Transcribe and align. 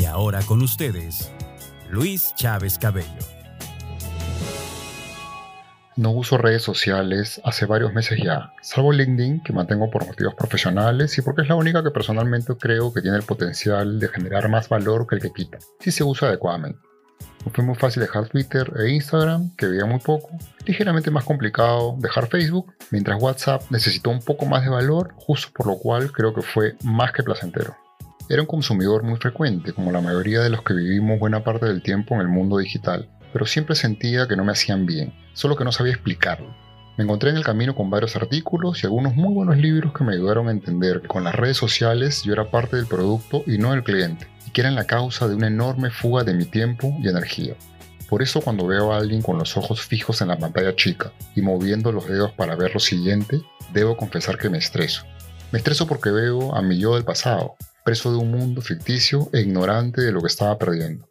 Y 0.00 0.06
ahora 0.06 0.40
con 0.40 0.62
ustedes, 0.62 1.30
Luis 1.90 2.32
Chávez 2.34 2.78
Cabello. 2.78 3.22
No 5.94 6.12
uso 6.12 6.38
redes 6.38 6.62
sociales 6.62 7.38
hace 7.44 7.66
varios 7.66 7.92
meses 7.92 8.18
ya, 8.24 8.54
salvo 8.62 8.92
LinkedIn, 8.92 9.42
que 9.42 9.52
mantengo 9.52 9.90
por 9.90 10.06
motivos 10.06 10.34
profesionales 10.34 11.18
y 11.18 11.20
porque 11.20 11.42
es 11.42 11.48
la 11.48 11.54
única 11.56 11.82
que 11.82 11.90
personalmente 11.90 12.56
creo 12.56 12.94
que 12.94 13.02
tiene 13.02 13.18
el 13.18 13.24
potencial 13.24 14.00
de 14.00 14.08
generar 14.08 14.48
más 14.48 14.70
valor 14.70 15.06
que 15.06 15.16
el 15.16 15.20
que 15.20 15.34
quita, 15.34 15.58
si 15.80 15.90
se 15.90 16.02
usa 16.02 16.28
adecuadamente. 16.28 16.80
Fue 17.52 17.62
muy 17.62 17.74
fácil 17.74 18.00
dejar 18.00 18.26
Twitter 18.30 18.72
e 18.78 18.92
Instagram, 18.92 19.54
que 19.54 19.66
veía 19.66 19.84
muy 19.84 20.00
poco. 20.00 20.30
Ligeramente 20.64 21.10
más 21.10 21.24
complicado 21.24 21.96
dejar 21.98 22.26
Facebook, 22.28 22.72
mientras 22.90 23.22
WhatsApp 23.22 23.64
necesitó 23.68 24.08
un 24.08 24.20
poco 24.20 24.46
más 24.46 24.64
de 24.64 24.70
valor, 24.70 25.12
justo 25.16 25.52
por 25.54 25.66
lo 25.66 25.76
cual 25.76 26.10
creo 26.10 26.32
que 26.32 26.40
fue 26.40 26.74
más 26.84 27.12
que 27.12 27.22
placentero. 27.22 27.76
Era 28.30 28.42
un 28.42 28.46
consumidor 28.46 29.02
muy 29.02 29.18
frecuente, 29.18 29.72
como 29.72 29.90
la 29.90 30.00
mayoría 30.00 30.40
de 30.40 30.50
los 30.50 30.62
que 30.62 30.72
vivimos 30.72 31.18
buena 31.18 31.42
parte 31.42 31.66
del 31.66 31.82
tiempo 31.82 32.14
en 32.14 32.20
el 32.20 32.28
mundo 32.28 32.58
digital, 32.58 33.08
pero 33.32 33.44
siempre 33.44 33.74
sentía 33.74 34.28
que 34.28 34.36
no 34.36 34.44
me 34.44 34.52
hacían 34.52 34.86
bien, 34.86 35.12
solo 35.32 35.56
que 35.56 35.64
no 35.64 35.72
sabía 35.72 35.94
explicarlo. 35.94 36.54
Me 36.96 37.02
encontré 37.02 37.30
en 37.30 37.36
el 37.36 37.42
camino 37.42 37.74
con 37.74 37.90
varios 37.90 38.14
artículos 38.14 38.82
y 38.82 38.86
algunos 38.86 39.16
muy 39.16 39.34
buenos 39.34 39.56
libros 39.56 39.92
que 39.92 40.04
me 40.04 40.12
ayudaron 40.12 40.46
a 40.46 40.52
entender 40.52 41.00
que 41.00 41.08
con 41.08 41.24
las 41.24 41.34
redes 41.34 41.56
sociales 41.56 42.22
yo 42.22 42.32
era 42.32 42.52
parte 42.52 42.76
del 42.76 42.86
producto 42.86 43.42
y 43.48 43.58
no 43.58 43.74
el 43.74 43.82
cliente 43.82 44.28
que 44.52 44.60
eran 44.60 44.76
la 44.76 44.86
causa 44.86 45.26
de 45.26 45.34
una 45.34 45.48
enorme 45.48 45.90
fuga 45.90 46.22
de 46.22 46.34
mi 46.34 46.44
tiempo 46.44 46.94
y 47.02 47.08
energía. 47.08 47.54
Por 48.08 48.22
eso 48.22 48.40
cuando 48.40 48.64
veo 48.64 48.92
a 48.92 48.98
alguien 48.98 49.22
con 49.22 49.38
los 49.38 49.56
ojos 49.56 49.82
fijos 49.82 50.20
en 50.20 50.28
la 50.28 50.38
pantalla 50.38 50.76
chica 50.76 51.12
y 51.34 51.42
moviendo 51.42 51.90
los 51.90 52.06
dedos 52.06 52.32
para 52.32 52.54
ver 52.54 52.74
lo 52.74 52.80
siguiente, 52.80 53.40
debo 53.72 53.96
confesar 53.96 54.38
que 54.38 54.50
me 54.50 54.58
estreso. 54.58 55.04
Me 55.50 55.58
estreso 55.58 55.88
porque 55.88 56.10
veo 56.10 56.54
a 56.54 56.62
mi 56.62 56.78
yo 56.78 56.94
del 56.94 57.04
pasado, 57.04 57.56
preso 57.84 58.10
de 58.12 58.18
un 58.18 58.30
mundo 58.30 58.62
ficticio 58.62 59.28
e 59.32 59.40
ignorante 59.40 60.00
de 60.00 60.12
lo 60.12 60.20
que 60.20 60.28
estaba 60.28 60.58
perdiendo. 60.58 61.08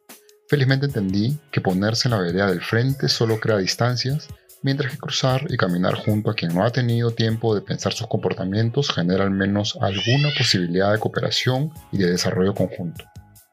Felizmente 0.48 0.88
entendí 0.88 1.38
que 1.52 1.62
ponerse 1.62 2.08
en 2.08 2.12
la 2.12 2.22
vereda 2.22 2.48
del 2.48 2.62
frente 2.62 3.08
solo 3.08 3.40
crea 3.40 3.58
distancias, 3.58 4.28
mientras 4.64 4.92
que 4.92 4.98
cruzar 4.98 5.46
y 5.50 5.58
caminar 5.58 5.96
junto 5.96 6.32
a 6.32 6.34
quien 6.34 6.54
no 6.54 6.66
ha 6.66 6.72
tenido 6.72 7.12
tiempo 7.12 7.54
de 7.54 7.62
pensar 7.62 7.94
sus 7.94 8.08
comportamientos 8.08 8.92
genera 8.92 9.24
al 9.24 9.32
menos 9.32 9.78
alguna 9.80 10.30
posibilidad 10.38 10.92
de 10.92 11.00
cooperación 11.00 11.72
y 11.92 12.00
de 12.00 12.12
desarrollo 12.12 12.54
conjunto. 12.54 13.06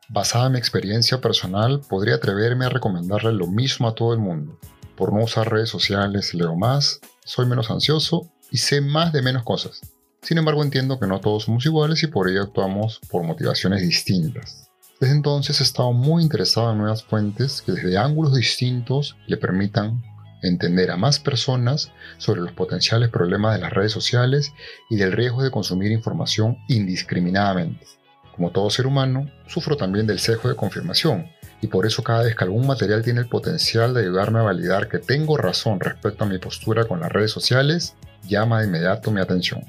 Basada 0.09 0.47
en 0.47 0.53
mi 0.53 0.59
experiencia 0.59 1.21
personal, 1.21 1.81
podría 1.89 2.15
atreverme 2.15 2.65
a 2.65 2.71
recomendarle 2.71 3.33
lo 3.33 3.47
mismo 3.47 3.89
a 3.89 3.95
todo 3.95 4.13
el 4.13 4.21
mundo. 4.21 4.59
Por 4.97 5.13
no 5.13 5.25
usar 5.25 5.51
redes 5.51 5.69
sociales, 5.69 6.33
leo 6.33 6.57
más, 6.57 7.01
soy 7.25 7.47
menos 7.47 7.71
ansioso 7.71 8.33
y 8.51 8.59
sé 8.59 8.81
más 8.81 9.13
de 9.13 9.21
menos 9.21 9.43
cosas. 9.43 9.81
Sin 10.23 10.39
embargo, 10.39 10.63
entiendo 10.63 10.99
que 10.99 11.07
no 11.07 11.21
todos 11.21 11.45
somos 11.45 11.65
iguales 11.67 12.03
y 12.03 12.09
por 12.09 12.29
ello 12.29 12.43
actuamos 12.43 13.01
por 13.11 13.23
motivaciones 13.23 13.83
distintas. 13.83 14.69
Desde 15.01 15.15
entonces 15.15 15.61
he 15.61 15.65
estado 15.65 15.93
muy 15.93 16.23
interesado 16.23 16.73
en 16.73 16.79
nuevas 16.79 17.05
fuentes 17.05 17.61
que 17.63 17.73
desde 17.73 17.99
ángulos 17.99 18.35
distintos 18.35 19.17
le 19.27 19.37
permitan 19.37 20.03
entender 20.43 20.91
a 20.91 20.97
más 20.97 21.19
personas 21.19 21.93
sobre 22.19 22.41
los 22.41 22.53
potenciales 22.53 23.11
problemas 23.11 23.55
de 23.55 23.61
las 23.61 23.73
redes 23.73 23.93
sociales 23.93 24.53
y 24.89 24.97
del 24.97 25.13
riesgo 25.13 25.43
de 25.43 25.51
consumir 25.51 25.93
información 25.93 26.57
indiscriminadamente. 26.69 27.87
Como 28.35 28.51
todo 28.51 28.71
ser 28.71 28.87
humano, 28.87 29.31
sufro 29.47 29.77
también 29.77 30.07
del 30.07 30.19
sesgo 30.19 30.49
de 30.49 30.57
confirmación, 30.57 31.31
y 31.63 31.69
por 31.69 31.87
eso 31.87 32.03
cada 32.03 32.23
vez 32.23 32.37
que 32.37 32.45
algún 32.45 32.67
material 32.67 33.03
tiene 33.03 33.21
el 33.21 33.29
potencial 33.29 33.95
de 33.95 34.03
ayudarme 34.03 34.41
a 34.41 34.43
validar 34.43 34.89
que 34.89 34.99
tengo 34.99 35.37
razón 35.37 35.81
respecto 35.81 36.25
a 36.25 36.27
mi 36.27 36.39
postura 36.39 36.85
con 36.85 37.01
las 37.01 37.11
redes 37.11 37.31
sociales, 37.31 37.95
llama 38.29 38.61
de 38.61 38.67
inmediato 38.67 39.11
mi 39.11 39.21
atención. 39.21 39.65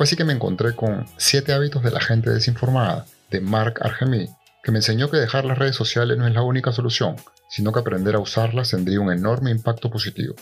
Fue 0.00 0.06
así 0.06 0.16
que 0.16 0.24
me 0.24 0.32
encontré 0.32 0.74
con 0.74 1.04
7 1.18 1.52
hábitos 1.52 1.82
de 1.82 1.90
la 1.90 2.00
gente 2.00 2.30
desinformada, 2.30 3.04
de 3.30 3.42
Mark 3.42 3.80
Argemy, 3.82 4.30
que 4.62 4.72
me 4.72 4.78
enseñó 4.78 5.10
que 5.10 5.18
dejar 5.18 5.44
las 5.44 5.58
redes 5.58 5.76
sociales 5.76 6.16
no 6.16 6.26
es 6.26 6.32
la 6.32 6.40
única 6.40 6.72
solución, 6.72 7.16
sino 7.50 7.70
que 7.70 7.80
aprender 7.80 8.14
a 8.14 8.18
usarlas 8.18 8.70
tendría 8.70 8.98
un 8.98 9.12
enorme 9.12 9.50
impacto 9.50 9.90
positivo. 9.90 10.36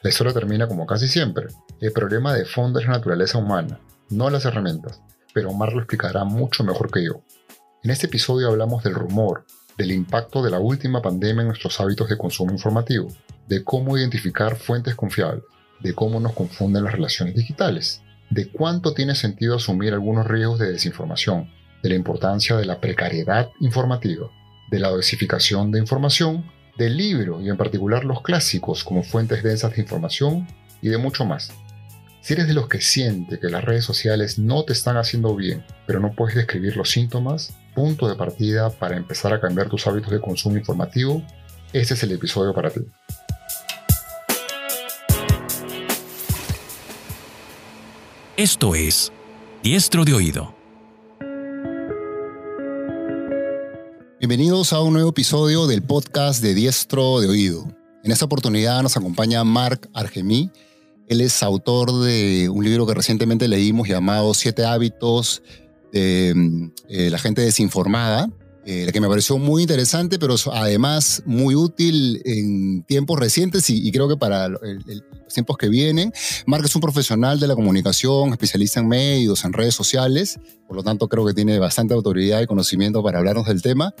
La 0.00 0.08
historia 0.08 0.32
termina 0.32 0.66
como 0.66 0.86
casi 0.86 1.08
siempre. 1.08 1.48
El 1.82 1.92
problema 1.92 2.32
de 2.32 2.46
fondo 2.46 2.80
es 2.80 2.86
la 2.86 2.92
naturaleza 2.92 3.36
humana, 3.36 3.78
no 4.08 4.30
las 4.30 4.46
herramientas 4.46 5.02
pero 5.34 5.50
Omar 5.50 5.74
lo 5.74 5.80
explicará 5.80 6.24
mucho 6.24 6.64
mejor 6.64 6.90
que 6.90 7.04
yo. 7.04 7.22
En 7.82 7.90
este 7.90 8.06
episodio 8.06 8.48
hablamos 8.48 8.82
del 8.82 8.94
rumor, 8.94 9.44
del 9.76 9.92
impacto 9.92 10.42
de 10.42 10.50
la 10.50 10.58
última 10.58 11.02
pandemia 11.02 11.42
en 11.42 11.48
nuestros 11.48 11.78
hábitos 11.80 12.08
de 12.08 12.16
consumo 12.16 12.52
informativo, 12.52 13.08
de 13.46 13.62
cómo 13.62 13.98
identificar 13.98 14.56
fuentes 14.56 14.94
confiables, 14.94 15.44
de 15.80 15.94
cómo 15.94 16.18
nos 16.18 16.32
confunden 16.32 16.84
las 16.84 16.94
relaciones 16.94 17.34
digitales, 17.34 18.01
de 18.32 18.50
cuánto 18.50 18.94
tiene 18.94 19.14
sentido 19.14 19.56
asumir 19.56 19.92
algunos 19.92 20.26
riesgos 20.26 20.58
de 20.58 20.72
desinformación, 20.72 21.50
de 21.82 21.90
la 21.90 21.96
importancia 21.96 22.56
de 22.56 22.64
la 22.64 22.80
precariedad 22.80 23.50
informativa, 23.60 24.30
de 24.70 24.78
la 24.78 24.88
dosificación 24.88 25.70
de 25.70 25.80
información, 25.80 26.50
del 26.78 26.96
libro 26.96 27.42
y 27.42 27.50
en 27.50 27.58
particular 27.58 28.06
los 28.06 28.22
clásicos 28.22 28.84
como 28.84 29.02
fuentes 29.02 29.42
densas 29.42 29.74
de 29.74 29.82
información 29.82 30.48
y 30.80 30.88
de 30.88 30.96
mucho 30.96 31.26
más. 31.26 31.52
Si 32.22 32.32
eres 32.32 32.46
de 32.46 32.54
los 32.54 32.68
que 32.68 32.80
siente 32.80 33.38
que 33.38 33.50
las 33.50 33.64
redes 33.64 33.84
sociales 33.84 34.38
no 34.38 34.64
te 34.64 34.72
están 34.72 34.96
haciendo 34.96 35.36
bien, 35.36 35.62
pero 35.86 36.00
no 36.00 36.12
puedes 36.12 36.34
describir 36.34 36.74
los 36.74 36.90
síntomas, 36.90 37.54
punto 37.74 38.08
de 38.08 38.14
partida 38.14 38.70
para 38.70 38.96
empezar 38.96 39.34
a 39.34 39.40
cambiar 39.40 39.68
tus 39.68 39.86
hábitos 39.86 40.10
de 40.10 40.22
consumo 40.22 40.56
informativo, 40.56 41.22
este 41.74 41.92
es 41.92 42.02
el 42.02 42.12
episodio 42.12 42.54
para 42.54 42.70
ti. 42.70 42.80
Esto 48.42 48.74
es 48.74 49.12
Diestro 49.62 50.04
de 50.04 50.14
Oído. 50.14 50.52
Bienvenidos 54.18 54.72
a 54.72 54.80
un 54.80 54.94
nuevo 54.94 55.10
episodio 55.10 55.68
del 55.68 55.80
podcast 55.80 56.42
de 56.42 56.52
Diestro 56.52 57.20
de 57.20 57.28
Oído. 57.28 57.68
En 58.02 58.10
esta 58.10 58.24
oportunidad 58.24 58.82
nos 58.82 58.96
acompaña 58.96 59.44
Mark 59.44 59.88
Argemí, 59.94 60.50
él 61.06 61.20
es 61.20 61.40
autor 61.44 61.92
de 62.02 62.48
un 62.48 62.64
libro 62.64 62.84
que 62.84 62.94
recientemente 62.94 63.46
leímos 63.46 63.86
llamado 63.86 64.34
Siete 64.34 64.64
hábitos 64.64 65.44
de 65.92 66.32
mm, 66.34 66.72
eh, 66.88 67.10
la 67.10 67.18
gente 67.18 67.42
desinformada, 67.42 68.28
eh, 68.64 68.90
que 68.92 69.00
me 69.00 69.08
pareció 69.08 69.38
muy 69.38 69.62
interesante, 69.62 70.18
pero 70.18 70.36
además 70.52 71.22
muy 71.26 71.54
útil 71.54 72.22
en 72.24 72.82
tiempos 72.84 73.18
recientes 73.18 73.68
y, 73.70 73.90
creo 73.90 74.08
que 74.08 74.16
para 74.16 74.48
los 74.48 74.60
tiempos 75.32 75.56
que 75.56 75.68
vienen. 75.68 76.12
Mark 76.46 76.64
es 76.64 76.74
un 76.74 76.80
profesional 76.80 77.40
de 77.40 77.46
la 77.46 77.54
comunicación, 77.54 78.30
especialista 78.30 78.80
en 78.80 78.88
medios, 78.88 79.44
en 79.44 79.52
redes 79.52 79.74
sociales, 79.74 80.38
por 80.66 80.76
lo 80.76 80.82
tanto 80.82 81.08
creo 81.08 81.26
que 81.26 81.34
tiene 81.34 81.58
bastante 81.58 81.94
autoridad 81.94 82.40
y 82.40 82.46
conocimiento 82.46 83.02
para 83.02 83.18
hablarnos 83.18 83.46
del 83.46 83.62
tema. 83.62 83.94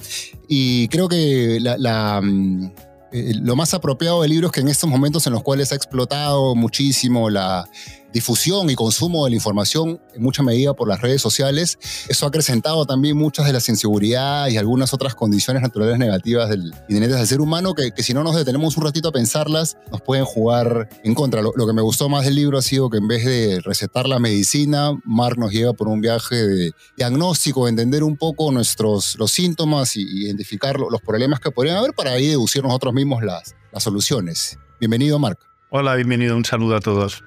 Y 0.48 0.88
creo 0.88 1.08
que 1.08 1.58
la 1.60 2.20
mm, 2.22 2.70
eh, 3.12 3.34
lo 3.42 3.56
más 3.56 3.74
apropiado 3.74 4.22
del 4.22 4.30
libro 4.30 4.46
es 4.46 4.52
que 4.52 4.60
en 4.60 4.68
estos 4.68 4.88
momentos 4.88 5.26
en 5.26 5.34
los 5.34 5.42
cuales 5.42 5.70
ha 5.72 5.74
explotado 5.74 6.54
muchísimo 6.54 7.28
la 7.28 7.68
difusión 8.12 8.70
y 8.70 8.74
consumo 8.74 9.24
de 9.24 9.30
la 9.30 9.36
información 9.36 10.00
en 10.14 10.22
mucha 10.22 10.42
medida 10.42 10.74
por 10.74 10.88
las 10.88 11.00
redes 11.00 11.22
sociales, 11.22 11.78
eso 12.08 12.26
ha 12.26 12.28
acrecentado 12.28 12.84
también 12.86 13.16
muchas 13.16 13.46
de 13.46 13.52
las 13.52 13.68
inseguridades 13.68 14.54
y 14.54 14.58
algunas 14.58 14.92
otras 14.94 15.14
condiciones 15.14 15.62
naturales 15.62 15.98
negativas 15.98 16.48
del, 16.48 16.72
inherentes 16.88 17.18
del 17.18 17.26
ser 17.26 17.40
humano 17.40 17.74
que, 17.74 17.90
si 18.02 18.14
no 18.14 18.22
nos 18.24 18.36
detenemos 18.36 18.76
un 18.76 18.84
ratito 18.84 19.08
a 19.08 19.12
pensarlas, 19.12 19.76
nos 19.90 20.02
pueden 20.02 20.24
jugar 20.24 20.88
en 21.04 21.14
contra. 21.14 21.42
Lo, 21.42 21.52
que 21.52 21.72
me 21.72 21.82
gustó 21.82 22.08
más 22.08 22.24
del 22.24 22.34
libro 22.34 22.58
ha 22.58 22.62
sido 22.62 22.90
que 22.90 22.98
en 22.98 23.08
vez 23.08 23.24
de 23.24 23.60
recetar 23.64 24.06
la 24.06 24.18
medicina, 24.18 24.90
Mark 25.04 25.38
nos 25.38 25.52
lleva 25.52 25.72
por 25.72 25.88
un 25.88 26.00
viaje 26.00 26.36
de 26.36 26.72
diagnóstico, 26.96 27.64
de 27.64 27.70
entender 27.70 28.02
un 28.02 28.16
poco 28.16 28.50
nuestros 28.52 29.16
los 29.18 29.30
síntomas 29.30 29.96
y 29.96 30.02
identificar 30.02 30.78
los 30.78 31.00
problemas 31.00 31.40
que 31.40 31.50
podrían 31.50 31.76
haber 31.76 31.92
para 31.92 32.12
ahí 32.12 32.28
deducir 32.28 32.62
nosotros 32.62 32.92
mismos 32.92 33.22
las, 33.22 33.54
las 33.72 33.82
soluciones. 33.82 34.58
Bienvenido, 34.80 35.18
Mark. 35.18 35.38
Hola, 35.70 35.94
bienvenido. 35.94 36.36
Un 36.36 36.44
saludo 36.44 36.76
a 36.76 36.80
todos. 36.80 37.22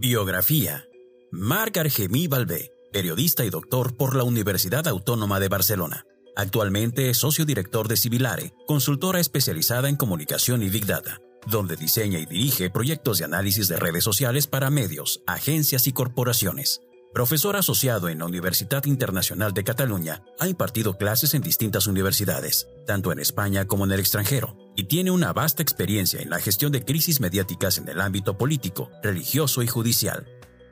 Biografía. 0.00 0.88
Marc 1.30 1.76
Argemí 1.76 2.26
Balbé, 2.26 2.72
periodista 2.90 3.44
y 3.44 3.50
doctor 3.50 3.98
por 3.98 4.16
la 4.16 4.24
Universidad 4.24 4.88
Autónoma 4.88 5.38
de 5.40 5.48
Barcelona. 5.48 6.06
Actualmente 6.34 7.10
es 7.10 7.18
socio 7.18 7.44
director 7.44 7.86
de 7.86 7.98
Civilare, 7.98 8.54
consultora 8.66 9.20
especializada 9.20 9.90
en 9.90 9.96
comunicación 9.96 10.62
y 10.62 10.70
Big 10.70 10.86
Data, 10.86 11.20
donde 11.46 11.76
diseña 11.76 12.18
y 12.18 12.24
dirige 12.24 12.70
proyectos 12.70 13.18
de 13.18 13.26
análisis 13.26 13.68
de 13.68 13.76
redes 13.76 14.02
sociales 14.02 14.46
para 14.46 14.70
medios, 14.70 15.22
agencias 15.26 15.86
y 15.86 15.92
corporaciones. 15.92 16.80
Profesor 17.12 17.56
asociado 17.56 18.08
en 18.08 18.20
la 18.20 18.24
Universidad 18.24 18.86
Internacional 18.86 19.52
de 19.52 19.64
Cataluña, 19.64 20.22
ha 20.38 20.48
impartido 20.48 20.96
clases 20.96 21.34
en 21.34 21.42
distintas 21.42 21.86
universidades, 21.86 22.68
tanto 22.86 23.12
en 23.12 23.18
España 23.18 23.66
como 23.66 23.84
en 23.84 23.92
el 23.92 24.00
extranjero, 24.00 24.56
y 24.80 24.84
tiene 24.84 25.10
una 25.10 25.34
vasta 25.34 25.62
experiencia 25.62 26.22
en 26.22 26.30
la 26.30 26.40
gestión 26.40 26.72
de 26.72 26.82
crisis 26.82 27.20
mediáticas 27.20 27.76
en 27.76 27.86
el 27.86 28.00
ámbito 28.00 28.38
político, 28.38 28.90
religioso 29.02 29.62
y 29.62 29.66
judicial. 29.66 30.26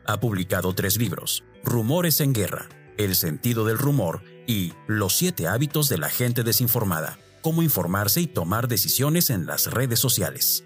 Ha 0.07 0.19
publicado 0.19 0.75
tres 0.75 0.97
libros, 0.97 1.45
Rumores 1.63 2.23
en 2.23 2.33
Guerra, 2.33 2.71
El 2.97 3.15
sentido 3.15 3.67
del 3.67 3.77
rumor 3.77 4.23
y 4.47 4.73
Los 4.87 5.15
siete 5.15 5.47
hábitos 5.47 5.91
de 5.91 5.99
la 5.99 6.09
gente 6.09 6.43
desinformada, 6.43 7.19
cómo 7.43 7.63
informarse 7.63 8.23
y 8.23 8.27
tomar 8.27 8.67
decisiones 8.67 9.29
en 9.29 9.45
las 9.45 9.71
redes 9.71 9.99
sociales. 9.99 10.65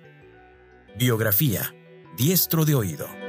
Biografía, 0.96 1.74
Diestro 2.16 2.64
de 2.64 2.76
Oído. 2.76 3.21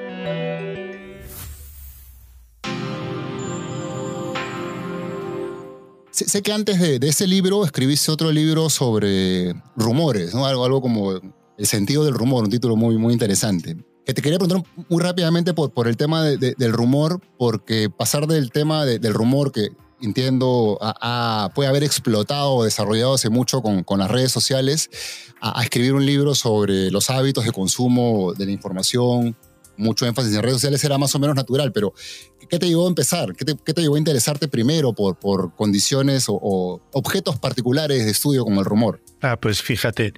Sé, 6.13 6.43
que 6.43 6.51
antes 6.51 6.79
de, 6.79 6.99
ese 7.07 7.25
libro 7.25 7.65
escribiste 7.65 8.11
otro 8.11 8.31
libro 8.31 8.69
sobre 8.69 9.55
rumores, 9.75 10.35
¿no? 10.35 10.45
algo, 10.45 10.63
algo 10.63 10.79
como 10.79 11.11
el 11.11 11.65
sentido 11.65 12.05
del 12.05 12.13
rumor, 12.13 12.43
un 12.43 12.51
título 12.51 12.75
muy, 12.75 12.97
muy 12.97 13.13
interesante. 13.13 13.75
Que 14.05 14.13
te 14.13 14.21
quería 14.21 14.37
preguntar 14.37 14.63
muy 14.89 15.01
rápidamente 15.01 15.55
por, 15.55 15.71
por 15.71 15.87
el 15.87 15.97
tema 15.97 16.23
del 16.23 16.71
rumor, 16.71 17.19
porque 17.39 17.89
pasar 17.89 18.27
del 18.27 18.51
tema 18.51 18.85
del 18.85 19.11
rumor 19.11 19.51
que 19.51 19.69
entiendo 20.01 20.77
puede 21.55 21.69
haber 21.69 21.83
explotado 21.83 22.53
o 22.53 22.63
desarrollado 22.63 23.15
hace 23.15 23.29
mucho 23.29 23.63
con, 23.63 23.83
con 23.83 23.97
las 23.97 24.11
redes 24.11 24.31
sociales, 24.31 24.91
a, 25.41 25.59
a, 25.59 25.63
escribir 25.63 25.95
un 25.95 26.05
libro 26.05 26.35
sobre 26.35 26.91
los 26.91 27.09
hábitos 27.09 27.43
de 27.43 27.51
consumo 27.51 28.33
de 28.33 28.45
la 28.45 28.51
información, 28.51 29.35
mucho 29.77 30.05
énfasis 30.05 30.35
en 30.35 30.41
redes 30.41 30.55
sociales 30.55 30.83
era 30.83 30.97
más 30.97 31.13
o 31.15 31.19
menos 31.19 31.35
natural, 31.35 31.71
pero 31.71 31.93
¿qué 32.49 32.59
te 32.59 32.67
llevó 32.67 32.85
a 32.85 32.89
empezar? 32.89 33.35
¿Qué 33.35 33.45
te, 33.45 33.81
llevó 33.81 33.95
a 33.95 33.97
interesarte 33.97 34.47
primero 34.47 34.93
por, 34.93 35.17
por 35.17 35.55
condiciones 35.55 36.25
o, 36.27 36.81
objetos 36.91 37.37
particulares 37.39 38.05
de 38.05 38.11
estudio 38.11 38.43
como 38.43 38.59
el 38.61 38.65
rumor? 38.65 39.01
Ah, 39.21 39.37
pues 39.39 39.61
fíjate. 39.61 40.13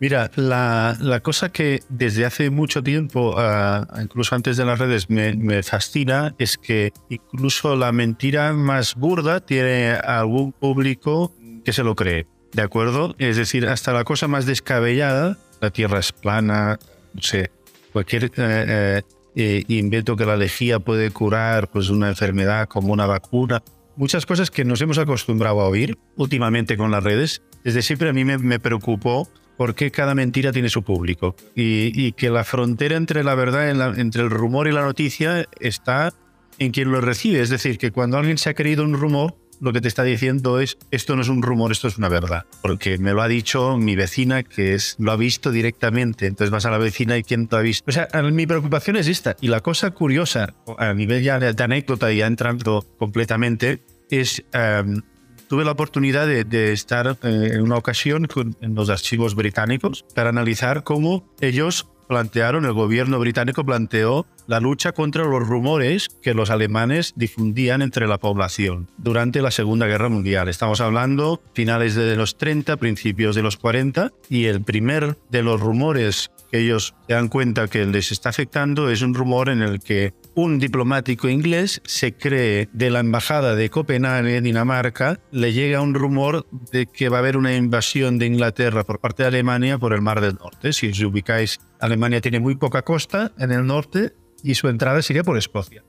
Mira, 0.00 0.30
la, 0.34 0.96
la 1.00 1.20
cosa 1.20 1.50
que 1.50 1.82
desde 1.88 2.26
hace 2.26 2.50
mucho 2.50 2.82
tiempo, 2.82 3.36
uh, 3.36 4.00
incluso 4.02 4.34
antes 4.34 4.56
de 4.56 4.64
las 4.64 4.78
redes, 4.78 5.08
me, 5.08 5.34
me, 5.34 5.62
fascina 5.62 6.34
es 6.38 6.58
que 6.58 6.92
incluso 7.08 7.76
la 7.76 7.92
mentira 7.92 8.52
más 8.52 8.96
burda 8.96 9.40
tiene 9.40 9.92
algún 9.92 10.52
público 10.52 11.32
que 11.64 11.72
se 11.72 11.84
lo 11.84 11.94
cree. 11.94 12.26
¿De 12.52 12.62
acuerdo? 12.62 13.14
Es 13.18 13.36
decir, 13.36 13.66
hasta 13.66 13.92
la 13.92 14.04
cosa 14.04 14.28
más 14.28 14.46
descabellada, 14.46 15.38
la 15.60 15.70
Tierra 15.70 16.00
es 16.00 16.12
plana, 16.12 16.78
no 17.14 17.22
sé, 17.22 17.50
cualquier 17.94 18.24
eh, 18.24 18.30
eh, 18.36 19.02
eh, 19.36 19.64
invento 19.68 20.16
que 20.16 20.26
la 20.26 20.36
lejía 20.36 20.80
puede 20.80 21.12
curar 21.12 21.70
pues 21.70 21.90
una 21.90 22.08
enfermedad 22.08 22.66
como 22.66 22.92
una 22.92 23.06
vacuna, 23.06 23.62
muchas 23.94 24.26
cosas 24.26 24.50
que 24.50 24.64
nos 24.64 24.80
hemos 24.80 24.98
acostumbrado 24.98 25.60
a 25.60 25.68
oír 25.68 25.96
últimamente 26.16 26.76
con 26.76 26.90
las 26.90 27.04
redes. 27.04 27.42
Desde 27.62 27.82
siempre 27.82 28.08
a 28.08 28.12
mí 28.12 28.24
me, 28.24 28.58
preocupó 28.58 29.28
porque 29.56 29.92
cada 29.92 30.16
mentira 30.16 30.50
tiene 30.50 30.70
su 30.70 30.82
público 30.82 31.36
y, 31.54 32.10
que 32.12 32.30
la 32.30 32.42
frontera 32.42 32.96
entre 32.96 33.22
la 33.22 33.36
verdad, 33.36 33.96
entre 33.96 34.22
el 34.22 34.30
rumor 34.30 34.66
y 34.66 34.72
la 34.72 34.82
noticia 34.82 35.46
está 35.60 36.12
en 36.58 36.72
quien 36.72 36.90
lo 36.90 37.00
recibe. 37.00 37.40
Es 37.40 37.48
decir, 37.48 37.78
que 37.78 37.92
cuando 37.92 38.18
alguien 38.18 38.38
se 38.38 38.50
ha 38.50 38.54
creído 38.54 38.82
un 38.82 38.94
rumor, 38.94 39.36
lo 39.64 39.72
que 39.72 39.80
te 39.80 39.88
está 39.88 40.04
diciendo 40.04 40.60
es, 40.60 40.76
esto 40.90 41.16
no 41.16 41.22
es 41.22 41.28
un 41.28 41.42
rumor, 41.42 41.72
esto 41.72 41.88
es 41.88 41.96
una 41.96 42.08
verdad. 42.08 42.44
Porque 42.62 42.98
me 42.98 43.12
lo 43.12 43.22
ha 43.22 43.28
dicho 43.28 43.76
mi 43.78 43.96
vecina, 43.96 44.42
que 44.42 44.74
es, 44.74 44.94
lo 44.98 45.10
ha 45.10 45.16
visto 45.16 45.50
directamente. 45.50 46.26
Entonces 46.26 46.50
vas 46.50 46.66
a 46.66 46.70
la 46.70 46.78
vecina 46.78 47.16
y 47.16 47.22
¿quién 47.22 47.48
te 47.48 47.56
ha 47.56 47.60
visto? 47.60 47.84
O 47.88 47.92
sea, 47.92 48.08
mi 48.22 48.46
preocupación 48.46 48.96
es 48.96 49.08
esta. 49.08 49.36
Y 49.40 49.48
la 49.48 49.60
cosa 49.60 49.90
curiosa, 49.92 50.54
a 50.78 50.92
nivel 50.92 51.22
ya 51.22 51.38
de 51.38 51.64
anécdota 51.64 52.12
ya 52.12 52.26
entrando 52.26 52.84
completamente, 52.98 53.82
es... 54.10 54.44
Um, 54.54 55.02
tuve 55.48 55.64
la 55.64 55.72
oportunidad 55.72 56.26
de, 56.26 56.44
de 56.44 56.72
estar 56.72 57.18
eh, 57.22 57.50
en 57.52 57.60
una 57.60 57.76
ocasión 57.76 58.26
con, 58.26 58.56
en 58.60 58.74
los 58.74 58.88
archivos 58.88 59.34
británicos 59.34 60.04
para 60.14 60.30
analizar 60.30 60.84
cómo 60.84 61.32
ellos 61.40 61.86
plantearon, 62.06 62.64
el 62.64 62.72
gobierno 62.72 63.18
británico 63.18 63.64
planteó 63.64 64.26
la 64.46 64.60
lucha 64.60 64.92
contra 64.92 65.24
los 65.24 65.46
rumores 65.46 66.08
que 66.22 66.34
los 66.34 66.50
alemanes 66.50 67.12
difundían 67.16 67.82
entre 67.82 68.06
la 68.06 68.18
población 68.18 68.88
durante 68.98 69.42
la 69.42 69.50
Segunda 69.50 69.86
Guerra 69.86 70.08
Mundial. 70.08 70.48
Estamos 70.48 70.80
hablando 70.80 71.42
finales 71.54 71.94
de 71.94 72.16
los 72.16 72.36
30, 72.36 72.76
principios 72.76 73.34
de 73.34 73.42
los 73.42 73.56
40, 73.56 74.12
y 74.28 74.44
el 74.46 74.62
primer 74.62 75.16
de 75.30 75.42
los 75.42 75.60
rumores 75.60 76.30
que 76.50 76.58
ellos 76.58 76.94
se 77.06 77.14
dan 77.14 77.28
cuenta 77.28 77.68
que 77.68 77.84
les 77.86 78.12
está 78.12 78.30
afectando 78.30 78.90
es 78.90 79.02
un 79.02 79.14
rumor 79.14 79.48
en 79.48 79.62
el 79.62 79.80
que 79.80 80.14
un 80.34 80.58
diplomático 80.58 81.28
inglés 81.28 81.80
se 81.84 82.14
cree 82.14 82.68
de 82.72 82.90
la 82.90 83.00
embajada 83.00 83.54
de 83.54 83.70
Copenhague, 83.70 84.40
Dinamarca, 84.40 85.20
le 85.30 85.52
llega 85.52 85.80
un 85.80 85.94
rumor 85.94 86.46
de 86.72 86.86
que 86.86 87.08
va 87.08 87.18
a 87.18 87.20
haber 87.20 87.36
una 87.36 87.54
invasión 87.54 88.18
de 88.18 88.26
Inglaterra 88.26 88.84
por 88.84 89.00
parte 89.00 89.22
de 89.22 89.28
Alemania 89.28 89.78
por 89.78 89.92
el 89.92 90.02
Mar 90.02 90.20
del 90.20 90.34
Norte. 90.34 90.72
Si 90.72 90.88
os 90.88 91.00
ubicáis, 91.00 91.60
Alemania 91.80 92.20
tiene 92.20 92.40
muy 92.40 92.56
poca 92.56 92.82
costa 92.82 93.32
en 93.38 93.52
el 93.52 93.66
norte 93.66 94.14
y 94.42 94.54
su 94.54 94.68
entrada 94.68 95.02
sigue 95.02 95.24
por 95.24 95.38
Escocia. 95.38 95.84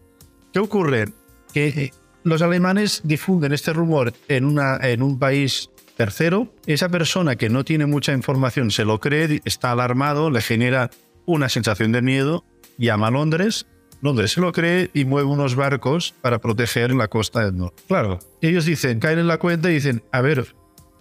¿Qué 0.54 0.60
ocurre? 0.60 1.06
Que 1.54 1.68
eh, 1.68 1.92
los 2.24 2.42
alemanes 2.42 3.02
difunden 3.04 3.54
este 3.54 3.74
rumor 3.74 4.14
en, 4.28 4.58
en 4.82 5.02
un 5.02 5.20
país 5.20 5.70
tercero. 5.96 6.54
Esa 6.68 6.90
persona 6.90 7.36
que 7.36 7.50
no 7.50 7.64
tiene 7.64 7.86
mucha 7.86 8.14
información 8.14 8.72
se 8.72 8.86
lo 8.86 9.00
cree, 9.00 9.42
está 9.46 9.72
alarmado, 9.72 10.30
le 10.30 10.42
genera 10.42 10.92
una 11.26 11.50
sensación 11.50 11.92
de 11.92 12.02
miedo, 12.02 12.46
llama 12.78 13.08
a 13.08 13.12
Londres, 13.12 13.66
Londres 14.02 14.32
se 14.34 14.42
lo 14.42 14.52
cree 14.52 14.92
y 14.94 15.06
mueve 15.06 15.28
unos 15.28 15.56
barcos 15.56 16.14
para 16.22 16.40
proteger 16.40 16.94
la 16.94 17.08
costa 17.08 17.46
del 17.46 17.58
norte. 17.58 17.82
Claro, 17.88 18.20
ellos 18.42 18.66
dicen, 18.66 19.00
caen 19.00 19.20
en 19.20 19.28
la 19.28 19.40
cuenta 19.40 19.72
y 19.72 19.76
dicen, 19.76 20.04
a 20.12 20.22
ver, 20.22 20.54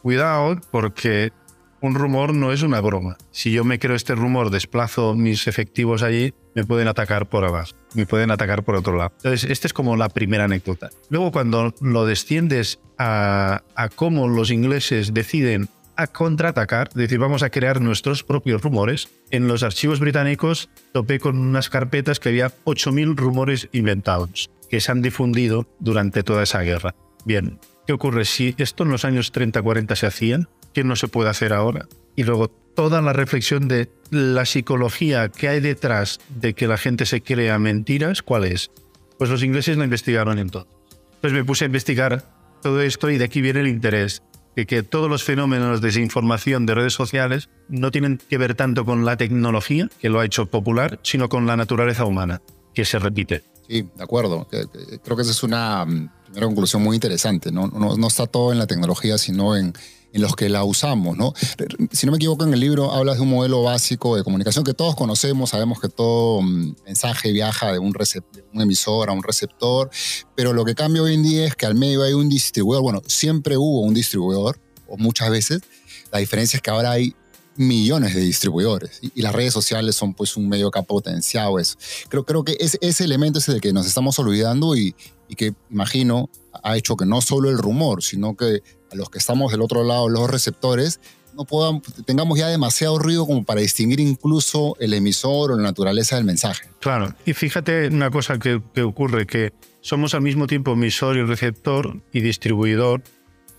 cuidado 0.02 0.58
porque 0.70 1.32
un 1.84 1.94
rumor 1.94 2.32
no 2.32 2.50
es 2.50 2.62
una 2.62 2.80
broma. 2.80 3.18
Si 3.30 3.52
yo 3.52 3.62
me 3.62 3.78
creo 3.78 3.94
este 3.94 4.14
rumor, 4.14 4.48
desplazo 4.48 5.14
mis 5.14 5.46
efectivos 5.46 6.02
allí, 6.02 6.32
me 6.54 6.64
pueden 6.64 6.88
atacar 6.88 7.28
por 7.28 7.44
abajo, 7.44 7.72
me 7.92 8.06
pueden 8.06 8.30
atacar 8.30 8.64
por 8.64 8.74
otro 8.74 8.96
lado. 8.96 9.12
Entonces, 9.16 9.50
esta 9.50 9.66
es 9.66 9.74
como 9.74 9.94
la 9.94 10.08
primera 10.08 10.44
anécdota. 10.44 10.88
Luego, 11.10 11.30
cuando 11.30 11.74
lo 11.82 12.06
desciendes 12.06 12.80
a, 12.96 13.60
cómo 13.96 14.28
los 14.28 14.50
ingleses 14.50 15.12
deciden 15.12 15.68
a 15.96 16.06
contraatacar, 16.06 16.88
es 16.88 16.94
decir, 16.94 17.18
vamos 17.18 17.42
a 17.42 17.50
crear 17.50 17.82
nuestros 17.82 18.24
propios 18.24 18.62
rumores. 18.62 19.10
En 19.30 19.46
los 19.46 19.62
archivos 19.62 20.00
británicos 20.00 20.70
topé 20.92 21.20
con 21.20 21.36
unas 21.36 21.68
carpetas 21.68 22.18
que 22.18 22.30
había 22.30 22.48
8.000 22.64 23.14
rumores 23.14 23.68
inventados 23.72 24.50
que 24.70 24.80
se 24.80 24.90
han 24.90 25.02
difundido 25.02 25.68
durante 25.80 26.22
toda 26.22 26.44
esa 26.44 26.62
guerra. 26.62 26.94
Bien, 27.26 27.58
¿qué 27.86 27.92
ocurre? 27.92 28.24
Si 28.24 28.54
esto 28.56 28.84
en 28.84 28.88
los 28.88 29.04
años 29.04 29.34
30-40 29.34 29.94
se 29.96 30.06
hacían, 30.06 30.48
que 30.74 30.84
no 30.84 30.96
se 30.96 31.08
puede 31.08 31.30
hacer 31.30 31.52
ahora. 31.52 31.86
Y 32.16 32.24
luego 32.24 32.48
toda 32.48 33.00
la 33.00 33.12
reflexión 33.12 33.68
de 33.68 33.90
la 34.10 34.44
psicología 34.44 35.28
que 35.28 35.48
hay 35.48 35.60
detrás 35.60 36.20
de 36.28 36.54
que 36.54 36.66
la 36.66 36.76
gente 36.76 37.06
se 37.06 37.22
crea 37.22 37.58
mentiras, 37.58 38.22
¿cuál 38.22 38.44
es? 38.44 38.70
Pues 39.18 39.30
los 39.30 39.42
ingleses 39.42 39.76
la 39.76 39.84
investigaron 39.84 40.38
en 40.38 40.50
todo. 40.50 40.68
Entonces 41.14 41.32
me 41.32 41.44
puse 41.44 41.64
a 41.64 41.66
investigar 41.66 42.34
todo 42.62 42.82
esto 42.82 43.10
y 43.10 43.18
de 43.18 43.24
aquí 43.24 43.40
viene 43.40 43.60
el 43.60 43.68
interés 43.68 44.22
de 44.56 44.66
que 44.66 44.82
todos 44.82 45.10
los 45.10 45.24
fenómenos 45.24 45.80
de 45.80 45.88
desinformación 45.88 46.66
de 46.66 46.74
redes 46.74 46.92
sociales 46.92 47.48
no 47.68 47.90
tienen 47.90 48.18
que 48.18 48.38
ver 48.38 48.54
tanto 48.54 48.84
con 48.84 49.04
la 49.04 49.16
tecnología, 49.16 49.88
que 50.00 50.08
lo 50.08 50.20
ha 50.20 50.24
hecho 50.24 50.46
popular, 50.46 51.00
sino 51.02 51.28
con 51.28 51.46
la 51.46 51.56
naturaleza 51.56 52.04
humana, 52.04 52.40
que 52.72 52.84
se 52.84 52.98
repite. 52.98 53.42
Sí, 53.68 53.88
de 53.96 54.02
acuerdo. 54.02 54.46
Creo 55.02 55.16
que 55.16 55.22
esa 55.22 55.32
es 55.32 55.42
una 55.42 55.84
mm, 55.84 56.10
primera 56.24 56.46
conclusión 56.46 56.82
muy 56.82 56.96
interesante. 56.96 57.50
No, 57.50 57.66
no, 57.68 57.96
no 57.96 58.06
está 58.06 58.26
todo 58.26 58.52
en 58.52 58.58
la 58.58 58.66
tecnología, 58.66 59.18
sino 59.18 59.56
en, 59.56 59.72
en 60.14 60.22
los 60.22 60.36
que 60.36 60.48
la 60.48 60.62
usamos, 60.62 61.16
¿no? 61.16 61.34
Si 61.90 62.06
no 62.06 62.12
me 62.12 62.16
equivoco, 62.16 62.44
en 62.44 62.54
el 62.54 62.60
libro 62.60 62.92
hablas 62.92 63.16
de 63.16 63.22
un 63.22 63.30
modelo 63.30 63.64
básico 63.64 64.16
de 64.16 64.22
comunicación 64.22 64.64
que 64.64 64.72
todos 64.72 64.94
conocemos, 64.94 65.50
sabemos 65.50 65.80
que 65.80 65.88
todo 65.88 66.40
mm, 66.40 66.76
mensaje 66.86 67.32
viaja 67.32 67.72
de 67.72 67.80
un, 67.80 67.90
de 67.90 68.44
un 68.52 68.62
emisor 68.62 69.10
a 69.10 69.12
un 69.12 69.24
receptor, 69.24 69.90
pero 70.36 70.52
lo 70.52 70.64
que 70.64 70.76
cambia 70.76 71.02
hoy 71.02 71.14
en 71.14 71.24
día 71.24 71.44
es 71.44 71.56
que 71.56 71.66
al 71.66 71.74
medio 71.74 72.04
hay 72.04 72.12
un 72.12 72.28
distribuidor, 72.28 72.82
bueno, 72.82 73.02
siempre 73.08 73.56
hubo 73.56 73.80
un 73.80 73.92
distribuidor, 73.92 74.60
o 74.86 74.96
muchas 74.96 75.30
veces, 75.30 75.62
la 76.12 76.20
diferencia 76.20 76.58
es 76.58 76.62
que 76.62 76.70
ahora 76.70 76.92
hay 76.92 77.16
millones 77.56 78.14
de 78.14 78.20
distribuidores 78.20 79.00
y, 79.02 79.20
las 79.20 79.32
redes 79.32 79.52
sociales 79.52 79.96
son 79.96 80.14
pues 80.14 80.36
un 80.36 80.48
medio 80.48 80.70
que 80.70 80.78
ha 80.78 80.82
potenciado 80.82 81.58
eso. 81.58 81.76
Creo, 82.08 82.24
creo 82.24 82.44
que 82.44 82.56
ese, 82.60 82.78
ese 82.80 83.04
elemento 83.04 83.40
es 83.40 83.48
el 83.48 83.60
que 83.60 83.72
nos 83.72 83.86
estamos 83.86 84.16
olvidando 84.20 84.76
y, 84.76 84.94
y 85.28 85.34
que 85.34 85.54
imagino 85.70 86.30
ha 86.62 86.76
hecho 86.76 86.96
que 86.96 87.06
no 87.06 87.20
solo 87.20 87.50
el 87.50 87.58
rumor, 87.58 88.02
sino 88.02 88.36
que 88.36 88.62
los 88.94 89.10
que 89.10 89.18
estamos 89.18 89.52
del 89.52 89.62
otro 89.62 89.84
lado, 89.84 90.08
los 90.08 90.30
receptores, 90.30 91.00
no 91.36 91.44
podamos, 91.44 91.82
tengamos 92.04 92.38
ya 92.38 92.48
demasiado 92.48 92.98
ruido 92.98 93.26
como 93.26 93.44
para 93.44 93.60
distinguir 93.60 94.00
incluso 94.00 94.76
el 94.78 94.94
emisor 94.94 95.52
o 95.52 95.56
la 95.56 95.62
naturaleza 95.62 96.16
del 96.16 96.24
mensaje. 96.24 96.68
Claro, 96.80 97.14
y 97.26 97.32
fíjate 97.32 97.88
una 97.88 98.10
cosa 98.10 98.38
que, 98.38 98.62
que 98.72 98.82
ocurre, 98.82 99.26
que 99.26 99.52
somos 99.80 100.14
al 100.14 100.22
mismo 100.22 100.46
tiempo 100.46 100.72
emisor 100.72 101.16
y 101.16 101.22
receptor 101.22 102.00
y 102.12 102.20
distribuidor, 102.20 103.02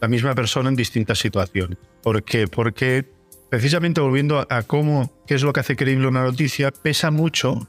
la 0.02 0.08
misma 0.08 0.36
persona 0.36 0.70
en 0.70 0.76
distintas 0.76 1.20
situaciones. 1.20 1.78
¿Por 2.02 2.24
qué? 2.24 2.48
Porque 2.48 3.06
precisamente 3.50 4.02
volviendo 4.02 4.46
a 4.50 4.64
cómo, 4.64 5.12
qué 5.28 5.36
es 5.36 5.44
lo 5.44 5.54
que 5.54 5.60
hace 5.60 5.76
creíble 5.76 6.08
una 6.08 6.24
noticia, 6.24 6.72
pesa 6.72 7.12
mucho 7.12 7.68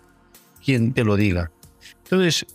quien 0.64 0.92
te 0.92 1.04
lo 1.04 1.16
diga. 1.16 1.50
Entonces, 2.04 2.46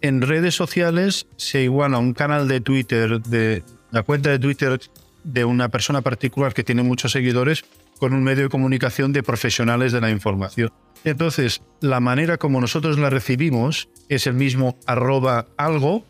en 0.00 0.22
redes 0.22 0.54
sociales 0.54 1.26
se 1.36 1.62
iguala 1.62 1.98
un 1.98 2.12
canal 2.12 2.48
de 2.48 2.60
Twitter, 2.60 3.22
de 3.22 3.62
la 3.90 4.02
cuenta 4.02 4.30
de 4.30 4.38
Twitter 4.38 4.80
de 5.24 5.44
una 5.44 5.68
persona 5.68 6.02
particular 6.02 6.54
que 6.54 6.64
tiene 6.64 6.82
muchos 6.82 7.12
seguidores 7.12 7.64
con 7.98 8.12
un 8.12 8.22
medio 8.22 8.44
de 8.44 8.48
comunicación 8.48 9.12
de 9.12 9.22
profesionales 9.22 9.92
de 9.92 10.00
la 10.00 10.10
información. 10.10 10.70
Entonces, 11.04 11.62
la 11.80 12.00
manera 12.00 12.36
como 12.36 12.60
nosotros 12.60 12.98
la 12.98 13.10
recibimos 13.10 13.88
es 14.08 14.26
el 14.26 14.34
mismo 14.34 14.78
arroba 14.86 15.46
algo 15.56 16.04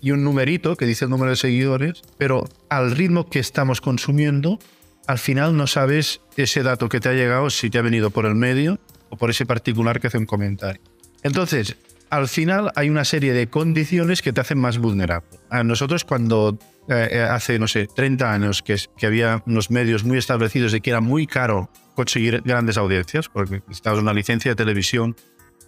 y 0.00 0.10
un 0.10 0.24
numerito 0.24 0.76
que 0.76 0.86
dice 0.86 1.04
el 1.04 1.10
número 1.10 1.30
de 1.30 1.36
seguidores, 1.36 2.02
pero 2.18 2.44
al 2.68 2.90
ritmo 2.90 3.28
que 3.30 3.38
estamos 3.38 3.80
consumiendo, 3.80 4.58
al 5.06 5.18
final 5.18 5.56
no 5.56 5.66
sabes 5.66 6.20
ese 6.36 6.62
dato 6.62 6.88
que 6.88 7.00
te 7.00 7.08
ha 7.08 7.12
llegado 7.12 7.50
si 7.50 7.70
te 7.70 7.78
ha 7.78 7.82
venido 7.82 8.10
por 8.10 8.26
el 8.26 8.34
medio 8.34 8.80
o 9.10 9.16
por 9.16 9.30
ese 9.30 9.46
particular 9.46 10.00
que 10.00 10.08
hace 10.08 10.18
un 10.18 10.26
comentario. 10.26 10.82
Entonces, 11.22 11.76
al 12.10 12.28
final 12.28 12.72
hay 12.74 12.90
una 12.90 13.04
serie 13.04 13.32
de 13.32 13.46
condiciones 13.48 14.22
que 14.22 14.32
te 14.32 14.40
hacen 14.40 14.58
más 14.58 14.78
vulnerable. 14.78 15.38
A 15.50 15.64
nosotros 15.64 16.04
cuando 16.04 16.58
eh, 16.88 17.08
eh, 17.12 17.20
hace, 17.20 17.58
no 17.58 17.68
sé, 17.68 17.86
30 17.86 18.32
años 18.32 18.62
que, 18.62 18.76
había 19.06 19.42
unos 19.46 19.70
medios 19.70 20.02
muy 20.04 20.18
establecidos 20.18 20.72
de 20.72 20.80
que 20.80 20.90
era 20.90 21.00
muy 21.00 21.26
caro 21.26 21.70
conseguir 21.94 22.42
grandes 22.44 22.76
audiencias, 22.76 23.28
porque 23.28 23.62
necesitabas 23.66 24.00
una 24.00 24.12
licencia 24.12 24.50
de 24.50 24.56
televisión 24.56 25.14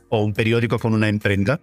o 0.09 0.25
un 0.25 0.33
periódico 0.33 0.79
con 0.79 0.93
una 0.93 1.09
imprenta, 1.09 1.61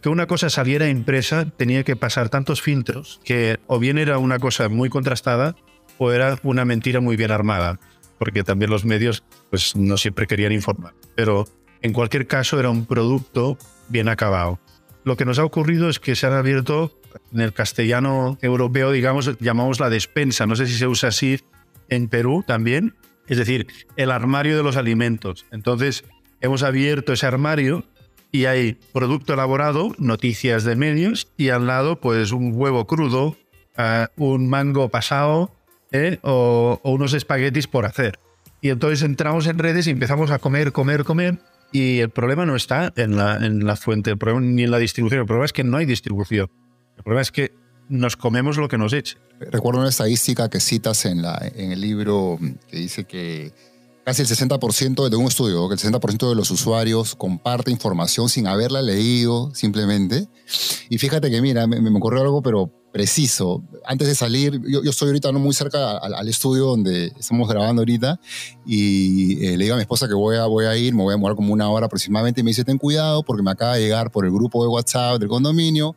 que 0.00 0.08
una 0.08 0.26
cosa 0.26 0.48
saliera 0.48 0.88
impresa 0.88 1.50
tenía 1.50 1.84
que 1.84 1.96
pasar 1.96 2.28
tantos 2.28 2.62
filtros 2.62 3.20
que 3.24 3.58
o 3.66 3.78
bien 3.78 3.98
era 3.98 4.18
una 4.18 4.38
cosa 4.38 4.68
muy 4.68 4.88
contrastada 4.88 5.56
o 5.98 6.12
era 6.12 6.38
una 6.42 6.64
mentira 6.64 7.00
muy 7.00 7.16
bien 7.16 7.30
armada, 7.30 7.78
porque 8.18 8.44
también 8.44 8.70
los 8.70 8.84
medios 8.84 9.24
pues 9.50 9.76
no 9.76 9.96
siempre 9.98 10.26
querían 10.26 10.52
informar. 10.52 10.94
Pero 11.14 11.46
en 11.82 11.92
cualquier 11.92 12.26
caso 12.26 12.58
era 12.58 12.70
un 12.70 12.86
producto 12.86 13.58
bien 13.88 14.08
acabado. 14.08 14.58
Lo 15.04 15.16
que 15.16 15.24
nos 15.24 15.38
ha 15.38 15.44
ocurrido 15.44 15.88
es 15.88 16.00
que 16.00 16.16
se 16.16 16.26
han 16.26 16.32
abierto 16.32 16.98
en 17.32 17.40
el 17.40 17.52
castellano 17.52 18.38
europeo, 18.42 18.90
digamos, 18.90 19.38
llamamos 19.40 19.80
la 19.80 19.90
despensa, 19.90 20.46
no 20.46 20.56
sé 20.56 20.66
si 20.66 20.74
se 20.74 20.86
usa 20.86 21.10
así 21.10 21.40
en 21.88 22.08
Perú 22.08 22.44
también, 22.46 22.94
es 23.26 23.38
decir, 23.38 23.66
el 23.96 24.10
armario 24.10 24.56
de 24.56 24.62
los 24.62 24.76
alimentos. 24.76 25.46
Entonces, 25.50 26.04
hemos 26.40 26.62
abierto 26.62 27.12
ese 27.12 27.26
armario 27.26 27.84
y 28.32 28.46
hay 28.46 28.78
producto 28.92 29.34
elaborado, 29.34 29.94
noticias 29.98 30.64
de 30.64 30.76
medios 30.76 31.32
y 31.36 31.48
al 31.50 31.66
lado 31.66 32.00
pues 32.00 32.32
un 32.32 32.52
huevo 32.54 32.86
crudo, 32.86 33.36
eh, 33.76 34.06
un 34.16 34.48
mango 34.48 34.88
pasado 34.88 35.52
¿eh? 35.92 36.18
o, 36.22 36.80
unos 36.84 37.14
espaguetis 37.14 37.66
por 37.66 37.84
hacer. 37.84 38.18
Y 38.60 38.70
entonces 38.70 39.02
entramos 39.02 39.46
en 39.46 39.58
redes 39.58 39.86
y 39.86 39.90
empezamos 39.90 40.30
a 40.30 40.38
comer, 40.38 40.72
comer, 40.72 41.04
comer. 41.04 41.38
Y 41.72 41.98
el 41.98 42.10
problema 42.10 42.46
no 42.46 42.56
está 42.56 42.92
en 42.96 43.16
la, 43.16 43.36
en 43.36 43.66
la 43.66 43.76
fuente, 43.76 44.10
el 44.10 44.18
problema, 44.18 44.40
ni 44.40 44.62
en 44.64 44.70
la 44.70 44.78
distribución. 44.78 45.20
El 45.20 45.26
problema 45.26 45.44
es 45.44 45.52
que 45.52 45.64
no 45.64 45.76
hay 45.76 45.84
distribución. 45.84 46.48
El 46.96 47.02
problema 47.02 47.22
es 47.22 47.30
que 47.30 47.52
nos 47.88 48.16
comemos 48.16 48.56
lo 48.56 48.68
que 48.68 48.78
nos 48.78 48.92
eche. 48.92 49.16
Recuerdo 49.38 49.80
una 49.80 49.90
estadística 49.90 50.48
que 50.48 50.60
citas 50.60 51.04
en, 51.06 51.22
la, 51.22 51.40
en 51.54 51.72
el 51.72 51.80
libro 51.80 52.38
que 52.68 52.78
dice 52.78 53.04
que 53.04 53.52
casi 54.04 54.22
el 54.22 54.28
60% 54.28 55.08
de 55.08 55.16
un 55.16 55.26
estudio, 55.26 55.68
que 55.68 55.74
el 55.74 55.80
60% 55.80 56.28
de 56.28 56.34
los 56.34 56.50
usuarios 56.50 57.14
comparte 57.14 57.70
información 57.70 58.28
sin 58.28 58.46
haberla 58.46 58.80
leído 58.82 59.52
simplemente. 59.54 60.28
Y 60.88 60.98
fíjate 60.98 61.30
que, 61.30 61.40
mira, 61.42 61.66
me, 61.66 61.80
me 61.80 61.96
ocurrió 61.98 62.22
algo, 62.22 62.40
pero 62.40 62.70
preciso. 62.96 63.62
Antes 63.84 64.08
de 64.08 64.14
salir, 64.14 64.58
yo, 64.66 64.82
yo 64.82 64.90
estoy 64.90 65.08
ahorita 65.08 65.30
no 65.30 65.38
muy 65.38 65.52
cerca 65.52 65.98
al, 65.98 66.28
estudio 66.28 66.64
donde 66.64 67.12
estamos 67.18 67.46
grabando 67.46 67.82
ahorita 67.82 68.18
y 68.64 69.44
eh, 69.44 69.58
le 69.58 69.64
digo 69.64 69.74
a 69.74 69.76
mi 69.76 69.82
esposa 69.82 70.08
que 70.08 70.14
voy 70.14 70.36
a, 70.36 70.46
voy 70.46 70.64
a 70.64 70.74
ir, 70.78 70.94
me 70.94 71.02
voy 71.02 71.12
a 71.12 71.16
demorar 71.16 71.36
como 71.36 71.52
una 71.52 71.68
hora 71.68 71.84
aproximadamente 71.86 72.40
y 72.40 72.44
me 72.44 72.52
dice, 72.52 72.64
ten 72.64 72.78
cuidado 72.78 73.22
porque 73.22 73.42
me 73.42 73.50
acaba 73.50 73.74
de 73.74 73.82
llegar 73.82 74.10
por 74.10 74.24
el 74.24 74.30
grupo 74.30 74.62
de 74.62 74.70
WhatsApp 74.70 75.18
del 75.18 75.28
condominio 75.28 75.94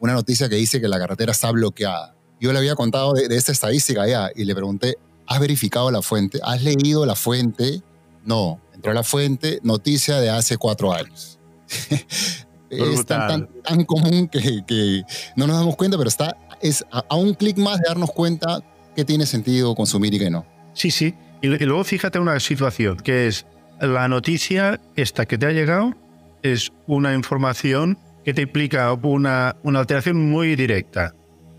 una 0.00 0.12
noticia 0.12 0.48
que 0.48 0.56
dice 0.56 0.80
que 0.80 0.88
la 0.88 0.98
carretera 0.98 1.32
está 1.32 1.50
bloqueada. 1.50 2.14
Yo 2.40 2.52
le 2.52 2.58
había 2.58 2.74
contado 2.74 3.14
de, 3.14 3.34
esta 3.34 3.52
estadística 3.52 4.06
ya 4.06 4.30
y 4.34 4.44
le 4.44 4.54
pregunté, 4.54 4.96
¿has 5.26 5.40
verificado 5.40 5.90
la 5.90 6.02
fuente? 6.02 6.38
¿Has 6.42 6.62
leído 6.62 7.04
la 7.04 7.16
fuente? 7.16 7.82
No, 8.24 8.60
entró 8.74 8.92
a 8.92 8.94
la 8.94 9.02
fuente, 9.02 9.60
noticia 9.62 10.20
de 10.20 10.30
hace 10.30 10.56
cuatro 10.56 10.92
años. 10.92 11.38
es 12.70 13.06
tan, 13.06 13.48
tan, 13.62 13.84
común 13.84 14.28
que, 14.28 15.02
no 15.36 15.46
nos 15.46 15.56
damos 15.56 15.76
cuenta, 15.76 15.96
pero 15.96 16.08
está 16.08 16.36
es 16.60 16.84
a, 16.90 17.16
un 17.16 17.34
clic 17.34 17.56
más 17.56 17.78
de 17.78 17.84
darnos 17.88 18.10
cuenta 18.10 18.60
que 18.94 19.04
tiene 19.04 19.26
sentido 19.26 19.74
consumir 19.74 20.14
y 20.14 20.18
que 20.18 20.30
no. 20.30 20.44
Sí, 20.74 20.90
sí. 20.90 21.14
Y, 21.40 21.48
luego 21.48 21.84
fíjate 21.84 22.18
una 22.18 22.38
situación, 22.40 22.96
que 22.98 23.28
es 23.28 23.46
la 23.80 24.08
noticia 24.08 24.80
esta 24.96 25.26
que 25.26 25.38
te 25.38 25.46
ha 25.46 25.52
llegado 25.52 25.94
es 26.42 26.72
una 26.86 27.14
información 27.14 27.98
que 28.24 28.34
te 28.34 28.42
implica 28.42 28.92
una, 28.92 29.56
una 29.62 29.80
alteración 29.80 30.30
muy 30.30 30.56
directa, 30.56 31.14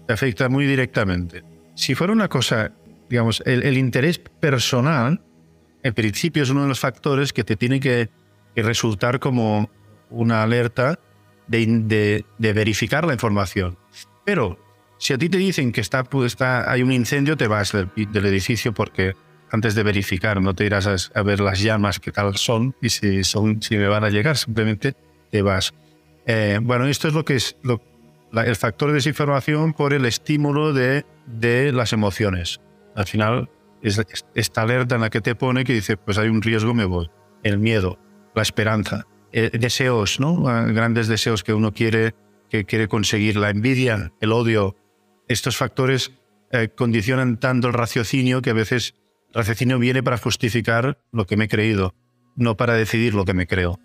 te 0.08 0.14
afecta 0.14 0.50
muy 0.50 0.66
directamente. 0.66 1.44
Si 1.76 1.96
fuera 1.96 2.14
una 2.14 2.28
cosa, 2.28 2.72
digamos, 3.10 3.42
el, 3.46 3.64
el 3.64 3.78
interés 3.78 4.20
personal, 4.20 5.22
en 5.84 5.94
principio 5.94 6.44
es 6.44 6.50
uno 6.50 6.64
de 6.64 6.68
los 6.68 6.80
factores 6.80 7.34
que 7.34 7.44
te 7.44 7.56
tiene 7.56 7.80
que, 7.80 8.10
que 8.56 8.64
resultar 8.64 9.20
como 9.20 9.70
una 10.10 10.44
alerta 10.44 11.00
de, 11.48 12.24
de, 12.38 12.54
verificar 12.54 13.06
la 13.06 13.14
información. 13.14 13.78
Pero 14.26 14.60
si 14.98 15.14
a 15.14 15.18
ti 15.18 15.30
te 15.30 15.38
dicen 15.38 15.72
que 15.72 15.82
está, 15.82 16.04
está, 16.26 16.72
hay 16.72 16.84
un 16.84 16.92
incendio, 16.92 17.38
te 17.38 17.48
vas 17.48 17.72
del, 17.72 17.90
edificio 18.26 18.74
porque 18.74 19.14
antes 19.52 19.74
de 19.74 19.84
verificar 19.84 20.42
no 20.42 20.54
te 20.54 20.66
irás 20.66 21.12
a, 21.14 21.24
ver 21.24 21.40
las 21.40 21.62
llamas 21.62 22.00
que 22.00 22.12
tal 22.12 22.38
son 22.38 22.76
y 22.82 22.90
si, 22.90 23.24
son, 23.24 23.62
si 23.62 23.78
me 23.78 23.88
van 23.88 24.04
a 24.04 24.10
llegar, 24.10 24.38
simplemente 24.38 24.96
te 25.32 25.42
vas. 25.42 25.74
Eh, 26.26 26.60
bueno, 26.62 26.86
esto 26.86 27.08
es 27.08 27.14
lo 27.14 27.26
que 27.26 27.36
es 27.36 27.56
el 28.34 28.56
factor 28.56 28.90
de 28.90 28.96
desinformación 28.96 29.74
por 29.74 29.94
el 29.94 30.06
estímulo 30.06 30.74
de, 30.74 31.04
las 31.74 31.94
emociones. 31.94 32.60
Al 32.96 33.06
final, 33.06 33.50
es 33.82 34.02
esta 34.36 34.62
alerta 34.62 34.96
en 34.96 35.02
la 35.02 35.10
que 35.10 35.22
te 35.22 35.36
pone 35.36 35.64
que 35.64 35.74
dice, 35.74 35.98
pues 35.98 36.18
hay 36.18 36.30
un 36.30 36.42
riesgo, 36.42 36.74
me 36.74 36.86
voy. 36.86 37.10
El 37.44 37.60
miedo, 37.60 37.98
la 38.36 38.42
esperanza. 38.42 39.06
Eh, 39.32 39.52
deseos, 39.54 40.20
¿no? 40.20 40.44
grandes 40.44 41.08
deseos 41.08 41.44
que 41.44 41.54
uno 41.54 41.72
quiere, 41.72 42.16
que 42.50 42.66
quiere 42.66 42.88
conseguir, 42.88 43.36
la 43.36 43.50
envidia, 43.50 44.12
el 44.20 44.32
odio. 44.32 44.76
Estos 45.28 45.56
factores 45.58 46.12
eh, 46.52 46.70
condicionan 46.76 47.40
tanto 47.40 47.68
el 47.68 47.74
raciocinio 47.74 48.42
que 48.42 48.50
a 48.50 48.54
veces 48.54 48.96
el 49.30 49.36
raciocinio 49.36 49.78
viene 49.78 50.02
para 50.02 50.18
justificar 50.18 51.00
lo 51.12 51.26
que 51.26 51.38
me 51.38 51.46
he 51.46 51.48
creído, 51.48 51.94
no 52.36 52.58
para 52.58 52.74
decidir 52.74 53.14
lo 53.14 53.26
que 53.26 53.36
me 53.36 53.46
creo. 53.46 53.80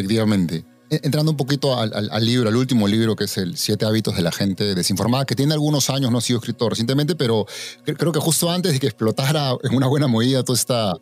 Efectivamente. 0.00 0.64
E, 0.90 1.00
entrando 1.04 1.30
un 1.30 1.36
poquito 1.36 1.78
al, 1.78 2.10
libro, 2.24 2.48
al 2.48 2.56
último 2.56 2.88
libro, 2.88 3.14
que 3.14 3.24
es 3.24 3.38
el 3.38 3.56
Siete 3.56 3.86
hábitos 3.86 4.16
de 4.16 4.22
la 4.22 4.32
gente 4.32 4.74
desinformada, 4.74 5.24
que 5.24 5.36
tiene 5.36 5.54
algunos 5.54 5.88
años, 5.88 6.10
no 6.10 6.18
ha 6.18 6.20
sido 6.20 6.40
escrito 6.40 6.68
recientemente, 6.68 7.14
pero 7.14 7.46
creo 7.84 8.10
que 8.10 8.18
justo 8.18 8.50
antes 8.50 8.72
de 8.72 8.80
que 8.80 8.88
explotara 8.88 9.52
en 9.62 9.74
una 9.74 9.86
buena 9.86 10.08
medida 10.08 10.42
todo 10.42 10.56
esta, 10.56 10.94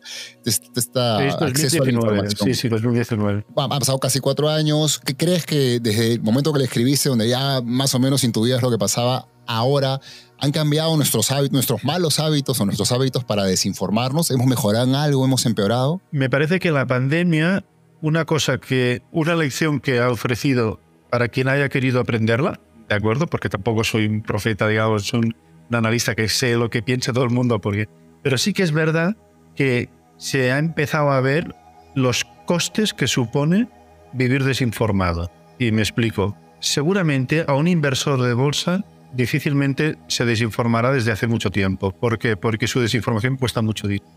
esta 0.45 1.17
acceso 1.17 1.81
a 1.81 1.85
la 1.85 1.91
información. 1.91 2.47
Sí, 2.47 2.53
sí, 2.53 2.69
2019. 2.69 3.45
Han 3.57 3.69
pasado 3.69 3.97
casi 3.97 4.19
cuatro 4.19 4.47
años. 4.49 4.99
¿Qué 5.03 5.15
crees 5.15 5.45
que 5.45 5.79
desde 5.79 6.13
el 6.13 6.21
momento 6.21 6.53
que 6.53 6.59
le 6.59 6.65
escribiste, 6.65 7.09
donde 7.09 7.27
ya 7.27 7.61
más 7.63 7.95
o 7.95 7.99
menos 7.99 8.23
intuías 8.23 8.61
lo 8.61 8.69
que 8.69 8.77
pasaba, 8.77 9.27
ahora 9.47 9.99
han 10.37 10.51
cambiado 10.51 10.95
nuestros 10.95 11.31
hábitos, 11.31 11.53
nuestros 11.53 11.83
malos 11.83 12.19
hábitos 12.19 12.61
o 12.61 12.65
nuestros 12.65 12.91
hábitos 12.91 13.23
para 13.23 13.43
desinformarnos? 13.45 14.29
¿Hemos 14.29 14.45
mejorado 14.45 14.85
en 14.85 14.93
algo? 14.93 15.25
¿Hemos 15.25 15.47
empeorado? 15.47 15.99
Me 16.11 16.29
parece 16.29 16.59
que 16.59 16.69
la 16.69 16.85
pandemia 16.85 17.63
una 18.01 18.25
cosa 18.25 18.57
que, 18.59 19.01
una 19.11 19.35
lección 19.35 19.79
que 19.79 19.99
ha 19.99 20.09
ofrecido 20.09 20.79
para 21.09 21.27
quien 21.27 21.47
haya 21.47 21.69
querido 21.69 21.99
aprenderla, 21.99 22.59
¿de 22.87 22.95
acuerdo? 22.95 23.27
Porque 23.27 23.49
tampoco 23.49 23.83
soy 23.83 24.05
un 24.05 24.21
profeta, 24.21 24.67
digamos, 24.67 25.07
soy 25.07 25.19
un, 25.19 25.35
analista 25.71 26.15
que 26.15 26.29
sé 26.29 26.55
lo 26.55 26.69
que 26.69 26.81
piensa 26.81 27.13
todo 27.13 27.23
el 27.23 27.29
mundo, 27.29 27.59
porque, 27.59 27.87
pero 28.23 28.37
sí 28.37 28.53
que 28.53 28.63
es 28.63 28.71
verdad 28.71 29.15
que 29.55 29.89
se 30.17 30.51
ha 30.51 30.57
empezado 30.57 31.11
a 31.11 31.21
ver 31.21 31.53
los 31.93 32.25
costes 32.45 32.93
que 32.93 33.07
supone 33.07 33.67
vivir 34.13 34.43
desinformado. 34.43 35.31
Y 35.59 35.71
me 35.71 35.81
explico. 35.81 36.35
Seguramente 36.59 37.45
a 37.47 37.53
un 37.53 37.67
inversor 37.67 38.21
de 38.21 38.33
bolsa 38.33 38.83
difícilmente 39.13 39.97
se 40.07 40.25
desinformará 40.25 40.91
desde 40.91 41.11
hace 41.11 41.27
mucho 41.27 41.51
tiempo. 41.51 41.91
¿Por 41.91 42.17
qué? 42.17 42.35
Porque 42.35 42.67
su 42.67 42.79
desinformación 42.79 43.37
cuesta 43.37 43.61
mucho 43.61 43.87
dinero. 43.87 44.09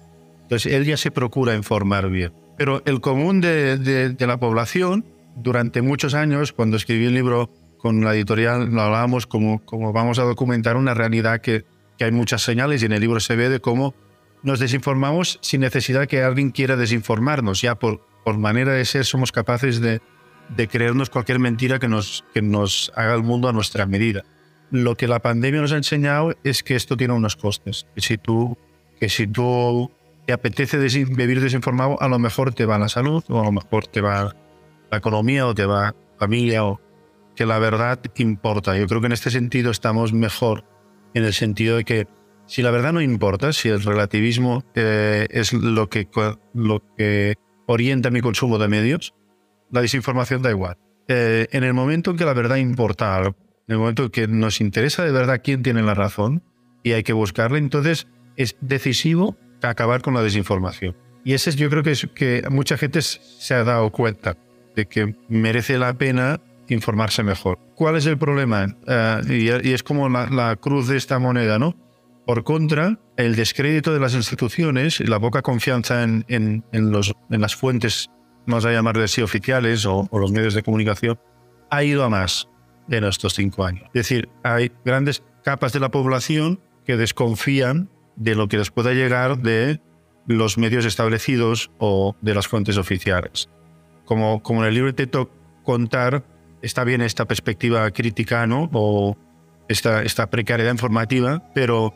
Entonces 0.42 0.72
él 0.72 0.84
ya 0.84 0.96
se 0.96 1.10
procura 1.10 1.54
informar 1.54 2.08
bien. 2.08 2.32
Pero 2.56 2.82
el 2.84 3.00
común 3.00 3.40
de, 3.40 4.14
la 4.18 4.36
población, 4.38 5.04
durante 5.36 5.82
muchos 5.82 6.14
años, 6.14 6.52
cuando 6.52 6.76
escribí 6.76 7.06
el 7.06 7.14
libro 7.14 7.50
con 7.78 8.04
la 8.04 8.14
editorial, 8.14 8.70
lo 8.70 8.82
hablábamos 8.82 9.26
como, 9.26 9.64
como 9.64 9.92
vamos 9.92 10.18
a 10.18 10.22
documentar 10.22 10.76
una 10.76 10.94
realidad 10.94 11.40
que, 11.40 11.64
que 11.98 12.04
hay 12.04 12.12
muchas 12.12 12.42
señales 12.42 12.82
y 12.82 12.86
en 12.86 12.92
el 12.92 13.00
libro 13.00 13.20
se 13.20 13.34
ve 13.34 13.48
de 13.48 13.60
cómo 13.60 13.94
nos 14.42 14.60
desinformamos 14.60 15.38
sin 15.42 15.60
necesidad 15.60 16.06
que 16.06 16.22
alguien 16.22 16.50
quiera 16.50 16.76
desinformarnos. 16.76 17.60
Ya 17.60 17.76
por, 17.76 18.06
por 18.24 18.38
manera 18.38 18.72
de 18.72 18.84
ser 18.84 19.04
somos 19.04 19.32
capaces 19.32 19.80
de, 19.80 20.00
de 20.56 20.68
creernos 20.68 21.10
cualquier 21.10 21.38
mentira 21.38 21.78
que 21.78 21.88
nos, 21.88 22.24
que 22.34 22.42
nos 22.42 22.92
haga 22.94 23.14
el 23.14 23.22
mundo 23.22 23.48
a 23.48 23.52
nuestra 23.52 23.86
medida. 23.86 24.24
Lo 24.70 24.96
que 24.96 25.06
la 25.06 25.20
pandemia 25.20 25.60
nos 25.60 25.72
ha 25.72 25.76
enseñado 25.76 26.34
es 26.44 26.62
que 26.62 26.76
esto 26.76 26.96
tiene 26.96 27.14
unos 27.14 27.36
costes. 27.36 27.86
Que 27.94 28.00
si 28.00 28.18
tú, 28.18 28.56
que 28.98 29.08
si 29.08 29.26
tú 29.26 29.90
te 30.26 30.32
apetece 30.32 30.78
vivir 30.78 31.40
desinformado, 31.40 32.00
a 32.00 32.08
lo 32.08 32.18
mejor 32.18 32.54
te 32.54 32.66
va 32.66 32.78
la 32.78 32.88
salud, 32.88 33.24
o 33.28 33.40
a 33.40 33.44
lo 33.44 33.52
mejor 33.52 33.86
te 33.86 34.00
va 34.00 34.34
la 34.90 34.98
economía, 34.98 35.46
o 35.46 35.54
te 35.54 35.66
va 35.66 35.94
familia 36.18 36.64
o 36.64 36.80
que 37.34 37.46
la 37.46 37.58
verdad 37.58 37.98
importa. 38.16 38.76
Yo 38.76 38.86
creo 38.86 39.00
que 39.00 39.06
en 39.06 39.12
este 39.12 39.30
sentido 39.30 39.70
estamos 39.70 40.12
mejor 40.12 40.64
en 41.14 41.24
el 41.24 41.32
sentido 41.32 41.76
de 41.76 41.84
que 41.84 42.06
si 42.46 42.62
la 42.62 42.70
verdad 42.70 42.92
no 42.92 43.00
importa, 43.00 43.52
si 43.52 43.68
el 43.68 43.82
relativismo 43.82 44.64
eh, 44.74 45.26
es 45.30 45.52
lo 45.52 45.88
que, 45.88 46.08
lo 46.54 46.82
que 46.96 47.36
orienta 47.66 48.10
mi 48.10 48.20
consumo 48.20 48.58
de 48.58 48.68
medios, 48.68 49.14
la 49.70 49.80
desinformación 49.80 50.42
da 50.42 50.50
igual. 50.50 50.76
Eh, 51.08 51.48
en 51.52 51.64
el 51.64 51.74
momento 51.74 52.10
en 52.10 52.16
que 52.16 52.24
la 52.24 52.34
verdad 52.34 52.56
importa 52.56 53.20
en 53.20 53.34
el 53.66 53.78
momento 53.78 54.04
en 54.04 54.10
que 54.10 54.28
nos 54.28 54.60
interesa 54.60 55.04
de 55.04 55.12
verdad 55.12 55.40
quién 55.42 55.62
tiene 55.62 55.82
la 55.82 55.94
razón 55.94 56.42
y 56.82 56.92
hay 56.92 57.02
que 57.02 57.12
buscarla, 57.12 57.58
entonces 57.58 58.06
es 58.36 58.56
decisivo 58.60 59.36
acabar 59.70 60.02
con 60.02 60.14
la 60.14 60.22
desinformación. 60.22 60.96
Y 61.24 61.34
ese 61.34 61.50
es, 61.50 61.56
yo 61.56 61.70
creo 61.70 61.82
que, 61.82 61.92
es, 61.92 62.08
que 62.14 62.42
mucha 62.50 62.76
gente 62.76 63.00
se 63.02 63.54
ha 63.54 63.64
dado 63.64 63.90
cuenta 63.90 64.36
de 64.74 64.86
que 64.86 65.14
merece 65.28 65.78
la 65.78 65.94
pena 65.94 66.40
informarse 66.68 67.22
mejor. 67.22 67.58
¿Cuál 67.74 67.96
es 67.96 68.06
el 68.06 68.18
problema? 68.18 68.76
Eh, 68.86 69.60
y, 69.62 69.70
es 69.72 69.82
como 69.82 70.08
la, 70.08 70.56
cruz 70.56 70.88
de 70.88 70.96
esta 70.96 71.18
moneda, 71.18 71.58
¿no? 71.58 71.76
Por 72.26 72.44
contra, 72.44 72.98
el 73.16 73.36
descrédito 73.36 73.92
de 73.92 74.00
las 74.00 74.14
instituciones 74.14 75.00
y 75.00 75.04
la 75.04 75.20
poca 75.20 75.42
confianza 75.42 76.02
en, 76.02 76.24
en, 76.28 76.90
los, 76.90 77.12
en 77.30 77.40
las 77.40 77.56
fuentes, 77.56 78.10
vamos 78.46 78.64
a 78.64 78.72
llamarles 78.72 79.12
así, 79.12 79.22
oficiales 79.22 79.84
o, 79.86 80.08
o, 80.10 80.18
los 80.18 80.32
medios 80.32 80.54
de 80.54 80.62
comunicación, 80.62 81.18
ha 81.70 81.82
ido 81.82 82.04
a 82.04 82.08
más 82.08 82.48
en 82.88 83.04
estos 83.04 83.34
cinco 83.34 83.64
años. 83.64 83.84
Es 83.86 84.08
decir, 84.08 84.28
hay 84.44 84.70
grandes 84.84 85.22
capas 85.42 85.72
de 85.72 85.80
la 85.80 85.90
población 85.90 86.60
que 86.84 86.96
desconfían 86.96 87.88
de 88.16 88.34
lo 88.34 88.48
que 88.48 88.58
les 88.58 88.70
pueda 88.70 88.92
llegar 88.92 89.38
de 89.38 89.80
los 90.26 90.58
medios 90.58 90.84
establecidos 90.84 91.70
o 91.78 92.16
de 92.20 92.34
las 92.34 92.48
fuentes 92.48 92.76
oficiales. 92.76 93.48
Como, 94.04 94.42
como 94.42 94.62
en 94.62 94.68
el 94.68 94.74
libro 94.74 94.90
intento 94.90 95.30
contar, 95.62 96.24
está 96.60 96.84
bien 96.84 97.02
esta 97.02 97.26
perspectiva 97.26 97.90
crítica 97.90 98.46
¿no? 98.46 98.68
o 98.72 99.16
esta, 99.68 100.02
esta 100.02 100.28
precariedad 100.30 100.72
informativa, 100.72 101.42
pero 101.54 101.92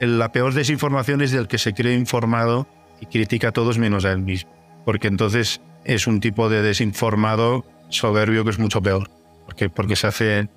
la 0.00 0.32
peor 0.32 0.54
desinformación 0.54 1.20
es 1.22 1.32
del 1.32 1.48
que 1.48 1.58
se 1.58 1.74
cree 1.74 1.94
informado 1.94 2.66
y 3.00 3.06
critica 3.06 3.48
a 3.48 3.52
todos 3.52 3.78
menos 3.78 4.04
a 4.04 4.12
él 4.12 4.20
mismo. 4.20 4.50
Porque 4.84 5.08
entonces 5.08 5.60
es 5.84 6.06
un 6.06 6.20
tipo 6.20 6.48
de 6.48 6.62
desinformado 6.62 7.64
soberbio 7.88 8.44
que 8.44 8.50
es 8.50 8.58
mucho 8.58 8.82
peor. 8.82 9.10
Porque, 9.44 9.68
porque 9.68 9.96
se 9.96 10.06
hace, 10.06 10.48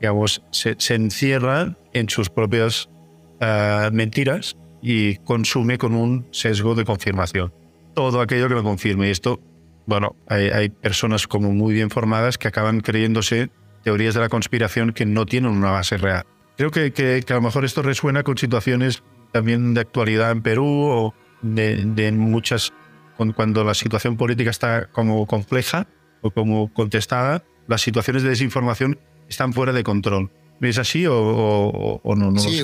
digamos, 0.00 0.42
se, 0.50 0.76
se 0.78 0.94
encierra 0.94 1.76
en 1.92 2.08
sus 2.08 2.30
propias 2.30 2.88
uh, 3.40 3.92
mentiras 3.92 4.56
y 4.82 5.16
consume 5.16 5.78
con 5.78 5.94
un 5.94 6.26
sesgo 6.30 6.74
de 6.74 6.84
confirmación. 6.84 7.52
Todo 7.94 8.20
aquello 8.20 8.48
que 8.48 8.54
lo 8.54 8.62
confirme. 8.62 9.08
Y 9.08 9.10
esto, 9.10 9.40
bueno, 9.86 10.16
hay, 10.28 10.68
personas 10.70 11.26
como 11.26 11.52
muy 11.52 11.74
bien 11.74 11.90
formadas 11.90 12.38
que 12.38 12.48
acaban 12.48 12.80
creyéndose 12.80 13.50
teorías 13.82 14.14
de 14.14 14.20
la 14.20 14.28
conspiración 14.28 14.92
que 14.92 15.06
no 15.06 15.26
tienen 15.26 15.50
una 15.50 15.70
base 15.70 15.96
real. 15.96 16.24
Creo 16.56 16.70
que, 16.70 16.92
que, 16.92 17.24
a 17.28 17.34
lo 17.34 17.42
mejor 17.42 17.64
esto 17.64 17.82
resuena 17.82 18.22
con 18.22 18.36
situaciones 18.36 19.02
también 19.32 19.74
de 19.74 19.80
actualidad 19.80 20.30
en 20.30 20.42
Perú 20.42 20.66
o 20.66 21.14
de 21.42 22.12
muchas, 22.12 22.72
cuando 23.34 23.64
la 23.64 23.74
situación 23.74 24.16
política 24.16 24.50
está 24.50 24.86
como 24.86 25.26
compleja 25.26 25.86
o 26.20 26.30
como 26.30 26.72
contestada, 26.72 27.42
las 27.66 27.80
situaciones 27.80 28.22
de 28.22 28.30
desinformación 28.30 28.98
están 29.28 29.52
fuera 29.52 29.72
de 29.72 29.82
control. 29.82 30.30
¿Es 30.60 30.78
así 30.78 31.06
o, 31.08 32.00
no? 32.04 32.38
sí, 32.38 32.62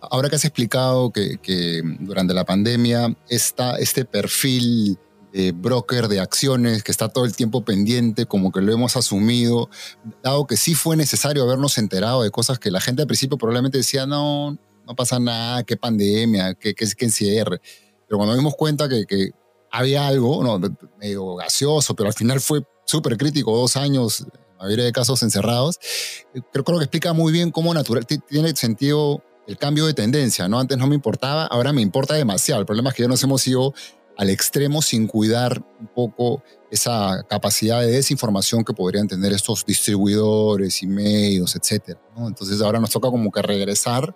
ahora 0.00 0.28
que 0.28 0.36
has 0.36 0.44
explicado 0.44 1.12
que, 1.12 1.82
durante 2.00 2.34
la 2.34 2.44
pandemia 2.44 3.16
esta, 3.28 3.76
este 3.76 4.04
perfil 4.04 4.98
de 5.32 5.52
broker 5.52 6.08
de 6.08 6.20
acciones 6.20 6.82
que 6.82 6.90
está 6.90 7.08
todo 7.10 7.24
el 7.24 7.36
tiempo 7.36 7.64
pendiente, 7.64 8.26
como 8.26 8.50
que 8.50 8.60
lo 8.60 8.72
hemos 8.72 8.96
asumido, 8.96 9.68
dado 10.22 10.46
que 10.46 10.56
sí 10.56 10.74
fue 10.74 10.96
necesario 10.96 11.44
habernos 11.44 11.78
enterado 11.78 12.22
de 12.22 12.30
cosas 12.30 12.58
que 12.58 12.70
la 12.70 12.80
gente 12.80 13.02
al 13.02 13.08
principio 13.08 13.38
probablemente 13.38 13.78
decía, 13.78 14.06
no, 14.06 14.58
no 14.86 14.96
pasa 14.96 15.20
nada, 15.20 15.62
qué 15.62 15.76
pandemia, 15.76 16.54
qué, 16.54 16.74
qué, 16.74 16.86
qué 16.96 17.04
encierre. 17.04 17.60
Pero 18.08 18.18
cuando 18.18 18.34
dimos 18.34 18.56
cuenta 18.56 18.88
que, 18.88 19.04
que 19.06 19.30
había 19.70 20.08
algo, 20.08 20.42
no, 20.42 20.58
medio 20.98 21.36
gaseoso, 21.36 21.94
pero 21.94 22.08
al 22.08 22.14
final 22.14 22.40
fue 22.40 22.62
súper 22.86 23.16
crítico, 23.16 23.54
dos 23.56 23.76
años 23.76 24.26
mayoría 24.58 24.84
de 24.84 24.92
casos 24.92 25.22
encerrados, 25.22 25.78
eh, 26.34 26.40
creo, 26.52 26.64
creo 26.64 26.78
que 26.78 26.84
explica 26.84 27.12
muy 27.12 27.32
bien 27.32 27.50
cómo 27.50 27.72
natural, 27.74 28.06
tiene 28.06 28.54
sentido 28.56 29.22
el 29.46 29.56
cambio 29.56 29.86
de 29.86 29.94
tendencia, 29.94 30.46
¿no? 30.46 30.60
Antes 30.60 30.76
no 30.76 30.86
me 30.86 30.94
importaba, 30.94 31.46
ahora 31.46 31.72
me 31.72 31.80
importa 31.80 32.14
demasiado. 32.14 32.60
El 32.60 32.66
problema 32.66 32.90
es 32.90 32.96
que 32.96 33.02
ya 33.02 33.08
nos 33.08 33.22
hemos 33.22 33.46
ido 33.46 33.72
al 34.18 34.30
extremo 34.30 34.82
sin 34.82 35.06
cuidar 35.06 35.64
un 35.80 35.86
poco 35.86 36.42
esa 36.70 37.24
capacidad 37.28 37.80
de 37.80 37.86
desinformación 37.86 38.64
que 38.64 38.74
podrían 38.74 39.06
tener 39.06 39.32
estos 39.32 39.64
distribuidores 39.64 40.82
y 40.82 40.86
medios, 40.86 41.56
etc. 41.56 41.96
¿no? 42.16 42.28
Entonces 42.28 42.60
ahora 42.60 42.80
nos 42.80 42.90
toca 42.90 43.10
como 43.10 43.30
que 43.30 43.40
regresar 43.40 44.14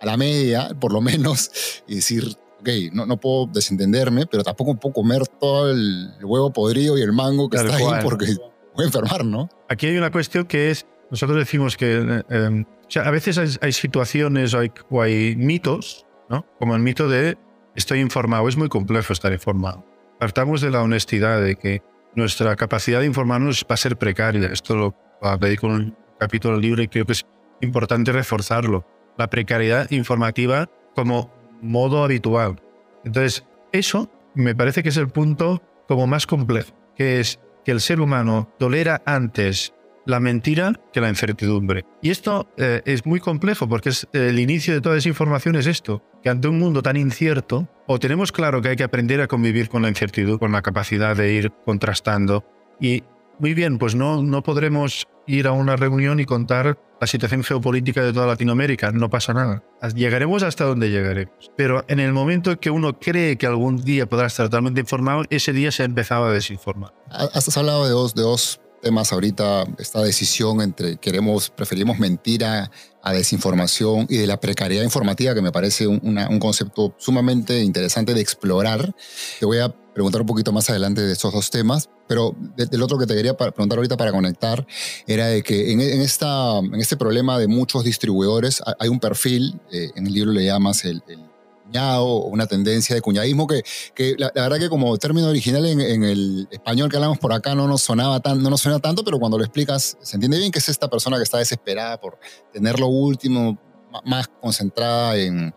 a 0.00 0.06
la 0.06 0.16
media, 0.16 0.70
por 0.80 0.92
lo 0.92 1.00
menos, 1.00 1.50
y 1.86 1.96
decir, 1.96 2.24
ok, 2.60 2.68
no, 2.92 3.06
no 3.06 3.18
puedo 3.18 3.46
desentenderme, 3.46 4.26
pero 4.26 4.44
tampoco 4.44 4.76
puedo 4.76 4.94
comer 4.94 5.26
todo 5.26 5.70
el 5.70 6.10
huevo 6.22 6.52
podrido 6.52 6.96
y 6.96 7.02
el 7.02 7.12
mango 7.12 7.50
que 7.50 7.58
está 7.58 7.76
ahí 7.76 8.02
porque 8.02 8.36
enfermar, 8.78 9.24
¿no? 9.24 9.48
Aquí 9.68 9.86
hay 9.86 9.96
una 9.96 10.10
cuestión 10.10 10.46
que 10.46 10.70
es, 10.70 10.86
nosotros 11.10 11.38
decimos 11.38 11.76
que 11.76 11.98
eh, 11.98 12.22
em, 12.30 12.64
a 12.96 13.10
veces 13.10 13.58
hay, 13.60 13.72
situaciones 13.72 14.54
o 14.54 15.02
hay, 15.02 15.36
mitos, 15.36 16.06
¿no? 16.28 16.46
Como 16.58 16.74
el 16.74 16.82
mito 16.82 17.08
de 17.08 17.36
estoy 17.74 18.00
informado, 18.00 18.48
es 18.48 18.56
muy 18.56 18.68
complejo 18.68 19.12
estar 19.12 19.32
informado. 19.32 19.84
Partamos 20.18 20.60
de 20.60 20.70
la 20.70 20.82
honestidad 20.82 21.40
de 21.40 21.56
que 21.56 21.82
nuestra 22.14 22.56
capacidad 22.56 23.00
de 23.00 23.06
informarnos 23.06 23.64
va 23.70 23.74
a 23.74 23.78
ser 23.78 23.96
precaria. 23.96 24.48
Esto 24.52 24.76
lo 24.76 24.94
hablé 25.22 25.56
con 25.56 25.70
un 25.70 25.96
capítulo 26.18 26.54
del 26.54 26.62
libro 26.62 26.82
y 26.82 26.88
creo 26.88 27.06
que 27.06 27.12
es 27.12 27.26
importante 27.60 28.12
reforzarlo. 28.12 28.84
La 29.16 29.30
precariedad 29.30 29.90
informativa 29.90 30.68
como 30.94 31.32
modo 31.62 32.04
habitual. 32.04 32.60
Entonces, 33.04 33.44
eso 33.72 34.10
me 34.34 34.54
parece 34.54 34.82
que 34.82 34.90
es 34.90 34.96
el 34.96 35.08
punto 35.08 35.62
como 35.88 36.06
más 36.06 36.26
complejo, 36.26 36.72
que 36.94 37.20
es 37.20 37.40
que 37.64 37.72
el 37.72 37.80
ser 37.80 38.00
humano 38.00 38.52
tolera 38.58 39.02
antes 39.04 39.74
la 40.06 40.20
mentira 40.20 40.72
que 40.92 41.00
la 41.00 41.08
incertidumbre. 41.08 41.84
Y 42.02 42.10
esto 42.10 42.48
eh, 42.56 42.82
es 42.84 43.06
muy 43.06 43.20
complejo 43.20 43.68
porque 43.68 43.90
es, 43.90 44.08
el 44.12 44.38
inicio 44.38 44.74
de 44.74 44.80
toda 44.80 44.96
esa 44.96 45.08
información 45.08 45.56
es 45.56 45.66
esto, 45.66 46.02
que 46.22 46.30
ante 46.30 46.48
un 46.48 46.58
mundo 46.58 46.82
tan 46.82 46.96
incierto, 46.96 47.68
o 47.86 47.98
tenemos 47.98 48.32
claro 48.32 48.60
que 48.60 48.70
hay 48.70 48.76
que 48.76 48.84
aprender 48.84 49.20
a 49.20 49.26
convivir 49.26 49.68
con 49.68 49.82
la 49.82 49.88
incertidumbre, 49.88 50.38
con 50.38 50.52
la 50.52 50.62
capacidad 50.62 51.16
de 51.16 51.32
ir 51.32 51.52
contrastando. 51.64 52.44
Y 52.80 53.04
muy 53.38 53.54
bien, 53.54 53.78
pues 53.78 53.94
no, 53.94 54.22
no 54.22 54.42
podremos 54.42 55.06
ir 55.26 55.46
a 55.46 55.52
una 55.52 55.76
reunión 55.76 56.20
y 56.20 56.24
contar 56.24 56.78
la 57.00 57.06
situación 57.06 57.42
geopolítica 57.42 58.04
de 58.04 58.12
toda 58.12 58.26
Latinoamérica, 58.26 58.92
no 58.92 59.08
pasa 59.08 59.32
nada. 59.32 59.62
Llegaremos 59.94 60.42
hasta 60.42 60.64
donde 60.64 60.90
llegaremos. 60.90 61.50
Pero 61.56 61.84
en 61.88 61.98
el 61.98 62.12
momento 62.12 62.52
en 62.52 62.58
que 62.58 62.70
uno 62.70 62.98
cree 62.98 63.36
que 63.36 63.46
algún 63.46 63.82
día 63.82 64.06
podrá 64.06 64.26
estar 64.26 64.46
totalmente 64.46 64.80
informado, 64.80 65.24
ese 65.30 65.52
día 65.52 65.72
se 65.72 65.82
ha 65.82 65.86
empezado 65.86 66.26
a 66.26 66.32
desinformar. 66.32 66.92
Has 67.08 67.56
hablado 67.56 67.84
de 67.86 67.90
dos, 67.90 68.14
de 68.14 68.22
dos 68.22 68.60
temas 68.82 69.12
ahorita, 69.12 69.64
esta 69.78 70.02
decisión 70.02 70.60
entre 70.60 70.96
queremos, 70.96 71.50
preferimos 71.50 71.98
mentira 71.98 72.70
a 73.02 73.12
desinformación 73.12 74.06
y 74.08 74.18
de 74.18 74.26
la 74.26 74.40
precariedad 74.40 74.84
informativa, 74.84 75.34
que 75.34 75.42
me 75.42 75.52
parece 75.52 75.86
un, 75.86 76.00
un 76.02 76.38
concepto 76.38 76.94
sumamente 76.98 77.62
interesante 77.62 78.14
de 78.14 78.20
explorar. 78.20 78.94
Te 79.38 79.46
voy 79.46 79.58
a 79.58 79.74
preguntar 79.92 80.20
un 80.20 80.26
poquito 80.26 80.52
más 80.52 80.68
adelante 80.70 81.00
de 81.02 81.12
estos 81.12 81.32
dos 81.32 81.50
temas, 81.50 81.88
pero 82.06 82.34
del 82.56 82.82
otro 82.82 82.98
que 82.98 83.06
te 83.06 83.14
quería 83.14 83.36
preguntar 83.36 83.78
ahorita 83.78 83.96
para 83.96 84.12
conectar 84.12 84.66
era 85.06 85.26
de 85.26 85.42
que 85.42 85.72
en, 85.72 85.80
esta, 85.80 86.58
en 86.58 86.80
este 86.80 86.96
problema 86.96 87.38
de 87.38 87.48
muchos 87.48 87.84
distribuidores 87.84 88.62
hay 88.78 88.88
un 88.88 89.00
perfil, 89.00 89.60
eh, 89.72 89.90
en 89.94 90.06
el 90.06 90.14
libro 90.14 90.32
le 90.32 90.44
llamas 90.44 90.84
el, 90.84 91.02
el 91.08 91.30
o 91.78 92.26
una 92.26 92.46
tendencia 92.46 92.94
de 92.94 93.00
cuñadismo 93.00 93.46
que, 93.46 93.62
que 93.94 94.16
la, 94.18 94.30
verdad 94.34 94.58
que 94.58 94.68
como 94.68 94.96
término 94.98 95.28
original 95.28 95.64
en, 95.66 96.02
el 96.02 96.48
español 96.50 96.90
que 96.90 96.96
hablamos 96.96 97.18
por 97.18 97.32
acá 97.32 97.54
no 97.54 97.68
nos 97.68 97.82
sonaba 97.82 98.20
tan, 98.20 98.42
no 98.42 98.50
nos 98.50 98.60
suena 98.60 98.80
tanto, 98.80 99.04
pero 99.04 99.18
cuando 99.18 99.38
lo 99.38 99.44
explicas 99.44 99.96
se 100.00 100.16
entiende 100.16 100.38
bien 100.38 100.50
que 100.50 100.58
es 100.58 100.68
esta 100.68 100.88
persona 100.88 101.16
que 101.16 101.22
está 101.22 101.38
desesperada 101.38 102.00
por 102.00 102.18
tener 102.52 102.80
lo 102.80 102.88
último, 102.88 103.58
más 104.04 104.28
concentrada 104.40 105.16
en, 105.16 105.54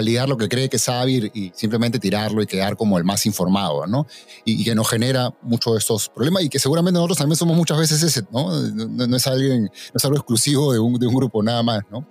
ligar 0.00 0.28
lo 0.28 0.36
que 0.36 0.48
cree 0.48 0.68
que 0.68 0.78
sabe 0.78 1.30
y 1.32 1.52
simplemente 1.54 1.98
tirarlo 1.98 2.42
y 2.42 2.46
quedar 2.46 2.76
como 2.76 2.98
el 2.98 3.04
más 3.04 3.26
informado, 3.26 3.86
¿no? 3.86 4.06
Y, 4.44 4.64
que 4.64 4.74
nos 4.74 4.88
genera 4.88 5.34
muchos 5.42 5.74
de 5.74 5.78
estos 5.78 6.08
problemas 6.08 6.42
y 6.42 6.48
que 6.48 6.58
seguramente 6.58 6.96
nosotros 6.96 7.18
también 7.18 7.36
somos 7.36 7.56
muchas 7.56 7.78
veces 7.78 8.02
ese, 8.02 8.22
¿no? 8.30 8.50
No, 8.60 9.16
es, 9.16 9.26
alguien, 9.26 9.64
no 9.64 9.70
es 9.94 10.04
algo 10.04 10.16
exclusivo 10.16 10.72
de 10.72 10.78
un, 10.78 10.94
grupo 10.94 11.42
nada 11.42 11.62
más, 11.62 11.80
¿no? 11.90 12.06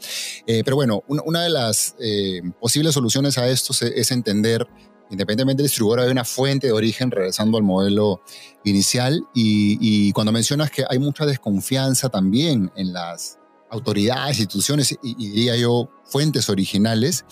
Eh, 0.46 0.64
pero 0.64 0.76
bueno, 0.76 1.04
una, 1.08 1.44
de 1.44 1.50
las 1.50 1.96
eh, 2.00 2.42
posibles 2.60 2.94
soluciones 2.94 3.38
a 3.38 3.48
esto 3.48 3.74
es, 3.86 4.12
entender 4.12 4.66
independientemente 5.10 5.64
del 5.64 5.70
distribuidor, 5.70 6.02
hay 6.02 6.12
una 6.12 6.26
fuente 6.26 6.68
de 6.68 6.74
origen, 6.74 7.12
regresando 7.12 7.58
al 7.58 7.64
modelo 7.64 8.22
inicial, 8.66 9.24
y, 9.34 9.78
y, 9.80 10.12
cuando 10.12 10.34
mencionas 10.34 10.70
que 10.70 10.84
hay 10.90 11.00
mucha 11.00 11.26
desconfianza 11.26 12.10
también 12.10 12.72
en 12.76 12.92
las 12.92 13.38
autoridades, 13.70 14.40
instituciones 14.40 14.98
y, 15.02 15.16
diría 15.16 15.56
yo 15.58 15.90
fuentes 16.06 16.50
originales, 16.50 17.26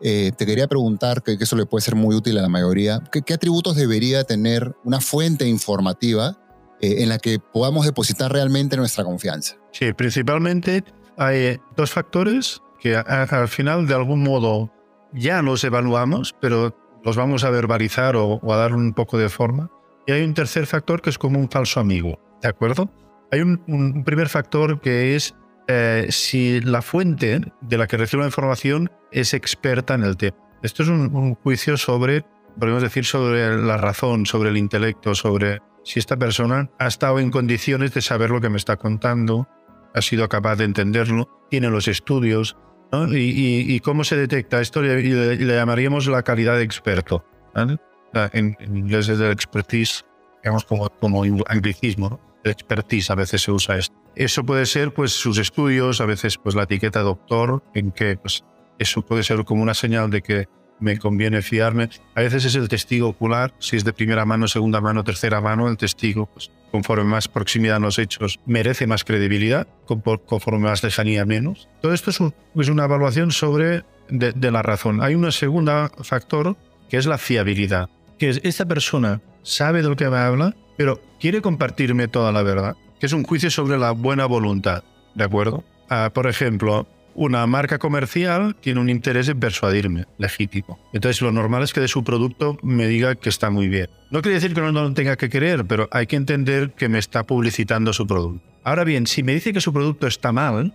eh, 0.00 0.32
te 0.36 0.46
quería 0.46 0.66
preguntar, 0.66 1.22
que, 1.22 1.36
eso 1.38 1.56
le 1.56 1.66
puede 1.66 1.82
ser 1.82 1.94
muy 1.94 2.14
útil 2.14 2.38
a 2.38 2.42
la 2.42 2.48
mayoría, 2.48 3.02
¿qué, 3.12 3.34
atributos 3.34 3.76
debería 3.76 4.24
tener 4.24 4.74
una 4.84 5.00
fuente 5.00 5.46
informativa 5.46 6.38
eh, 6.80 7.02
en 7.02 7.08
la 7.08 7.18
que 7.18 7.38
podamos 7.38 7.86
depositar 7.86 8.32
realmente 8.32 8.76
nuestra 8.76 9.04
confianza. 9.04 9.56
Sí, 9.72 9.92
principalmente 9.92 10.84
hay 11.16 11.58
dos 11.76 11.90
factores 11.90 12.60
que 12.80 12.96
al 12.96 13.48
final 13.48 13.86
de 13.86 13.94
algún 13.94 14.22
modo 14.22 14.70
ya 15.12 15.40
los 15.40 15.64
evaluamos, 15.64 16.34
pero 16.40 16.76
los 17.02 17.16
vamos 17.16 17.44
a 17.44 17.50
verbalizar 17.50 18.16
o, 18.16 18.40
a 18.52 18.56
dar 18.56 18.74
un 18.74 18.92
poco 18.92 19.16
de 19.16 19.28
forma. 19.28 19.70
Y 20.06 20.12
hay 20.12 20.22
un 20.22 20.34
tercer 20.34 20.66
factor 20.66 21.00
que 21.00 21.10
es 21.10 21.18
como 21.18 21.38
un 21.38 21.48
falso 21.48 21.80
amigo, 21.80 22.18
¿de 22.42 22.48
acuerdo? 22.48 22.90
Hay 23.32 23.40
un, 23.40 24.04
primer 24.04 24.28
factor 24.28 24.80
que 24.80 25.16
es 25.16 25.34
eh, 25.68 26.06
si 26.10 26.60
la 26.60 26.82
fuente 26.82 27.40
de 27.60 27.78
la 27.78 27.86
que 27.86 27.96
recibe 27.96 28.22
la 28.22 28.28
información 28.28 28.90
es 29.12 29.34
experta 29.34 29.94
en 29.94 30.04
el 30.04 30.16
tema. 30.16 30.36
Esto 30.62 30.82
es 30.82 30.88
un, 30.88 31.14
un 31.14 31.34
juicio 31.34 31.76
sobre, 31.76 32.24
podemos 32.58 32.82
decir, 32.82 33.04
sobre 33.04 33.56
la 33.56 33.76
razón, 33.76 34.26
sobre 34.26 34.50
el 34.50 34.56
intelecto, 34.56 35.14
sobre 35.14 35.60
si 35.84 35.98
esta 35.98 36.16
persona 36.16 36.70
ha 36.78 36.86
estado 36.86 37.18
en 37.18 37.30
condiciones 37.30 37.92
de 37.92 38.00
saber 38.00 38.30
lo 38.30 38.40
que 38.40 38.48
me 38.48 38.56
está 38.56 38.76
contando, 38.76 39.48
ha 39.94 40.00
sido 40.00 40.28
capaz 40.28 40.56
de 40.56 40.64
entenderlo, 40.64 41.28
tiene 41.50 41.68
los 41.68 41.88
estudios, 41.88 42.56
y, 43.12 43.80
cómo 43.80 44.04
se 44.04 44.16
detecta 44.16 44.60
esto? 44.60 44.82
Le, 44.82 45.02
le, 45.02 45.54
llamaríamos 45.54 46.06
la 46.06 46.22
calidad 46.22 46.56
de 46.56 46.62
experto. 46.62 47.24
En, 48.32 48.56
inglés 48.60 49.08
es 49.08 49.18
el 49.20 49.32
expertise, 49.32 50.04
digamos 50.42 50.64
como, 50.64 50.88
como 50.90 51.22
anglicismo, 51.48 52.20
el 52.28 52.33
expertise 52.44 53.10
a 53.10 53.14
veces 53.14 53.42
se 53.42 53.50
usa 53.50 53.76
esto. 53.76 53.94
Eso 54.14 54.44
puede 54.44 54.66
ser 54.66 54.92
pues 54.92 55.12
sus 55.12 55.38
estudios, 55.38 56.00
a 56.00 56.06
veces 56.06 56.38
pues 56.38 56.54
la 56.54 56.64
etiqueta 56.64 57.00
doctor, 57.00 57.62
en 57.74 57.90
que 57.90 58.16
pues, 58.16 58.44
eso 58.78 59.02
puede 59.02 59.22
ser 59.22 59.44
como 59.44 59.62
una 59.62 59.74
señal 59.74 60.10
de 60.10 60.22
que 60.22 60.48
me 60.80 60.98
conviene 60.98 61.42
fiarme. 61.42 61.88
A 62.14 62.20
veces 62.20 62.44
es 62.44 62.54
el 62.54 62.68
testigo 62.68 63.08
ocular, 63.08 63.54
si 63.58 63.76
es 63.76 63.84
de 63.84 63.92
primera 63.92 64.24
mano, 64.24 64.48
segunda 64.48 64.80
mano, 64.80 65.04
tercera 65.04 65.40
mano, 65.40 65.68
el 65.68 65.76
testigo, 65.76 66.26
pues, 66.26 66.50
conforme 66.70 67.04
más 67.04 67.28
proximidad 67.28 67.76
a 67.76 67.80
los 67.80 67.98
hechos, 67.98 68.40
merece 68.46 68.86
más 68.86 69.04
credibilidad, 69.04 69.66
conforme 69.86 70.68
más 70.68 70.82
lejanía 70.82 71.24
menos. 71.24 71.68
Todo 71.80 71.94
esto 71.94 72.10
es, 72.10 72.68
una 72.68 72.84
evaluación 72.84 73.30
sobre 73.30 73.84
de, 74.08 74.50
la 74.50 74.62
razón. 74.62 75.02
Hay 75.02 75.14
un 75.14 75.30
segundo 75.32 75.88
factor 76.02 76.56
que 76.88 76.96
es 76.96 77.06
la 77.06 77.18
fiabilidad, 77.18 77.88
que 78.18 78.28
es 78.28 78.40
esta 78.42 78.66
persona 78.66 79.20
sabe 79.42 79.82
de 79.82 79.88
lo 79.88 79.96
que 79.96 80.08
me 80.08 80.16
habla, 80.16 80.56
pero 80.76 81.00
quiere 81.20 81.40
compartirme 81.40 82.08
toda 82.08 82.32
la 82.32 82.42
verdad, 82.42 82.76
que 82.98 83.06
es 83.06 83.12
un 83.12 83.24
juicio 83.24 83.50
sobre 83.50 83.78
la 83.78 83.92
buena 83.92 84.26
voluntad, 84.26 84.84
¿de 85.14 85.24
acuerdo? 85.24 85.64
Ah, 85.88 86.10
por 86.14 86.26
ejemplo, 86.26 86.86
una 87.14 87.46
marca 87.46 87.78
comercial 87.78 88.56
tiene 88.60 88.80
un 88.80 88.88
interés 88.88 89.28
en 89.28 89.38
persuadirme, 89.38 90.06
legítimo. 90.18 90.78
Entonces 90.92 91.22
lo 91.22 91.32
normal 91.32 91.62
es 91.62 91.72
que 91.72 91.80
de 91.80 91.88
su 91.88 92.02
producto 92.02 92.58
me 92.62 92.86
diga 92.86 93.14
que 93.14 93.28
está 93.28 93.50
muy 93.50 93.68
bien. 93.68 93.88
No 94.10 94.22
quiere 94.22 94.34
decir 94.36 94.54
que 94.54 94.60
no 94.60 94.72
lo 94.72 94.92
tenga 94.94 95.16
que 95.16 95.28
querer, 95.28 95.64
pero 95.64 95.88
hay 95.92 96.06
que 96.06 96.16
entender 96.16 96.72
que 96.72 96.88
me 96.88 96.98
está 96.98 97.24
publicitando 97.24 97.92
su 97.92 98.06
producto. 98.06 98.44
Ahora 98.64 98.84
bien, 98.84 99.06
si 99.06 99.22
me 99.22 99.34
dice 99.34 99.52
que 99.52 99.60
su 99.60 99.72
producto 99.72 100.06
está 100.06 100.32
mal, 100.32 100.74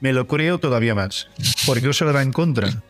me 0.00 0.12
lo 0.12 0.26
creo 0.26 0.58
todavía 0.58 0.94
más, 0.94 1.28
porque 1.66 1.88
eso 1.88 2.04
le 2.04 2.12
va 2.12 2.22
en 2.22 2.32
contra. 2.32 2.82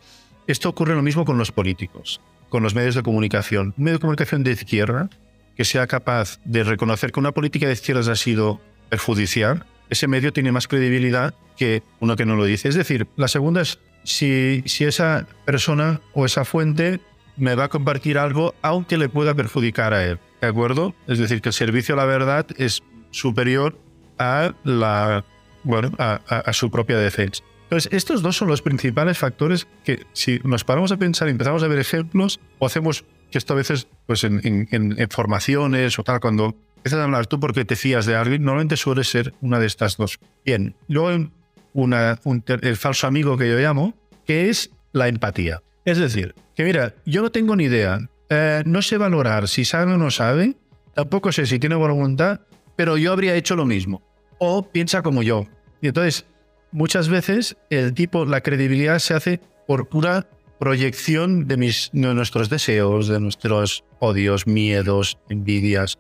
Esto 0.47 0.69
ocurre 0.69 0.95
lo 0.95 1.03
mismo 1.03 1.25
con 1.25 1.39
los 1.39 1.53
políticos, 1.53 2.21
con 2.49 2.63
los 2.63 2.75
medios 2.75 2.95
de 2.95 3.03
comunicación. 3.03 3.75
Un 3.77 3.85
medio 3.85 3.99
de 3.99 4.01
comunicación 4.01 4.43
de 4.43 4.53
izquierda 4.53 5.11
que 5.59 5.65
sea 5.65 5.89
capaz 5.89 6.39
de 6.45 6.63
reconocer 6.63 7.11
que 7.11 7.19
una 7.19 7.33
política 7.33 7.67
de 7.67 7.73
izquierdas 7.73 8.07
ha 8.07 8.15
sido 8.15 8.61
perjudicial, 8.91 9.67
ese 9.91 10.07
medio 10.07 10.33
tiene 10.33 10.53
más 10.53 10.69
credibilidad 10.69 11.35
que 11.57 11.83
uno 11.99 12.15
que 12.15 12.25
no 12.25 12.37
lo 12.37 12.45
dice. 12.45 12.69
Es 12.69 12.77
decir, 12.77 13.09
la 13.17 13.27
segunda 13.27 13.63
es 13.63 13.81
si, 14.05 14.63
si 14.67 14.85
esa 14.85 15.27
persona 15.45 16.01
o 16.13 16.25
esa 16.25 16.45
fuente 16.45 17.01
me 17.37 17.57
va 17.57 17.65
a 17.65 17.69
compartir 17.69 18.19
algo 18.19 18.55
aunque 18.63 18.99
le 18.99 19.09
pueda 19.09 19.35
perjudicar 19.35 19.95
a 19.95 20.05
él. 20.05 20.21
¿De 20.41 20.47
acuerdo? 20.47 20.95
Es 21.09 21.19
decir, 21.19 21.41
que 21.41 21.49
el 21.49 21.53
servicio 21.53 21.97
a 21.97 21.99
la 21.99 22.05
verdad 22.05 22.47
es 22.57 22.85
superior 23.11 23.77
a, 24.17 24.55
la, 24.63 25.25
bueno, 25.65 25.91
a, 25.99 26.53
su 26.53 26.71
propia 26.71 26.99
defensa. 26.99 27.43
Entonces, 27.65 27.93
estos 27.93 28.23
dos 28.23 28.37
son 28.37 28.47
los 28.47 28.63
principales 28.63 29.19
factores 29.19 29.67
que 29.85 30.07
si 30.13 30.41
nos 30.45 30.63
paramos 30.63 30.93
a 30.93 30.99
pensar 30.99 31.29
empezamos 31.29 31.65
a 31.65 31.69
ver 31.69 31.81
ejemplos 31.81 32.39
o 32.61 32.67
hacemos 32.67 33.05
que 33.31 33.39
esto 33.39 33.53
a 33.53 33.57
veces 33.57 33.89
pues 34.07 34.25
en, 34.25 34.41
en, 34.45 34.69
en 34.71 35.09
formaciones 35.11 35.99
o 35.99 36.05
tal, 36.05 36.21
cuando 36.21 36.55
empiezas 36.77 37.01
a 37.01 37.05
hablar 37.05 37.27
tú 37.27 37.41
porque 37.41 37.65
te 37.65 37.77
fías 37.77 38.07
de 38.07 38.17
alguien, 38.17 38.43
normalmente 38.43 38.77
suele 38.77 39.05
ser 39.05 39.35
una 39.41 39.59
de 39.59 39.67
estas 39.67 39.97
dos. 39.97 40.19
Bien, 40.45 40.75
luego 40.89 41.29
una, 41.73 42.19
el 42.47 42.77
falso 42.77 43.07
amigo 43.07 43.37
que 43.37 43.49
yo 43.49 43.59
llamo, 43.59 43.95
que 44.27 44.49
es 44.49 44.71
la 44.93 45.09
empatía. 45.09 45.63
Es 45.85 45.99
decir, 45.99 46.35
que 46.55 46.65
mira, 46.65 46.95
yo 47.05 47.23
no 47.23 47.31
tengo 47.31 47.57
ni 47.57 47.65
idea, 47.65 47.99
eh, 48.31 48.63
no 48.67 48.83
sé 48.83 48.99
valorar 48.99 49.49
si 49.49 49.65
sabe 49.65 49.95
o 49.95 49.99
no 49.99 50.11
sabe, 50.11 50.57
tampoco 50.95 51.33
sé 51.33 51.47
si 51.47 51.59
tiene 51.59 51.77
voluntad, 51.77 52.41
pero 52.77 52.97
yo 52.97 53.13
habría 53.13 53.35
hecho 53.35 53.57
lo 53.57 53.65
mismo. 53.65 54.03
O 54.39 54.71
piensa 54.71 55.03
como 55.03 55.23
yo. 55.23 55.47
Y 55.81 55.89
entonces, 55.89 56.27
muchas 56.73 57.09
veces 57.09 57.57
el 57.71 57.95
tipo, 57.95 58.25
la 58.25 58.41
credibilidad 58.41 58.99
se 58.99 59.15
hace 59.15 59.41
por 59.67 59.89
pura 59.89 60.29
proyección 60.59 61.47
de, 61.47 61.57
mis, 61.57 61.91
de 61.93 62.15
nuestros 62.15 62.49
deseos, 62.49 63.09
de 63.09 63.21
nuestros 63.21 63.85
odios, 64.01 64.47
miedos, 64.47 65.19
envidias 65.29 65.99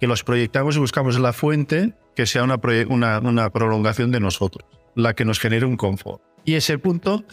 que 0.00 0.06
los 0.06 0.24
proyectamos 0.24 0.76
y 0.76 0.80
buscamos 0.80 1.18
la 1.18 1.32
fuente 1.32 1.94
que 2.14 2.26
sea 2.26 2.44
una, 2.44 2.60
una, 2.88 3.50
prolongación 3.50 4.10
de 4.10 4.20
nosotros, 4.20 4.68
la 4.94 5.14
que 5.14 5.24
nos 5.24 5.40
genere 5.40 5.66
un 5.66 5.76
confort. 5.76 6.22
Y 6.44 6.54
ese 6.54 6.78
punto, 6.78 7.24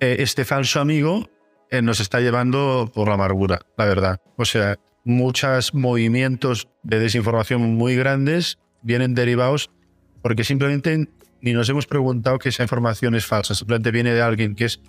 eh, 0.00 0.16
este 0.20 0.44
falso 0.44 0.80
amigo 0.80 1.28
eh, 1.70 1.82
nos 1.82 2.00
está 2.00 2.20
llevando 2.20 2.90
por 2.94 3.08
la 3.08 3.14
amargura, 3.14 3.60
la 3.76 3.84
verdad. 3.84 4.20
O 4.36 4.44
sea, 4.44 4.78
muchos 5.04 5.74
movimientos 5.74 6.68
de 6.82 6.98
desinformación 6.98 7.74
muy 7.74 7.96
grandes 7.96 8.58
vienen 8.82 9.14
derivados 9.14 9.70
porque 10.22 10.44
simplemente 10.44 11.08
ni 11.40 11.52
nos 11.52 11.68
hemos 11.68 11.86
preguntado 11.86 12.38
que 12.38 12.50
esa 12.50 12.62
información 12.62 13.14
es 13.14 13.26
falsa, 13.26 13.54
simplemente 13.54 13.90
viene 13.90 14.14
de 14.14 14.22
alguien 14.22 14.54
que 14.54 14.66
es 14.66 14.80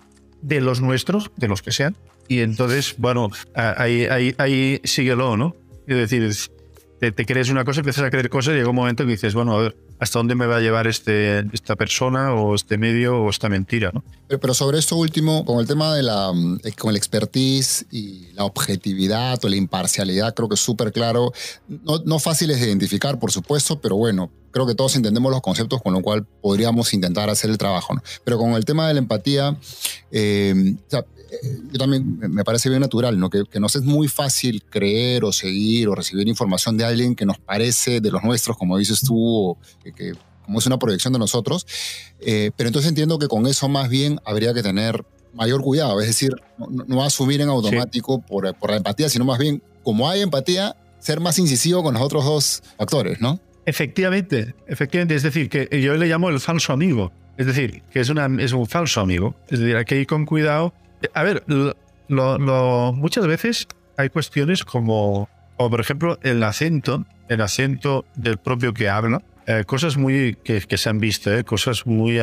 de 0.44 0.60
los 0.60 0.80
nuestros, 0.80 1.30
de 1.36 1.48
los 1.48 1.62
que 1.62 1.72
sean, 1.72 1.96
y 2.28 2.40
entonces, 2.40 2.94
bueno, 2.98 3.30
ahí, 3.54 4.04
ahí, 4.04 4.34
ahí 4.38 4.80
síguelo, 4.84 5.36
¿no? 5.36 5.56
Es 5.86 5.96
decir, 5.96 6.30
te, 7.12 7.26
crees 7.26 7.48
una 7.50 7.64
cosa, 7.64 7.80
empiezas 7.80 8.04
a 8.04 8.10
creer 8.10 8.28
cosas 8.28 8.54
y 8.54 8.56
llega 8.58 8.68
un 8.68 8.76
momento 8.76 9.04
que 9.04 9.12
dices, 9.12 9.34
bueno, 9.34 9.54
a 9.54 9.62
ver, 9.62 9.76
¿hasta 9.98 10.18
dónde 10.18 10.34
me 10.34 10.46
va 10.46 10.56
a 10.56 10.60
llevar 10.60 10.86
este, 10.86 11.40
esta 11.52 11.76
persona 11.76 12.34
o 12.34 12.54
este 12.54 12.78
medio 12.78 13.22
o 13.22 13.30
esta 13.30 13.48
mentira? 13.48 13.90
¿no? 13.92 14.04
Pero, 14.28 14.54
sobre 14.54 14.78
esto 14.78 14.96
último, 14.96 15.44
con 15.44 15.60
el 15.60 15.66
tema 15.66 15.94
de 15.94 16.02
la, 16.02 16.32
eh, 16.64 16.72
con 16.72 16.90
el 16.90 16.96
expertise 16.96 17.86
y 17.90 18.32
la 18.34 18.44
objetividad 18.44 19.44
o 19.44 19.48
la 19.48 19.56
imparcialidad, 19.56 20.34
creo 20.34 20.48
que 20.48 20.54
es 20.54 20.60
súper 20.60 20.92
claro. 20.92 21.32
No, 21.68 21.98
no 22.04 22.18
fáciles 22.18 22.60
de 22.60 22.66
identificar, 22.66 23.18
por 23.18 23.30
supuesto, 23.32 23.80
pero 23.80 23.96
bueno, 23.96 24.30
creo 24.50 24.66
que 24.66 24.74
todos 24.74 24.94
entendemos 24.96 25.32
los 25.32 25.40
conceptos 25.40 25.82
con 25.82 25.92
lo 25.92 26.00
cual 26.00 26.24
podríamos 26.40 26.94
intentar 26.94 27.28
hacer 27.28 27.50
el 27.50 27.58
trabajo. 27.58 27.94
¿no? 27.94 28.02
Pero 28.24 28.38
con 28.38 28.52
el 28.52 28.64
tema 28.64 28.86
de 28.86 28.94
la 28.94 29.00
empatía, 29.00 29.56
eh, 30.12 30.76
yo 31.72 31.78
también 31.78 32.18
me 32.18 32.44
parece 32.44 32.68
bien 32.68 32.80
natural, 32.80 33.18
¿no? 33.18 33.30
Que, 33.30 33.44
que, 33.44 33.60
nos 33.60 33.76
es 33.76 33.82
muy 33.82 34.08
fácil 34.08 34.62
creer 34.64 35.24
o 35.24 35.32
seguir 35.32 35.88
o 35.88 35.94
recibir 35.94 36.28
información 36.28 36.76
de 36.76 36.84
alguien 36.84 37.14
que 37.14 37.26
nos 37.26 37.38
parece 37.38 38.00
de 38.00 38.10
los 38.10 38.22
nuestros, 38.22 38.56
como 38.56 38.78
dices 38.78 39.00
tú, 39.00 39.56
que, 39.82 40.12
como 40.44 40.58
es 40.58 40.66
una 40.66 40.78
proyección 40.78 41.12
de 41.12 41.18
nosotros. 41.18 41.66
Eh, 42.20 42.50
pero 42.56 42.68
entonces 42.68 42.88
entiendo 42.88 43.18
que 43.18 43.28
con 43.28 43.46
eso 43.46 43.68
más 43.68 43.88
bien 43.88 44.20
habría 44.24 44.54
que 44.54 44.62
tener 44.62 45.04
mayor 45.32 45.62
cuidado, 45.62 46.00
es 46.00 46.06
decir, 46.06 46.30
no, 46.58 47.02
asumir 47.02 47.40
en 47.40 47.48
automático 47.48 48.20
por, 48.20 48.54
por 48.54 48.70
la 48.70 48.76
empatía, 48.76 49.08
sino 49.08 49.24
más 49.24 49.38
bien, 49.38 49.62
como 49.82 50.08
hay 50.08 50.20
empatía, 50.20 50.76
ser 51.00 51.18
más 51.18 51.38
incisivo 51.40 51.82
con 51.82 51.94
los 51.94 52.02
otros 52.02 52.24
dos 52.24 52.62
factores, 52.78 53.20
¿no? 53.20 53.40
Efectivamente, 53.66 54.54
efectivamente, 54.68 55.16
es 55.16 55.24
decir, 55.24 55.48
que 55.48 55.82
yo 55.82 55.96
le 55.96 56.06
llamo 56.06 56.28
el 56.28 56.38
falso 56.38 56.72
amigo, 56.72 57.10
es 57.36 57.46
decir, 57.46 57.82
que 57.90 58.00
es, 58.00 58.08
una, 58.10 58.28
es 58.40 58.52
un 58.52 58.66
falso 58.66 59.00
amigo, 59.00 59.34
es 59.48 59.58
decir, 59.58 59.76
hay 59.76 59.84
que 59.84 60.00
ir 60.00 60.06
con 60.06 60.24
cuidado 60.24 60.72
a 61.12 61.22
ver, 61.22 61.44
lo, 62.08 62.92
muchas 62.94 63.26
veces 63.26 63.68
hay 63.96 64.08
cuestiones 64.08 64.64
como, 64.64 65.28
por 65.56 65.80
ejemplo, 65.80 66.18
el 66.22 66.42
acento, 66.42 67.04
el 67.28 67.40
acento 67.40 68.04
del 68.14 68.38
propio 68.38 68.74
que 68.74 68.88
habla, 68.88 69.22
eh, 69.46 69.64
cosas 69.66 69.96
muy 69.96 70.36
que, 70.42 70.60
se 70.60 70.88
han 70.88 70.98
visto, 70.98 71.32
eh, 71.32 71.44
cosas 71.44 71.86
muy, 71.86 72.18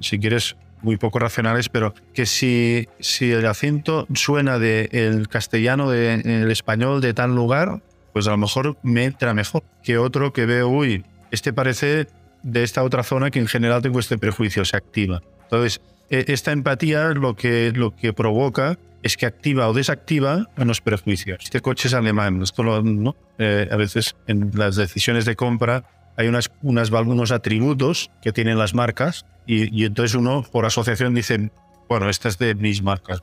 si 0.00 0.18
quieres, 0.18 0.56
muy 0.82 0.96
poco 0.96 1.18
racionales, 1.18 1.68
pero 1.68 1.94
que 2.14 2.24
si, 2.26 2.88
si 3.00 3.32
el 3.32 3.46
acento 3.46 4.06
suena 4.14 4.58
del 4.58 5.28
castellano, 5.28 5.90
del 5.90 6.50
español 6.50 7.00
de 7.00 7.14
tal 7.14 7.34
lugar, 7.34 7.80
pues 8.12 8.26
a 8.26 8.30
lo 8.30 8.36
mejor 8.36 8.76
me 8.82 9.04
entra 9.04 9.34
mejor 9.34 9.62
que 9.82 9.98
otro 9.98 10.32
que 10.32 10.46
veo, 10.46 10.68
uy, 10.68 11.04
este 11.30 11.52
parece 11.52 12.06
de 12.42 12.62
esta 12.62 12.82
otra 12.82 13.02
zona 13.02 13.30
que 13.30 13.38
en 13.38 13.46
general 13.46 13.82
tengo 13.82 13.98
este 13.98 14.18
prejuicio, 14.18 14.64
se 14.64 14.76
activa. 14.76 15.20
Entonces, 15.50 15.80
e, 16.10 16.24
esta 16.28 16.52
empatía 16.52 17.08
lo 17.10 17.34
que, 17.34 17.72
lo 17.74 17.94
que 17.94 18.12
provoca 18.12 18.78
es 19.02 19.16
que 19.16 19.26
activa 19.26 19.68
o 19.68 19.72
desactiva 19.72 20.48
los 20.56 20.80
prejuicios. 20.80 21.38
Este 21.42 21.60
coche 21.60 21.88
es 21.88 21.94
alemán, 21.94 22.42
esto. 22.42 23.14
Eh, 23.38 23.68
a 23.70 23.76
veces 23.76 24.16
en 24.26 24.50
las 24.54 24.76
decisiones 24.76 25.24
de 25.24 25.36
compra 25.36 25.84
hay 26.16 26.26
unas, 26.26 26.50
unas, 26.62 26.90
unos 26.90 27.30
atributos 27.30 28.10
que 28.22 28.32
tienen 28.32 28.58
las 28.58 28.74
marcas 28.74 29.24
y, 29.46 29.74
y, 29.74 29.84
entonces 29.84 30.16
uno 30.16 30.44
por 30.50 30.66
asociación 30.66 31.14
dice, 31.14 31.50
bueno, 31.88 32.10
esta 32.10 32.28
es 32.28 32.38
de 32.38 32.54
mis 32.54 32.82
marcas. 32.82 33.22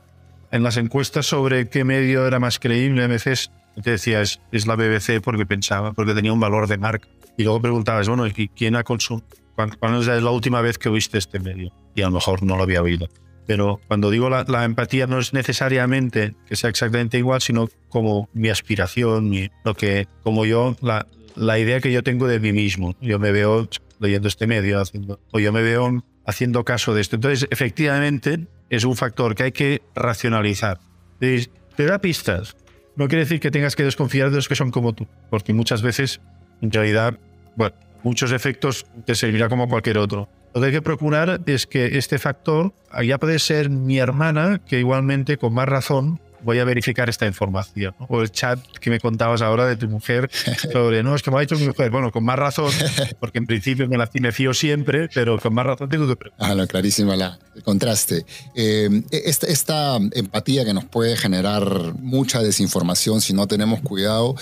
En 0.50 0.62
las 0.62 0.76
encuestas 0.78 1.26
sobre 1.26 1.68
qué 1.68 1.84
medio 1.84 2.26
era 2.26 2.40
más 2.40 2.58
creíble, 2.58 3.04
a 3.04 3.08
veces 3.08 3.50
te 3.82 3.90
decía, 3.90 4.22
es, 4.22 4.40
es 4.52 4.66
la 4.66 4.76
BBC 4.76 5.20
porque 5.22 5.44
pensaba, 5.44 5.92
porque 5.92 6.14
tenía 6.14 6.32
un 6.32 6.40
valor 6.40 6.66
de 6.66 6.78
marca. 6.78 7.06
Y 7.36 7.44
luego 7.44 7.60
preguntabas, 7.60 8.08
bueno, 8.08 8.26
¿y 8.26 8.48
quién 8.48 8.76
ha 8.76 8.82
consumido? 8.82 9.26
¿Cuándo 9.56 10.00
es 10.00 10.22
la 10.22 10.30
última 10.30 10.60
vez 10.60 10.78
que 10.78 10.88
oíste 10.88 11.18
este 11.18 11.40
medio? 11.40 11.72
Y 11.94 12.02
a 12.02 12.06
lo 12.06 12.12
mejor 12.12 12.42
no 12.42 12.56
lo 12.56 12.62
había 12.62 12.82
oído. 12.82 13.08
Pero 13.46 13.80
cuando 13.88 14.10
digo 14.10 14.28
la, 14.28 14.44
la, 14.48 14.64
empatía 14.64 15.06
no 15.06 15.18
es 15.18 15.32
necesariamente 15.32 16.34
que 16.46 16.56
sea 16.56 16.68
exactamente 16.68 17.16
igual, 17.16 17.40
sino 17.40 17.68
como 17.88 18.28
mi 18.34 18.48
aspiración, 18.48 19.30
mi, 19.30 19.48
lo 19.64 19.74
que, 19.74 20.08
como 20.22 20.44
yo, 20.44 20.76
la, 20.82 21.06
la 21.36 21.58
idea 21.58 21.80
que 21.80 21.92
yo 21.92 22.02
tengo 22.02 22.26
de 22.26 22.40
mí 22.40 22.52
mismo. 22.52 22.96
Yo 23.00 23.18
me 23.18 23.32
veo 23.32 23.68
leyendo 24.00 24.28
este 24.28 24.46
medio, 24.46 24.80
haciendo, 24.80 25.20
o 25.30 25.38
yo 25.38 25.52
me 25.52 25.62
veo 25.62 26.04
haciendo 26.26 26.64
caso 26.64 26.92
de 26.92 27.00
esto. 27.00 27.16
Entonces, 27.16 27.48
efectivamente, 27.50 28.46
es 28.68 28.84
un 28.84 28.96
factor 28.96 29.34
que 29.34 29.44
hay 29.44 29.52
que 29.52 29.82
racionalizar. 29.94 30.78
Te 31.18 31.86
da 31.86 32.00
pistas. 32.00 32.56
No 32.96 33.08
quiere 33.08 33.24
decir 33.24 33.40
que 33.40 33.50
tengas 33.50 33.76
que 33.76 33.84
desconfiar 33.84 34.30
de 34.30 34.36
los 34.36 34.48
que 34.48 34.56
son 34.56 34.70
como 34.70 34.94
tú, 34.94 35.06
porque 35.30 35.52
muchas 35.52 35.82
veces, 35.82 36.20
en 36.62 36.72
realidad, 36.72 37.18
bueno, 37.54 37.76
muchos 38.02 38.32
efectos 38.32 38.86
te 39.04 39.14
servirá 39.14 39.48
como 39.48 39.68
cualquier 39.68 39.98
otro. 39.98 40.28
Lo 40.54 40.60
que 40.60 40.68
hay 40.68 40.72
que 40.72 40.82
procurar 40.82 41.40
es 41.46 41.66
que 41.66 41.98
este 41.98 42.18
factor, 42.18 42.72
ya 43.04 43.18
puede 43.18 43.38
ser 43.38 43.68
mi 43.68 43.98
hermana, 43.98 44.60
que 44.66 44.78
igualmente 44.78 45.36
con 45.36 45.52
más 45.52 45.68
razón 45.68 46.18
voy 46.42 46.60
a 46.60 46.64
verificar 46.64 47.08
esta 47.08 47.26
información. 47.26 47.94
O 48.08 48.22
el 48.22 48.30
chat 48.30 48.58
que 48.80 48.88
me 48.88 49.00
contabas 49.00 49.42
ahora 49.42 49.66
de 49.66 49.76
tu 49.76 49.88
mujer 49.88 50.30
sobre, 50.72 51.02
no, 51.02 51.14
es 51.14 51.22
que 51.22 51.30
me 51.30 51.38
ha 51.38 51.40
dicho 51.40 51.56
mi 51.56 51.66
mujer. 51.66 51.90
Bueno, 51.90 52.10
con 52.12 52.24
más 52.24 52.38
razón, 52.38 52.72
porque 53.20 53.38
en 53.38 53.46
principio 53.46 53.88
me 53.88 53.98
la 53.98 54.08
me 54.20 54.32
fío 54.32 54.54
siempre, 54.54 55.08
pero 55.12 55.38
con 55.38 55.52
más 55.52 55.66
razón 55.66 55.88
tengo 55.88 56.06
que 56.08 56.16
preguntar. 56.16 56.50
Ah, 56.50 56.54
no, 56.54 56.66
clarísima 56.66 57.16
la, 57.16 57.38
el 57.54 57.62
contraste. 57.62 58.24
Eh, 58.54 59.02
esta, 59.10 59.46
esta 59.46 59.98
empatía 60.12 60.64
que 60.64 60.72
nos 60.72 60.84
puede 60.84 61.16
generar 61.16 61.94
mucha 61.98 62.40
desinformación 62.42 63.20
si 63.20 63.34
no 63.34 63.46
tenemos 63.46 63.80
cuidado, 63.80 64.36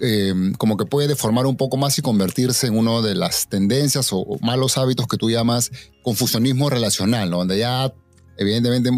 eh, 0.00 0.34
como 0.58 0.76
que 0.76 0.86
puede 0.86 1.08
deformar 1.08 1.46
un 1.46 1.56
poco 1.56 1.76
más 1.76 1.98
y 1.98 2.02
convertirse 2.02 2.66
en 2.66 2.76
una 2.76 3.00
de 3.00 3.14
las 3.14 3.48
tendencias 3.48 4.08
o, 4.12 4.38
malos 4.40 4.78
hábitos 4.78 5.06
que 5.06 5.16
tú 5.16 5.30
llamas 5.30 5.70
confusionismo 6.02 6.70
relacional, 6.70 7.30
donde 7.30 7.58
ya 7.58 7.92
evidentemente 8.38 8.90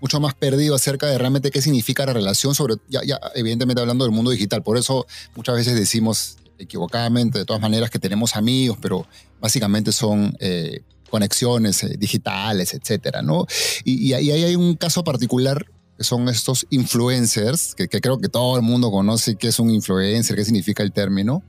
mucho 0.00 0.20
más 0.20 0.34
perdido 0.34 0.74
acerca 0.74 1.06
de 1.06 1.18
realmente 1.18 1.50
qué 1.52 1.62
significa 1.62 2.04
la 2.04 2.12
relación, 2.12 2.54
sobre, 2.54 2.74
ya, 2.88 3.00
evidentemente 3.34 3.80
hablando 3.80 4.04
del 4.04 4.12
mundo 4.12 4.32
digital. 4.32 4.62
Por 4.62 4.76
eso 4.76 5.06
muchas 5.36 5.54
veces 5.54 5.76
decimos 5.76 6.38
equivocadamente, 6.58 7.38
de 7.38 7.44
todas 7.44 7.62
maneras, 7.62 7.90
que 7.90 8.00
tenemos 8.00 8.34
amigos, 8.34 8.76
pero 8.80 9.06
básicamente 9.40 9.92
son 9.92 10.36
eh, 10.40 10.82
conexiones 11.08 11.82
eh, 11.84 11.96
digitales, 11.96 12.74
etcétera, 12.74 13.22
¿no? 13.22 13.46
Y, 13.84 14.12
ahí 14.12 14.30
hay 14.30 14.56
un 14.56 14.74
caso 14.74 15.04
particular 15.04 15.66
son 16.00 16.28
estos 16.28 16.66
influencers, 16.70 17.74
que, 17.74 17.88
que, 17.88 18.00
creo 18.00 18.18
que 18.18 18.28
todo 18.28 18.56
el 18.56 18.62
mundo 18.62 18.90
conoce 18.90 19.36
qué 19.36 19.48
es 19.48 19.58
un 19.58 19.70
influencer, 19.70 20.36
qué 20.36 20.44
significa 20.44 20.82
el 20.82 20.92
término, 20.92 21.42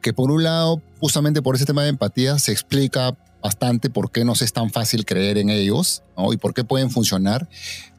que 0.00 0.12
por 0.12 0.30
un 0.30 0.42
lado, 0.42 0.82
justamente 1.00 1.42
por 1.42 1.56
ese 1.56 1.64
tema 1.64 1.82
de 1.82 1.90
empatía, 1.90 2.38
se 2.38 2.52
explica 2.52 3.16
bastante 3.42 3.90
por 3.90 4.10
qué 4.10 4.24
nos 4.24 4.40
es 4.40 4.52
tan 4.52 4.70
fácil 4.70 5.04
creer 5.04 5.36
en 5.36 5.50
ellos 5.50 6.02
¿no? 6.16 6.32
y 6.32 6.36
por 6.36 6.54
qué 6.54 6.64
pueden 6.64 6.90
funcionar. 6.90 7.48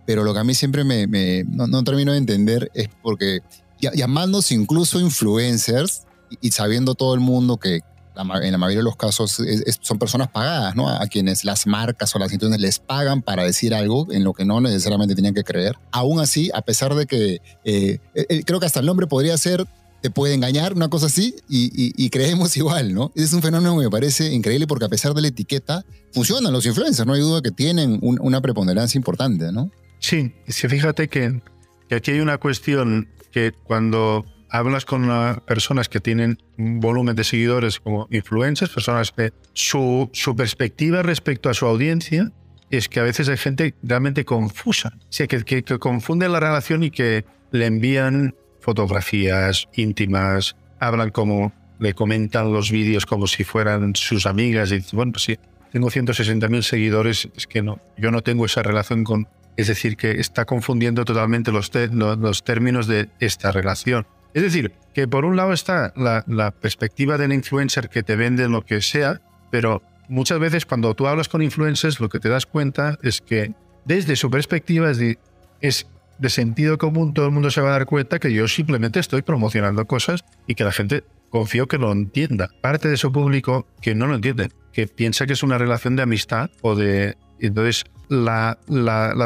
Pero 0.06 0.24
lo 0.24 0.34
que 0.34 0.40
a 0.40 0.44
mí 0.44 0.54
siempre 0.54 0.84
me, 0.84 1.08
me 1.08 1.44
no, 1.44 1.68
no, 1.68 1.84
termino 1.84 2.12
de 2.12 2.18
entender 2.18 2.72
es 2.74 2.90
porque 3.02 3.40
llamándose 3.80 4.54
incluso 4.54 5.00
influencers 5.00 6.04
y, 6.30 6.48
y 6.48 6.52
sabiendo 6.52 6.96
todo 6.96 7.14
el 7.14 7.20
mundo 7.20 7.58
que 7.58 7.82
en 8.16 8.52
la 8.52 8.58
mayoría 8.58 8.80
de 8.80 8.84
los 8.84 8.96
casos 8.96 9.40
es, 9.40 9.62
es, 9.66 9.80
son 9.82 10.00
personas 10.00 10.30
pagadas, 10.30 10.76
¿no? 10.76 10.90
A 10.90 11.06
quienes 11.08 11.46
las 11.46 11.68
marcas 11.68 12.16
o 12.16 12.20
las 12.20 12.28
instituciones 12.28 12.62
les 12.62 12.80
pagan 12.80 13.22
para 13.22 13.44
decir 13.44 13.74
algo 13.74 14.12
en 14.12 14.24
lo 14.24 14.34
que 14.34 14.46
no 14.46 14.62
necesariamente 14.62 15.16
tenían 15.16 15.34
que 15.34 15.44
creer. 15.44 15.78
Aún 15.92 16.20
así, 16.20 16.52
a 16.54 16.62
pesar 16.62 16.96
de 16.96 17.06
que 17.06 17.42
eh, 17.64 18.00
eh, 18.16 18.44
creo 18.46 18.60
que 18.60 18.66
hasta 18.66 18.80
el 18.80 18.86
nombre 18.86 19.08
podría 19.08 19.38
ser 19.38 19.66
te 20.04 20.10
puede 20.10 20.34
engañar, 20.34 20.74
una 20.74 20.90
cosa 20.90 21.06
así, 21.06 21.34
y, 21.48 21.68
y, 21.68 21.94
y, 21.96 22.10
creemos 22.10 22.58
igual, 22.58 22.94
¿no? 22.94 23.14
Es 23.16 23.32
un 23.32 23.42
fenómeno 23.42 23.78
que 23.78 23.86
me 23.86 23.90
parece 23.90 24.34
increíble 24.34 24.68
porque 24.68 24.84
a 24.84 24.90
pesar 24.90 25.14
de 25.14 25.22
la 25.22 25.30
etiqueta, 25.30 25.86
funcionan 26.12 26.52
los 26.52 26.66
influencers, 26.66 27.08
no 27.08 27.14
hay 27.14 27.22
duda 27.22 27.42
que 27.42 27.52
tienen 27.52 28.00
un, 28.02 28.20
una 28.22 28.42
preponderancia 28.42 28.98
importante, 28.98 29.54
¿no? 29.54 29.72
Sí, 30.00 30.34
sí 30.50 30.68
fíjate 30.68 31.08
que, 31.08 31.42
que, 31.88 31.96
aquí 31.96 32.12
hay 32.12 32.20
una 32.20 32.38
cuestión 32.38 33.08
que 33.32 33.54
cuando 33.64 34.26
hablas 34.54 34.86
con 34.86 35.10
personas 35.48 35.90
que 35.90 36.00
tienen 36.00 36.38
un 36.60 36.80
volumen 36.80 37.16
de 37.16 37.24
seguidores 37.24 37.80
como 37.80 38.08
influencers, 38.12 38.72
personas 38.72 39.12
que 39.12 39.34
su, 39.54 40.12
su 40.14 40.36
perspectiva 40.36 41.02
respecto 41.02 41.50
a 41.50 41.56
su 41.56 41.66
audiencia 41.66 42.32
es 42.70 42.88
que 42.88 43.00
a 43.00 43.04
veces 43.04 43.30
hay 43.30 43.38
gente 43.38 43.74
realmente 43.82 44.26
confusa, 44.26 44.94
o 44.96 45.06
sea, 45.10 45.26
que, 45.26 45.44
que, 45.44 45.64
que 45.64 45.80
confunde 45.80 46.30
la 46.30 46.40
relación 46.40 46.84
y 46.84 46.92
que 46.92 47.26
le 47.52 47.66
envían 47.66 48.36
fotografías 48.60 49.68
íntimas, 49.74 50.56
hablan 50.80 51.10
como, 51.10 51.52
le 51.80 51.96
comentan 51.96 52.54
los 52.54 52.70
vídeos 52.70 53.08
como 53.08 53.26
si 53.26 53.44
fueran 53.44 53.96
sus 53.96 54.28
amigas 54.28 54.72
y 54.72 54.86
bueno, 54.96 55.14
pues 55.14 55.24
sí, 55.24 55.40
tengo 55.72 55.90
160.000 55.90 56.62
seguidores, 56.62 57.28
es 57.36 57.48
que 57.48 57.64
no, 57.64 57.80
yo 57.98 58.12
no 58.12 58.22
tengo 58.22 58.46
esa 58.46 58.62
relación 58.62 59.04
con, 59.04 59.28
es 59.58 59.66
decir, 59.66 59.98
que 59.98 60.12
está 60.12 60.46
confundiendo 60.46 61.06
totalmente 61.06 61.52
los, 61.52 61.72
te, 61.72 61.88
los 61.88 62.44
términos 62.44 62.86
de 62.86 63.10
esta 63.20 63.52
relación. 63.52 64.06
Es 64.34 64.42
decir, 64.42 64.74
que 64.94 65.08
por 65.08 65.26
un 65.26 65.36
lado 65.36 65.54
está 65.54 65.94
la, 65.96 66.24
la 66.28 66.52
perspectiva 66.52 67.18
del 67.18 67.34
influencer 67.34 67.90
que 67.90 68.04
te 68.04 68.16
vende 68.16 68.48
lo 68.48 68.64
que 68.66 68.82
sea, 68.82 69.22
pero 69.52 69.82
muchas 70.08 70.40
veces 70.40 70.66
cuando 70.66 70.94
tú 70.94 71.08
hablas 71.08 71.30
con 71.30 71.42
influencers 71.42 72.00
lo 72.00 72.10
que 72.10 72.20
te 72.20 72.30
das 72.30 72.46
cuenta 72.46 72.98
es 73.02 73.22
que 73.22 73.54
desde 73.86 74.16
su 74.16 74.30
perspectiva 74.30 74.92
es, 74.92 75.88
de, 76.20 76.30
sentido 76.30 76.78
común, 76.78 77.14
todo 77.14 77.26
el 77.26 77.32
mundo 77.32 77.52
se 77.52 77.62
va 77.62 77.70
a 77.70 77.72
dar 77.74 77.86
cuenta 77.86 78.20
que 78.20 78.34
yo 78.34 78.48
simplemente 78.48 79.00
estoy 79.00 79.22
promocionando 79.24 79.86
cosas 79.86 80.24
y 80.48 80.56
que 80.56 80.64
la 80.64 80.72
gente 80.72 81.04
confío 81.30 81.68
que 81.68 81.78
lo 81.78 81.92
entienda. 81.92 82.50
Parte 82.62 82.88
de 82.88 82.98
su 82.98 83.12
público 83.12 83.68
que 83.82 83.94
no 83.96 84.08
lo 84.08 84.16
entiende, 84.16 84.50
que 84.72 84.88
piensa 84.88 85.26
que 85.26 85.34
es 85.34 85.44
una 85.44 85.58
relación 85.58 85.96
de 85.96 86.04
amistad 86.04 86.50
o 86.62 86.76
de... 86.76 87.18
Entonces, 87.40 87.84
la 88.08 88.58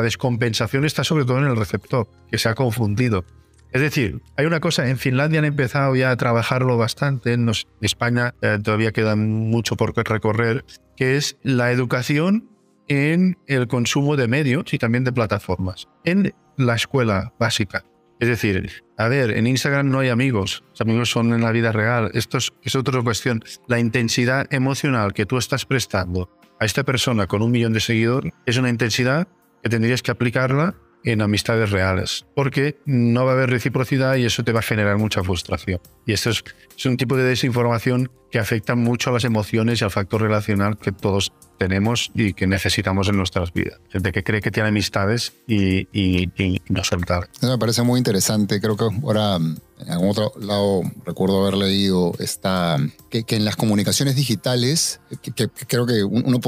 descompensación 0.01 0.85
está 0.85 1.03
sobre 1.03 1.25
todo 1.25 1.37
en 1.37 1.45
el 1.45 1.55
receptor, 1.55 2.07
que 2.31 2.39
se 2.39 2.49
ha 2.49 2.55
confundido. 2.55 3.25
Es 3.71 3.82
decir, 3.82 4.21
hay 4.38 4.45
una 4.45 4.60
cosa, 4.60 4.89
en 4.89 4.97
Finlandia 4.97 5.39
han 5.39 5.45
empezado 5.45 5.95
ya 5.95 6.12
a 6.12 6.17
trabajarlo 6.17 6.77
bastante, 6.77 7.34
en 7.34 7.51
España 7.82 8.34
eh, 8.41 8.60
todavía 8.63 8.91
queda 8.91 9.15
mucho 9.15 9.75
por 9.75 9.95
recorrer, 9.95 10.63
que 10.95 11.17
es 11.17 11.38
la 11.43 11.71
educación 11.71 12.49
en 12.88 13.38
el 13.47 13.67
consumo 13.67 14.15
de 14.15 14.27
medios 14.27 14.73
y 14.73 14.77
también 14.77 15.03
de 15.03 15.12
plataformas. 15.12 15.88
En 16.06 16.34
la 16.58 16.75
escuela 16.75 17.34
básica. 17.39 17.84
Es 18.19 18.30
decir, 18.30 18.84
a 18.97 19.08
ver, 19.10 19.32
en 19.32 19.45
Instagram 19.45 19.91
no 19.91 19.99
hay 19.99 20.10
amigos, 20.10 20.63
los 20.71 20.82
amigos 20.82 21.12
son 21.12 21.34
en 21.34 21.41
la 21.41 21.51
vida 21.51 21.71
real. 21.71 22.10
Esto 22.13 22.39
es, 22.39 22.51
es 22.63 22.75
otra 22.75 23.01
cuestión. 23.03 23.43
La 23.67 23.80
intensidad 23.80 24.51
emocional 24.51 25.13
que 25.13 25.27
tú 25.27 25.38
estás 25.38 25.65
prestando 25.65 26.32
a 26.60 26.65
esta 26.65 26.84
persona 26.84 27.27
con 27.27 27.43
un 27.43 27.51
millón 27.51 27.73
de 27.73 27.80
seguidores 27.80 28.34
es 28.47 28.58
una 28.58 28.69
intensidad 28.69 29.27
que 29.62 29.69
tendrías 29.69 30.01
que 30.01 30.10
aplicarla 30.10 30.75
en 31.03 31.21
amistades 31.21 31.71
reales, 31.71 32.25
porque 32.36 32.77
no 32.86 33.25
va 33.25 33.31
a 33.31 33.36
haber 33.36 33.49
reciprocidad 33.49 34.15
y 34.15 34.25
eso 34.25 34.43
te 34.43 34.51
va 34.51 34.60
a 34.60 34.63
generar 34.63 34.97
mucha 34.97 35.23
frustración. 35.23 35.79
Y 36.05 36.13
esto 36.13 36.29
es, 36.29 36.43
un 36.86 36.97
tipo 36.97 37.15
de 37.15 37.23
desinformación 37.23 38.12
que 38.31 38.39
afecta 38.39 38.75
mucho 38.75 39.10
a 39.10 39.13
las 39.13 39.23
emociones 39.23 39.81
y 39.81 39.83
al 39.83 39.91
factor 39.91 40.21
relacional 40.21 40.77
que 40.77 40.91
todos 40.91 41.31
tenemos 41.57 42.12
y 42.13 42.33
que 42.33 42.45
necesitamos 42.45 43.07
en 43.07 43.17
nuestras 43.17 43.53
vidas. 43.53 43.79
Gente 43.89 44.12
que 44.12 44.23
cree 44.23 44.41
que 44.41 44.51
tiene 44.51 44.69
amistades 44.69 45.33
y, 45.47 45.88
y, 45.91 46.29
y 46.38 46.62
no. 46.69 46.81
Eso 46.81 46.97
me 46.97 47.57
parece 47.57 47.83
muy 47.83 47.97
interesante. 47.97 48.60
Creo 48.60 48.75
que 48.75 48.86
ahora 49.03 49.39
en 49.79 49.91
algún 49.91 50.09
otro 50.09 50.33
lado 50.39 50.81
recuerdo 51.05 51.41
haber 51.41 51.55
leído 51.55 52.13
esta, 52.19 52.77
que, 53.09 53.23
en 53.29 53.45
las 53.45 53.55
comunicaciones 53.55 54.15
digitales, 54.15 54.99
que, 55.21 55.49
creo 55.49 55.85
que 55.85 56.03
uno 56.03 56.39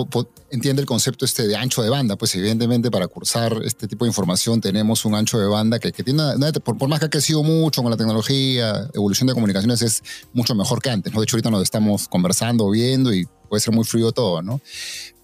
entiende 0.50 0.82
el 0.82 0.88
concepto 0.88 1.26
este 1.26 1.48
de 1.48 1.56
ancho 1.56 1.84
de 1.84 1.90
banda, 1.90 2.16
pues 2.16 2.34
evidentemente 2.36 2.90
para 2.90 3.08
cursar 3.08 3.62
este 3.64 3.88
tipo 3.88 4.06
de 4.06 4.10
información 4.10 4.62
tenemos 4.62 5.06
un 5.06 5.14
ancho 5.14 5.38
de 5.40 5.48
banda 5.48 5.78
que, 5.80 5.92
que 5.92 6.04
tiene, 6.04 6.24
por, 6.64 6.88
más 6.88 7.00
que 7.00 7.06
ha 7.06 7.10
crecido 7.10 7.44
mucho 7.44 7.84
con 7.84 7.92
la 7.92 7.98
tecnología, 7.98 8.90
evolución 8.94 9.28
de 9.28 9.34
comunicaciones 9.34 9.82
es 9.84 10.04
mucho 10.34 10.56
mejor 10.56 10.82
que 10.82 10.90
antes. 10.90 11.14
¿no? 11.14 11.20
De 11.20 11.26
hecho, 11.26 11.36
ahorita 11.36 11.52
nos 11.52 11.62
estamos 11.62 12.08
conversando, 12.08 12.70
viendo 12.72 13.14
y 13.14 13.28
puede 13.48 13.62
ser 13.62 13.74
muy 13.74 13.86
frío 13.86 14.12
todo, 14.12 14.42
¿no? 14.42 14.60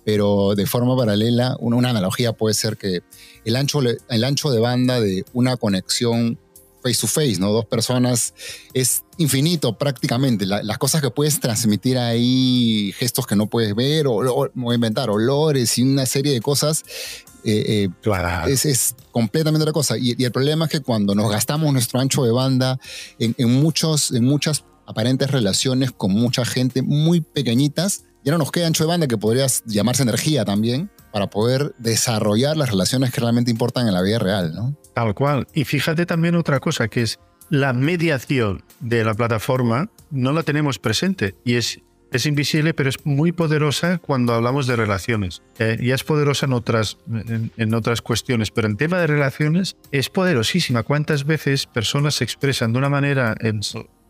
Pero 0.03 0.53
de 0.55 0.67
forma 0.67 0.95
paralela, 0.95 1.57
una, 1.59 1.77
una 1.77 1.89
analogía 1.89 2.33
puede 2.33 2.53
ser 2.53 2.77
que 2.77 3.01
el 3.43 3.55
ancho, 3.55 3.79
el 3.81 4.23
ancho 4.23 4.51
de 4.51 4.59
banda 4.59 4.99
de 4.99 5.25
una 5.33 5.57
conexión 5.57 6.37
face 6.85 7.01
to 7.01 7.07
face, 7.07 7.37
¿no? 7.39 7.51
Dos 7.51 7.65
personas 7.65 8.33
es 8.73 9.03
infinito 9.17 9.75
prácticamente. 9.77 10.45
La, 10.45 10.61
las 10.61 10.77
cosas 10.77 11.01
que 11.01 11.09
puedes 11.09 11.39
transmitir 11.39 11.97
ahí, 11.97 12.93
gestos 12.97 13.25
que 13.25 13.35
no 13.35 13.47
puedes 13.47 13.73
ver, 13.73 14.05
o, 14.05 14.17
o, 14.17 14.49
o 14.63 14.73
inventar 14.73 15.09
olores 15.09 15.77
y 15.79 15.81
una 15.81 16.05
serie 16.05 16.33
de 16.33 16.41
cosas, 16.41 16.83
eh, 17.43 17.63
eh, 17.67 17.89
claro. 18.01 18.47
es, 18.47 18.65
es, 18.65 18.95
completamente 19.11 19.63
otra 19.63 19.73
cosa. 19.73 19.97
Y, 19.97 20.15
y, 20.15 20.25
el 20.25 20.31
problema 20.31 20.65
es 20.65 20.71
que 20.71 20.81
cuando 20.81 21.15
nos 21.15 21.31
gastamos 21.31 21.73
nuestro 21.73 21.99
ancho 21.99 22.23
de 22.23 22.31
banda 22.31 22.79
en, 23.17 23.33
en, 23.39 23.51
muchos, 23.51 24.11
en 24.11 24.23
muchas 24.23 24.63
aparentes 24.85 25.31
relaciones 25.31 25.91
con 25.91 26.11
mucha 26.11 26.45
gente 26.45 26.83
muy 26.83 27.21
pequeñitas, 27.21 28.03
ya 28.23 28.31
no 28.31 28.37
nos 28.37 28.51
queda 28.51 28.67
ancho 28.67 28.83
de 28.83 28.89
banda 28.89 29.07
que 29.07 29.17
podría 29.17 29.47
llamarse 29.65 30.03
energía 30.03 30.45
también 30.45 30.91
para 31.15 31.28
poder 31.28 31.73
desarrollar 31.78 32.58
las 32.58 32.69
relaciones 32.71 33.10
que 33.13 33.21
realmente 33.21 33.49
importan 33.49 33.88
en 33.88 33.93
la 33.93 34.01
vida 34.01 34.19
real, 34.19 34.54
¿no? 34.54 34.78
Tal 34.93 35.13
cual. 35.13 35.47
Y 35.54 35.63
fíjate 35.63 36.06
también 36.06 36.36
otra 36.36 36.60
cosa, 36.60 36.89
que 36.89 37.04
es 37.04 37.21
la 37.49 37.71
mediación 37.71 38.65
de 38.82 39.06
la 39.06 39.13
plataforma 39.13 39.89
no 40.12 40.34
la 40.34 40.43
tenemos 40.43 40.78
presente 40.78 41.34
y 41.45 41.56
es 41.56 41.80
es 42.12 42.25
invisible, 42.25 42.73
pero 42.73 42.89
es 42.89 43.06
muy 43.06 43.32
poderosa 43.32 43.97
cuando 43.99 44.34
hablamos 44.34 44.67
de 44.67 44.75
relaciones. 44.75 45.41
Eh, 45.58 45.78
ya 45.82 45.95
es 45.95 46.04
poderosa 46.04 46.47
en 46.47 46.54
otras, 46.54 46.97
en, 47.10 47.49
en, 47.56 47.73
otras 47.73 48.01
cuestiones, 48.01 48.51
pero 48.51 48.67
en 48.67 48.75
tema 48.75 48.99
de 48.99 49.08
relaciones 49.08 49.78
es 49.91 50.10
poderosísima. 50.10 50.84
¿Cuántas 50.84 51.25
veces 51.25 51.65
personas 51.65 52.15
se 52.15 52.25
expresan 52.25 52.73
de 52.73 52.80
una 52.80 52.89
manera 52.89 53.36
en, 53.39 53.62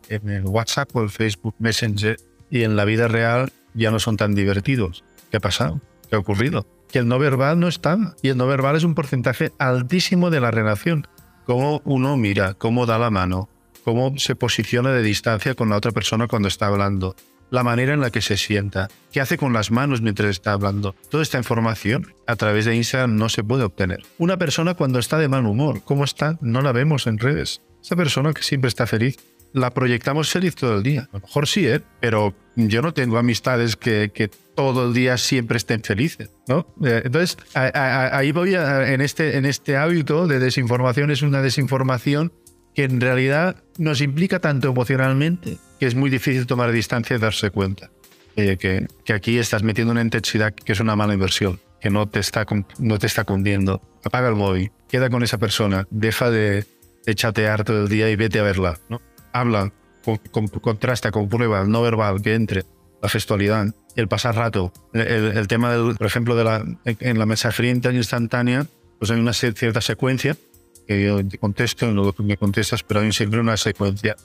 en 0.08 0.28
el 0.28 0.44
WhatsApp 0.44 0.94
o 0.94 1.02
el 1.02 1.10
Facebook 1.10 1.54
Messenger 1.60 2.16
y 2.50 2.64
en 2.64 2.74
la 2.74 2.84
vida 2.84 3.06
real 3.06 3.52
ya 3.74 3.92
no 3.92 4.00
son 4.00 4.16
tan 4.16 4.34
divertidos? 4.34 5.04
¿Qué 5.30 5.36
ha 5.36 5.40
pasado? 5.40 5.80
¿Qué 6.08 6.16
ha 6.16 6.18
ocurrido? 6.18 6.66
Que 6.90 6.98
el 6.98 7.08
no 7.08 7.18
verbal 7.18 7.58
no 7.58 7.68
está. 7.68 8.14
Y 8.22 8.28
el 8.28 8.36
no 8.36 8.46
verbal 8.46 8.76
es 8.76 8.84
un 8.84 8.94
porcentaje 8.94 9.52
altísimo 9.58 10.30
de 10.30 10.40
la 10.40 10.50
relación. 10.50 11.06
Cómo 11.44 11.80
uno 11.84 12.16
mira, 12.16 12.54
cómo 12.54 12.86
da 12.86 12.98
la 12.98 13.10
mano, 13.10 13.48
cómo 13.84 14.18
se 14.18 14.34
posiciona 14.34 14.90
de 14.90 15.02
distancia 15.02 15.54
con 15.54 15.70
la 15.70 15.76
otra 15.76 15.92
persona 15.92 16.26
cuando 16.26 16.48
está 16.48 16.66
hablando, 16.66 17.14
la 17.50 17.62
manera 17.62 17.94
en 17.94 18.00
la 18.00 18.10
que 18.10 18.20
se 18.20 18.36
sienta, 18.36 18.88
qué 19.12 19.20
hace 19.20 19.38
con 19.38 19.52
las 19.52 19.70
manos 19.70 20.00
mientras 20.00 20.28
está 20.30 20.52
hablando. 20.52 20.96
Toda 21.08 21.22
esta 21.22 21.38
información 21.38 22.12
a 22.26 22.34
través 22.34 22.64
de 22.64 22.74
Instagram 22.74 23.14
no 23.14 23.28
se 23.28 23.44
puede 23.44 23.62
obtener. 23.62 24.02
Una 24.18 24.36
persona 24.36 24.74
cuando 24.74 24.98
está 24.98 25.18
de 25.18 25.28
mal 25.28 25.46
humor, 25.46 25.82
¿cómo 25.84 26.02
está? 26.02 26.36
No 26.40 26.62
la 26.62 26.72
vemos 26.72 27.06
en 27.06 27.18
redes. 27.18 27.62
Esa 27.80 27.94
persona 27.94 28.32
que 28.32 28.42
siempre 28.42 28.68
está 28.68 28.86
feliz, 28.88 29.16
la 29.56 29.70
proyectamos 29.70 30.30
feliz 30.30 30.54
todo 30.54 30.76
el 30.76 30.82
día. 30.82 31.08
A 31.10 31.16
lo 31.16 31.20
mejor 31.20 31.48
sí, 31.48 31.66
¿eh? 31.66 31.80
pero 32.00 32.34
yo 32.56 32.82
no 32.82 32.92
tengo 32.92 33.16
amistades 33.16 33.74
que, 33.74 34.10
que 34.14 34.28
todo 34.28 34.86
el 34.86 34.92
día 34.92 35.16
siempre 35.16 35.56
estén 35.56 35.82
felices. 35.82 36.30
¿no? 36.46 36.66
Eh, 36.84 37.02
entonces, 37.06 37.38
ahí 37.54 38.32
voy 38.32 38.54
en, 38.54 39.00
este, 39.00 39.38
en 39.38 39.46
este 39.46 39.78
hábito 39.78 40.26
de 40.26 40.38
desinformación, 40.40 41.10
es 41.10 41.22
una 41.22 41.40
desinformación 41.40 42.32
que 42.74 42.84
en 42.84 43.00
realidad 43.00 43.56
nos 43.78 44.02
implica 44.02 44.40
tanto 44.40 44.68
emocionalmente 44.68 45.56
que 45.80 45.86
es 45.86 45.94
muy 45.94 46.10
difícil 46.10 46.46
tomar 46.46 46.70
distancia 46.70 47.16
y 47.16 47.18
darse 47.18 47.50
cuenta 47.50 47.90
eh, 48.36 48.58
que, 48.58 48.86
que, 49.04 49.14
aquí 49.14 49.38
estás 49.38 49.62
metiendo 49.62 49.92
una 49.92 50.02
intensidad 50.02 50.52
que 50.52 50.72
es 50.72 50.80
una 50.80 50.96
mala 50.96 51.14
inversión, 51.14 51.58
que 51.80 51.88
no 51.88 52.06
te 52.06 52.20
está, 52.20 52.44
no 52.78 52.98
te 52.98 53.06
está 53.06 53.24
cundiendo. 53.24 53.80
Apaga 54.04 54.28
el 54.28 54.34
móvil, 54.34 54.70
queda 54.90 55.08
con 55.08 55.22
esa 55.22 55.38
persona, 55.38 55.86
deja 55.90 56.30
de, 56.30 56.66
de 57.06 57.14
chatear 57.14 57.64
todo 57.64 57.84
el 57.84 57.88
día 57.88 58.10
y 58.10 58.16
vete 58.16 58.38
a 58.38 58.42
verla. 58.42 58.78
¿no? 58.90 59.00
Habla, 59.40 59.72
con, 60.04 60.18
con, 60.30 60.48
contrasta, 60.48 61.10
comprueba 61.10 61.62
el 61.62 61.70
no 61.70 61.82
verbal 61.82 62.22
que 62.22 62.34
entre, 62.34 62.64
la 63.02 63.08
gestualidad, 63.08 63.74
el 63.94 64.08
pasar 64.08 64.36
rato, 64.36 64.72
el, 64.92 65.48
tema, 65.48 65.72
del, 65.72 65.96
por 65.96 66.06
ejemplo, 66.06 66.36
de 66.36 66.44
la, 66.44 66.64
en 66.84 67.18
la 67.18 67.26
mensajería 67.26 67.72
instantánea, 67.72 68.66
pues 68.98 69.10
hay 69.10 69.20
una 69.20 69.32
cierta 69.32 69.80
secuencia 69.80 70.36
que 70.86 71.04
yo 71.04 71.26
te 71.26 71.38
contesto, 71.38 71.86
en 71.86 71.96
lo 71.96 72.12
que 72.12 72.22
me 72.22 72.36
contestas, 72.36 72.82
pero 72.82 73.00
hay 73.00 73.12
siempre 73.12 73.40
una 73.40 73.56
secuencia. 73.56 74.16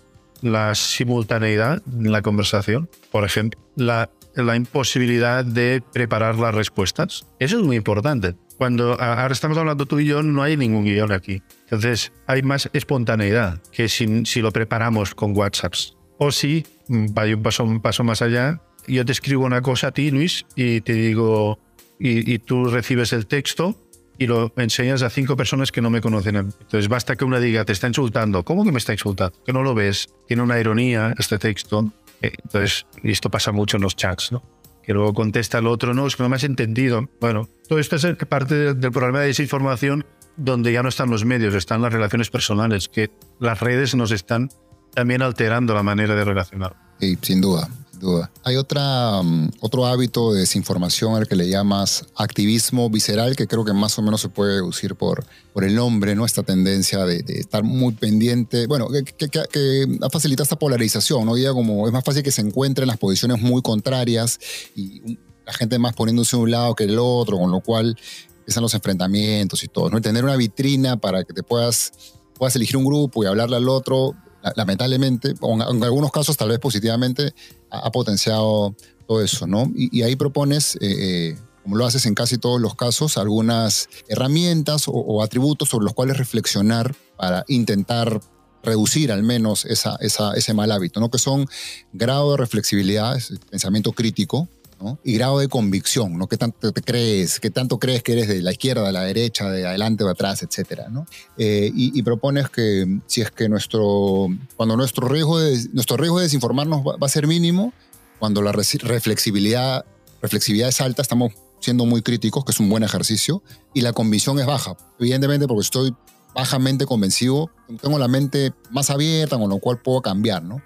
La 0.41 0.73
simultaneidad 0.75 1.81
en 1.87 2.11
la 2.11 2.21
conversación, 2.21 2.89
por 3.11 3.25
ejemplo, 3.25 3.59
la, 3.75 4.09
la 4.35 4.55
imposibilidad 4.55 5.43
de 5.43 5.83
preparar 5.93 6.35
las 6.35 6.53
respuestas. 6.55 7.25
Eso 7.39 7.59
es 7.59 7.63
muy 7.63 7.75
importante. 7.75 8.35
Cuando 8.61 8.91
ahora 9.01 9.33
estamos 9.33 9.57
hablando 9.57 9.87
tú 9.87 9.97
y 9.97 10.05
yo, 10.05 10.21
no 10.21 10.43
hay 10.43 10.55
ningún 10.55 10.85
guion 10.85 11.11
aquí. 11.11 11.41
Entonces, 11.63 12.13
hay 12.27 12.43
más 12.43 12.69
espontaneidad 12.73 13.59
que 13.71 13.89
si, 13.89 14.23
si 14.27 14.39
lo 14.39 14.51
preparamos 14.51 15.15
con 15.15 15.35
WhatsApps. 15.35 15.97
O 16.19 16.29
si, 16.29 16.63
vaya 16.87 17.35
un 17.35 17.41
paso, 17.41 17.63
un 17.63 17.81
paso 17.81 18.03
más 18.03 18.21
allá, 18.21 18.61
yo 18.87 19.03
te 19.03 19.13
escribo 19.13 19.45
una 19.47 19.63
cosa 19.63 19.87
a 19.87 19.91
ti, 19.93 20.11
Luis, 20.11 20.45
y 20.55 20.81
te 20.81 20.93
digo, 20.93 21.57
y, 21.97 22.31
y 22.31 22.37
tú 22.37 22.65
recibes 22.65 23.13
el 23.13 23.25
texto 23.25 23.75
y 24.19 24.27
lo 24.27 24.53
enseñas 24.55 25.01
a 25.01 25.09
cinco 25.09 25.35
personas 25.35 25.71
que 25.71 25.81
no 25.81 25.89
me 25.89 25.99
conocen. 25.99 26.35
Entonces 26.35 26.87
basta 26.87 27.15
que 27.15 27.25
una 27.25 27.39
diga, 27.39 27.65
te 27.65 27.71
está 27.71 27.87
insultando. 27.87 28.45
¿Cómo 28.45 28.63
que 28.63 28.71
me 28.71 28.77
está 28.77 28.91
insultando? 28.91 29.35
Que 29.43 29.53
no 29.53 29.63
lo 29.63 29.73
ves. 29.73 30.07
Tiene 30.27 30.43
una 30.43 30.59
ironía 30.59 31.15
este 31.17 31.39
texto. 31.39 31.91
Eh, 32.21 32.31
entonces, 32.43 32.85
y 33.01 33.09
esto 33.09 33.31
pasa 33.31 33.51
mucho 33.51 33.77
en 33.77 33.81
los 33.81 33.95
chats, 33.95 34.31
¿no? 34.31 34.43
Que 34.83 34.93
luego 34.93 35.13
contesta 35.13 35.59
el 35.59 35.67
otro, 35.67 35.93
no, 35.93 36.07
es 36.07 36.15
que 36.15 36.23
no 36.23 36.29
me 36.29 36.35
has 36.35 36.43
entendido. 36.43 37.09
Bueno, 37.19 37.47
todo 37.67 37.79
esto 37.79 37.95
es 37.95 38.05
parte 38.27 38.73
del 38.73 38.91
problema 38.91 39.19
de 39.21 39.27
desinformación 39.27 40.05
donde 40.37 40.71
ya 40.71 40.81
no 40.81 40.89
están 40.89 41.09
los 41.09 41.25
medios, 41.25 41.53
están 41.53 41.81
las 41.81 41.93
relaciones 41.93 42.29
personales, 42.29 42.87
que 42.89 43.11
las 43.39 43.59
redes 43.59 43.95
nos 43.95 44.11
están 44.11 44.49
también 44.93 45.21
alterando 45.21 45.73
la 45.73 45.83
manera 45.83 46.15
de 46.15 46.25
relacionar. 46.25 46.75
Sí, 46.99 47.17
sin 47.21 47.41
duda 47.41 47.69
duda. 48.01 48.31
Hay 48.43 48.57
otra, 48.57 49.21
um, 49.21 49.49
otro 49.61 49.85
hábito 49.85 50.33
de 50.33 50.41
desinformación 50.41 51.15
al 51.15 51.27
que 51.27 51.35
le 51.35 51.47
llamas 51.47 52.05
activismo 52.15 52.89
visceral, 52.89 53.35
que 53.35 53.47
creo 53.47 53.63
que 53.63 53.73
más 53.73 53.97
o 53.97 54.01
menos 54.01 54.21
se 54.21 54.29
puede 54.29 54.55
deducir 54.55 54.95
por, 54.95 55.25
por 55.53 55.63
el 55.63 55.75
nombre, 55.75 56.15
¿no? 56.15 56.25
Esta 56.25 56.43
tendencia 56.43 57.05
de, 57.05 57.23
estar 57.27 57.63
muy 57.63 57.93
pendiente, 57.93 58.67
bueno, 58.67 58.87
que, 58.89 59.03
que, 59.03 59.29
que, 59.29 59.99
facilita 60.11 60.43
esta 60.43 60.57
polarización, 60.57 61.25
¿no? 61.25 61.37
Ya 61.37 61.53
como 61.53 61.87
es 61.87 61.93
más 61.93 62.03
fácil 62.03 62.23
que 62.23 62.31
se 62.31 62.41
encuentren 62.41 62.87
las 62.87 62.97
posiciones 62.97 63.41
muy 63.41 63.61
contrarias 63.61 64.39
y 64.75 65.17
la 65.45 65.53
gente 65.53 65.79
más 65.79 65.93
poniéndose 65.93 66.35
de 66.35 66.43
un 66.43 66.51
lado 66.51 66.75
que 66.75 66.83
el 66.85 66.97
otro, 66.99 67.37
con 67.37 67.51
lo 67.51 67.61
cual 67.61 67.97
empiezan 68.39 68.63
los 68.63 68.73
enfrentamientos 68.73 69.63
y 69.63 69.67
todo, 69.67 69.89
¿no? 69.89 69.97
Y 69.97 70.01
tener 70.01 70.23
una 70.23 70.35
vitrina 70.35 70.97
para 70.97 71.23
que 71.23 71.33
te 71.33 71.43
puedas, 71.43 71.93
puedas 72.35 72.55
elegir 72.55 72.77
un 72.77 72.85
grupo 72.85 73.23
y 73.23 73.27
hablarle 73.27 73.55
al 73.55 73.69
otro, 73.69 74.15
lamentablemente, 74.55 75.33
o 75.41 75.53
en, 75.53 75.83
algunos 75.83 76.11
casos 76.11 76.37
tal 76.37 76.49
vez 76.49 76.59
positivamente, 76.59 77.33
ha, 77.69 77.91
potenciado 77.91 78.75
todo 79.07 79.21
eso, 79.21 79.47
¿no? 79.47 79.71
Y, 79.75 80.01
ahí 80.03 80.15
propones, 80.15 80.75
eh, 80.75 80.79
eh, 80.81 81.37
como 81.63 81.75
lo 81.75 81.85
haces 81.85 82.05
en 82.05 82.15
casi 82.15 82.37
todos 82.37 82.59
los 82.59 82.75
casos, 82.75 83.17
algunas 83.17 83.89
herramientas 84.07 84.85
o, 84.87 85.21
atributos 85.23 85.69
sobre 85.69 85.85
los 85.85 85.93
cuales 85.93 86.17
reflexionar 86.17 86.95
para 87.17 87.45
intentar 87.47 88.21
reducir 88.63 89.11
al 89.11 89.23
menos 89.23 89.65
esa, 89.65 89.97
ese 89.99 90.53
mal 90.53 90.71
hábito, 90.71 90.99
¿no? 90.99 91.09
Que 91.09 91.17
son 91.17 91.47
grado 91.93 92.31
de 92.31 92.37
reflexibilidad, 92.37 93.17
pensamiento 93.49 93.91
crítico, 93.91 94.47
¿no? 94.81 94.99
y 95.03 95.13
grado 95.13 95.39
de 95.39 95.47
convicción, 95.47 96.17
¿no? 96.17 96.27
¿Qué 96.27 96.37
tanto 96.37 96.71
te 96.71 96.81
crees? 96.81 97.39
¿Qué 97.39 97.49
tanto 97.49 97.79
crees 97.79 98.03
que 98.03 98.13
eres 98.13 98.27
de 98.27 98.41
la 98.41 98.51
izquierda, 98.51 98.85
de 98.85 98.91
la 98.91 99.03
derecha, 99.03 99.49
de 99.49 99.65
adelante 99.65 100.03
o 100.03 100.07
de 100.07 100.13
atrás, 100.13 100.43
etcétera, 100.43 100.89
¿no? 100.89 101.05
Eh, 101.37 101.71
y, 101.73 101.97
y, 101.97 102.03
propones 102.03 102.49
que 102.49 102.99
si 103.07 103.21
es 103.21 103.31
que 103.31 103.47
nuestro, 103.49 104.27
cuando 104.55 104.75
nuestro 104.77 105.07
riesgo 105.07 105.39
de, 105.39 105.67
nuestro 105.73 105.97
riesgo 105.97 106.17
de 106.17 106.23
desinformarnos 106.23 106.81
va, 106.81 106.97
va 106.97 107.07
a 107.07 107.09
ser 107.09 107.27
mínimo, 107.27 107.73
cuando 108.19 108.41
la 108.41 108.51
reflexibilidad, 108.51 109.85
reflexibilidad 110.21 110.69
es 110.69 110.81
alta, 110.81 111.01
estamos 111.01 111.33
siendo 111.59 111.85
muy 111.85 112.01
críticos, 112.01 112.43
que 112.43 112.51
es 112.51 112.59
un 112.59 112.69
buen 112.69 112.83
ejercicio, 112.83 113.41
y 113.73 113.81
la 113.81 113.93
convicción 113.93 114.39
es 114.39 114.45
baja, 114.45 114.75
evidentemente 114.99 115.47
porque 115.47 115.61
estoy 115.61 115.95
bajamente 116.33 116.85
convencido, 116.85 117.49
tengo 117.81 117.99
la 117.99 118.07
mente 118.07 118.53
más 118.69 118.89
abierta, 118.89 119.37
con 119.37 119.49
lo 119.49 119.59
cual 119.59 119.79
puedo 119.79 120.01
cambiar, 120.01 120.43
¿no? 120.43 120.61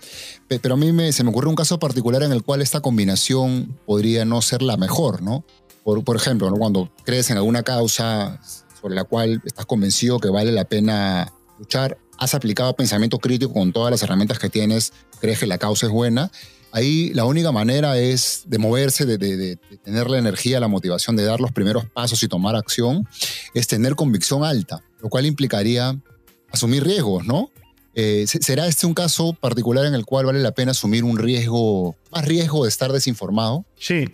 Pero 0.47 0.75
a 0.75 0.77
mí 0.77 0.91
me, 0.91 1.11
se 1.11 1.23
me 1.23 1.29
ocurre 1.29 1.49
un 1.49 1.55
caso 1.55 1.79
particular 1.79 2.23
en 2.23 2.31
el 2.31 2.43
cual 2.43 2.61
esta 2.61 2.81
combinación 2.81 3.77
podría 3.85 4.25
no 4.25 4.41
ser 4.41 4.61
la 4.61 4.77
mejor, 4.77 5.21
¿no? 5.21 5.45
Por, 5.83 6.03
por 6.03 6.15
ejemplo, 6.15 6.49
¿no? 6.49 6.57
cuando 6.57 6.89
crees 7.03 7.29
en 7.29 7.37
alguna 7.37 7.63
causa 7.63 8.39
sobre 8.81 8.95
la 8.95 9.03
cual 9.03 9.41
estás 9.45 9.65
convencido 9.65 10.19
que 10.19 10.29
vale 10.29 10.51
la 10.51 10.65
pena 10.65 11.31
luchar, 11.59 11.97
has 12.17 12.33
aplicado 12.33 12.75
pensamiento 12.75 13.19
crítico 13.19 13.53
con 13.53 13.71
todas 13.71 13.91
las 13.91 14.01
herramientas 14.03 14.39
que 14.39 14.49
tienes, 14.49 14.93
crees 15.19 15.39
que 15.39 15.47
la 15.47 15.57
causa 15.57 15.85
es 15.85 15.91
buena, 15.91 16.31
ahí 16.71 17.13
la 17.13 17.25
única 17.25 17.51
manera 17.51 17.97
es 17.97 18.43
de 18.47 18.57
moverse, 18.57 19.05
de, 19.05 19.17
de, 19.17 19.37
de, 19.37 19.55
tener 19.83 20.09
la 20.09 20.17
energía, 20.17 20.59
la 20.59 20.67
motivación 20.67 21.15
de 21.15 21.23
dar 21.23 21.39
los 21.39 21.51
primeros 21.51 21.85
pasos 21.85 22.21
y 22.21 22.27
tomar 22.27 22.55
acción, 22.55 23.07
es 23.53 23.67
tener 23.67 23.95
convicción 23.95 24.43
alta, 24.43 24.83
lo 25.05 25.09
cual 25.09 25.27
implicaría 25.27 25.95
asumir 26.51 26.83
riesgos, 26.83 27.27
¿no? 27.27 27.51
Eh, 27.93 28.25
¿Será 28.25 28.65
este 28.65 28.87
un 28.87 28.95
caso 28.95 29.33
particular 29.33 29.85
en 29.85 29.93
el 29.93 30.03
cual 30.03 30.25
vale 30.25 30.39
la 30.39 30.51
pena 30.51 30.71
asumir 30.71 31.03
un 31.03 31.19
riesgo, 31.19 31.95
más 32.11 32.25
riesgo 32.25 32.63
de 32.63 32.69
estar 32.69 32.91
desinformado? 32.91 33.65
Sí, 33.77 34.05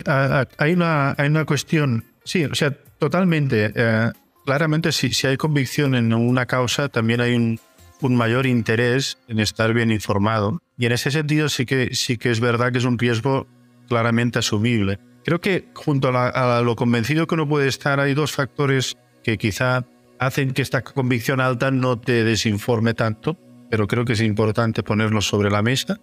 hay 0.58 0.72
una, 0.74 1.14
hay 1.16 1.28
una 1.28 1.46
cuestión, 1.46 2.04
sí, 2.24 2.44
o 2.44 2.54
sea, 2.54 2.76
totalmente. 2.98 3.72
Eh, 3.74 4.10
claramente, 4.44 4.92
si, 4.92 5.14
si 5.14 5.26
hay 5.26 5.38
convicción 5.38 5.94
en 5.94 6.12
una 6.12 6.44
causa, 6.44 6.90
también 6.90 7.22
hay 7.22 7.36
un, 7.36 7.58
un 8.02 8.14
mayor 8.14 8.44
interés 8.44 9.16
en 9.28 9.40
estar 9.40 9.72
bien 9.72 9.90
informado. 9.90 10.60
Y 10.76 10.84
en 10.84 10.92
ese 10.92 11.10
sentido 11.10 11.48
sí 11.48 11.64
que, 11.64 11.94
sí 11.94 12.18
que 12.18 12.30
es 12.30 12.40
verdad 12.40 12.70
que 12.70 12.78
es 12.78 12.84
un 12.84 12.98
riesgo 12.98 13.46
claramente 13.88 14.40
asumible. 14.40 14.98
Creo 15.24 15.40
que 15.40 15.70
junto 15.72 16.08
a, 16.08 16.12
la, 16.12 16.28
a, 16.28 16.60
lo 16.60 16.76
convencido 16.76 17.26
que 17.26 17.34
uno 17.34 17.48
puede 17.48 17.68
estar 17.68 17.98
hay 17.98 18.12
dos 18.12 18.32
factores 18.32 18.98
que 19.24 19.38
quizá 19.38 19.86
hacen 20.26 20.52
que 20.52 20.62
esta 20.62 20.82
convicción 20.82 21.40
alta 21.40 21.70
no 21.70 21.98
te 21.98 22.24
desinforme 22.24 22.94
tanto, 22.94 23.38
pero 23.70 23.86
creo 23.86 24.04
que 24.04 24.12
es 24.12 24.20
importante 24.20 24.82
ponerlos 24.82 25.26
sobre 25.26 25.50
la 25.50 25.62
mesa. 25.62 25.98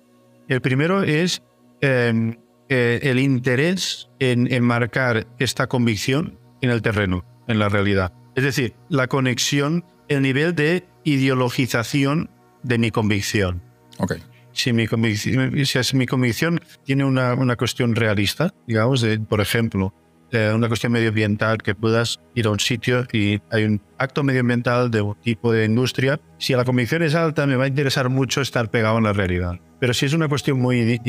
El 0.47 0.61
primero 0.61 1.03
es 1.03 1.41
eh, 1.81 2.35
eh, 2.67 2.99
el 3.03 3.19
interés 3.19 4.09
en, 4.19 4.51
en 4.51 4.63
marcar 4.63 5.27
esta 5.39 5.67
convicción 5.67 6.37
en 6.61 6.69
el 6.69 6.81
terreno, 6.81 7.23
en 7.47 7.59
la 7.59 7.69
realidad. 7.69 8.13
Es 8.35 8.43
decir, 8.43 8.75
la 8.89 9.07
conexión, 9.07 9.85
el 10.07 10.21
nivel 10.21 10.53
de 10.55 10.85
ideologización 11.03 12.29
de 12.63 12.77
mi 12.77 12.91
convicción. 12.91 13.61
Okay. 13.99 14.21
Si 14.51 14.73
mi 14.73 14.87
convicción, 14.87 15.53
si 15.65 15.97
mi 15.97 16.05
convicción 16.05 16.59
tiene 16.83 17.05
una, 17.05 17.33
una 17.35 17.55
cuestión 17.55 17.95
realista, 17.95 18.53
digamos, 18.67 19.01
de, 19.01 19.19
por 19.19 19.39
ejemplo, 19.39 19.93
eh, 20.31 20.51
una 20.53 20.67
cuestión 20.67 20.91
medioambiental, 20.91 21.57
que 21.59 21.75
puedas 21.75 22.19
ir 22.35 22.47
a 22.47 22.51
un 22.51 22.59
sitio 22.59 23.05
y 23.11 23.41
hay 23.51 23.63
un 23.63 23.81
acto 23.97 24.23
medioambiental 24.23 24.91
de 24.91 25.01
un 25.01 25.15
tipo 25.15 25.51
de 25.51 25.65
industria, 25.65 26.19
si 26.37 26.53
la 26.53 26.65
convicción 26.65 27.03
es 27.03 27.15
alta, 27.15 27.45
me 27.45 27.55
va 27.55 27.65
a 27.65 27.67
interesar 27.67 28.09
mucho 28.09 28.41
estar 28.41 28.69
pegado 28.69 28.97
en 28.97 29.05
la 29.05 29.13
realidad. 29.13 29.59
Pero 29.79 29.93
si 29.93 30.05
es 30.05 30.13
una 30.13 30.27
cuestión 30.27 30.59
muy 30.59 31.01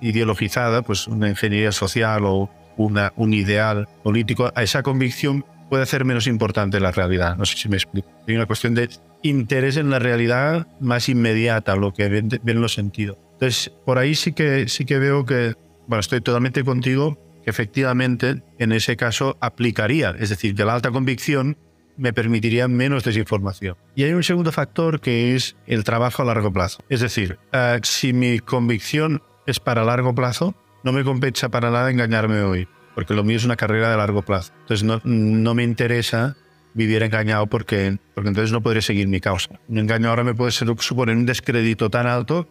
ideologizada, 0.00 0.82
pues 0.82 1.06
una 1.08 1.28
ingeniería 1.28 1.72
social 1.72 2.22
o 2.24 2.50
un 2.76 3.34
ideal 3.34 3.88
político, 4.02 4.50
a 4.54 4.62
esa 4.62 4.82
convicción 4.82 5.44
puede 5.68 5.82
hacer 5.82 6.04
menos 6.04 6.26
importante 6.26 6.80
la 6.80 6.92
realidad. 6.92 7.36
No 7.36 7.44
sé 7.44 7.56
si 7.56 7.68
me 7.68 7.76
explico. 7.76 8.08
Hay 8.26 8.34
una 8.34 8.46
cuestión 8.46 8.74
de 8.74 8.88
interés 9.22 9.76
en 9.76 9.90
la 9.90 9.98
realidad 9.98 10.66
más 10.80 11.08
inmediata, 11.08 11.76
lo 11.76 11.92
que 11.92 12.08
ven, 12.08 12.28
ven 12.42 12.60
los 12.60 12.74
sentidos. 12.74 13.16
Entonces, 13.34 13.72
por 13.86 13.98
ahí 13.98 14.14
sí 14.14 14.32
que, 14.32 14.68
sí 14.68 14.84
que 14.84 14.98
veo 14.98 15.24
que, 15.24 15.54
bueno, 15.86 16.00
estoy 16.00 16.20
totalmente 16.20 16.64
contigo, 16.64 17.18
que 17.42 17.50
efectivamente 17.50 18.42
en 18.58 18.72
ese 18.72 18.96
caso 18.96 19.36
aplicaría. 19.40 20.14
Es 20.18 20.30
decir, 20.30 20.54
que 20.54 20.64
la 20.64 20.74
alta 20.74 20.90
convicción 20.90 21.56
me 21.96 22.12
permitiría 22.12 22.66
menos 22.66 23.04
desinformación. 23.04 23.76
Y 23.94 24.04
hay 24.04 24.12
un 24.12 24.22
segundo 24.22 24.52
factor 24.52 25.00
que 25.00 25.36
es 25.36 25.56
el 25.66 25.84
trabajo 25.84 26.22
a 26.22 26.24
largo 26.24 26.52
plazo. 26.52 26.82
Es 26.88 27.00
decir, 27.00 27.38
uh, 27.52 27.78
si 27.82 28.12
mi 28.12 28.38
convicción 28.38 29.22
es 29.46 29.60
para 29.60 29.84
largo 29.84 30.14
plazo, 30.14 30.54
no 30.82 30.92
me 30.92 31.04
compensa 31.04 31.50
para 31.50 31.70
nada 31.70 31.90
engañarme 31.90 32.40
hoy, 32.40 32.68
porque 32.94 33.14
lo 33.14 33.22
mío 33.22 33.36
es 33.36 33.44
una 33.44 33.56
carrera 33.56 33.90
de 33.90 33.96
largo 33.98 34.22
plazo. 34.22 34.52
Entonces 34.60 34.84
no, 34.84 35.00
no 35.04 35.54
me 35.54 35.62
interesa 35.62 36.36
vivir 36.74 37.02
engañado 37.02 37.46
porque, 37.46 37.98
porque 38.14 38.28
entonces 38.28 38.52
no 38.52 38.62
podré 38.62 38.82
seguir 38.82 39.08
mi 39.08 39.20
causa. 39.20 39.58
Un 39.68 39.78
engaño 39.78 40.08
ahora 40.08 40.24
me 40.24 40.34
puede 40.34 40.52
suponer 40.52 41.16
un 41.16 41.26
descrédito 41.26 41.90
tan 41.90 42.06
alto. 42.06 42.48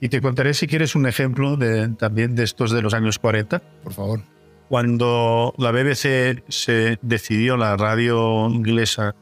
Y 0.00 0.08
te 0.08 0.20
contaré 0.20 0.54
si 0.54 0.66
quieres 0.66 0.94
un 0.94 1.06
ejemplo 1.06 1.56
de, 1.56 1.88
también 1.88 2.34
de 2.34 2.44
estos 2.44 2.70
de 2.70 2.82
los 2.82 2.94
años 2.94 3.18
40. 3.18 3.60
Por 3.82 3.92
favor. 3.92 4.20
Cuando 4.68 5.54
la 5.58 5.70
BBC 5.70 6.42
se 6.48 6.98
decidió, 7.00 7.56
la 7.56 7.76
radio 7.76 8.48
inglesa 8.50 9.14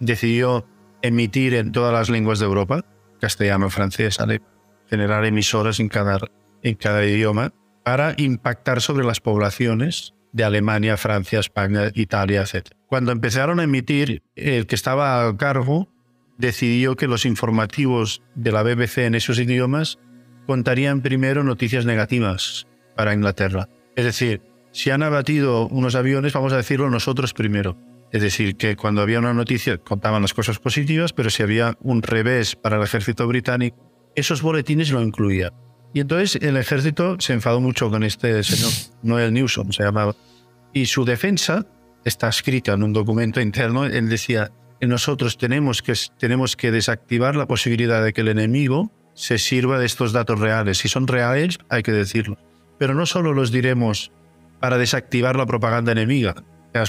decidió 0.00 0.66
emitir 1.02 1.54
en 1.54 1.72
todas 1.72 1.92
las 1.92 2.08
lenguas 2.08 2.38
de 2.38 2.46
Europa, 2.46 2.84
castellano, 3.20 3.70
francés, 3.70 4.18
generar 4.88 5.24
emisoras 5.24 5.78
en 5.78 5.88
cada, 5.88 6.18
en 6.62 6.74
cada 6.74 7.04
idioma, 7.04 7.52
para 7.84 8.14
impactar 8.16 8.80
sobre 8.80 9.06
las 9.06 9.20
poblaciones 9.20 10.14
de 10.32 10.44
Alemania, 10.44 10.96
Francia, 10.96 11.40
España, 11.40 11.90
Italia, 11.94 12.42
etc. 12.42 12.68
Cuando 12.86 13.12
empezaron 13.12 13.60
a 13.60 13.64
emitir, 13.64 14.22
el 14.36 14.66
que 14.66 14.74
estaba 14.74 15.26
a 15.26 15.36
cargo 15.36 15.88
decidió 16.38 16.96
que 16.96 17.08
los 17.08 17.26
informativos 17.26 18.22
de 18.34 18.52
la 18.52 18.62
BBC 18.62 18.98
en 18.98 19.14
esos 19.14 19.38
idiomas 19.38 19.98
contarían 20.46 21.02
primero 21.02 21.44
noticias 21.44 21.84
negativas 21.84 22.66
para 22.96 23.12
Inglaterra. 23.12 23.68
Es 23.96 24.04
decir, 24.04 24.42
si 24.72 24.90
han 24.90 25.02
abatido 25.02 25.66
unos 25.68 25.94
aviones, 25.94 26.32
vamos 26.32 26.52
a 26.52 26.56
decirlo 26.56 26.88
nosotros 26.88 27.34
primero. 27.34 27.76
Es 28.12 28.22
decir, 28.22 28.56
que 28.56 28.76
cuando 28.76 29.02
había 29.02 29.18
una 29.18 29.34
noticia 29.34 29.76
contaban 29.78 30.22
las 30.22 30.32
cosas 30.32 30.58
positivas, 30.58 31.12
pero 31.12 31.28
si 31.30 31.42
había 31.42 31.76
un 31.80 32.02
revés 32.02 32.56
para 32.56 32.76
el 32.76 32.82
ejército 32.82 33.26
británico, 33.26 33.76
esos 34.14 34.40
boletines 34.40 34.90
lo 34.90 35.02
incluía. 35.02 35.52
Y 35.94 36.00
entonces 36.00 36.42
el 36.42 36.56
ejército 36.56 37.16
se 37.18 37.32
enfadó 37.32 37.60
mucho 37.60 37.90
con 37.90 38.02
este 38.02 38.42
señor, 38.42 38.72
Noel 39.02 39.32
Newsom 39.32 39.72
se 39.72 39.82
llamaba. 39.82 40.14
Y 40.72 40.86
su 40.86 41.04
defensa 41.04 41.66
está 42.04 42.28
escrita 42.28 42.72
en 42.74 42.82
un 42.82 42.92
documento 42.92 43.40
interno. 43.40 43.84
Él 43.84 44.08
decía 44.08 44.52
nosotros 44.86 45.38
tenemos 45.38 45.82
que, 45.82 45.94
tenemos 46.18 46.56
que 46.56 46.70
desactivar 46.70 47.34
la 47.34 47.46
posibilidad 47.46 48.04
de 48.04 48.12
que 48.12 48.20
el 48.20 48.28
enemigo 48.28 48.92
se 49.14 49.38
sirva 49.38 49.78
de 49.78 49.86
estos 49.86 50.12
datos 50.12 50.38
reales. 50.38 50.78
Si 50.78 50.88
son 50.88 51.08
reales, 51.08 51.58
hay 51.68 51.82
que 51.82 51.90
decirlo. 51.90 52.38
Pero 52.78 52.94
no 52.94 53.06
solo 53.06 53.32
los 53.32 53.50
diremos 53.50 54.12
para 54.60 54.78
desactivar 54.78 55.36
la 55.36 55.46
propaganda 55.46 55.90
enemiga, 55.90 56.36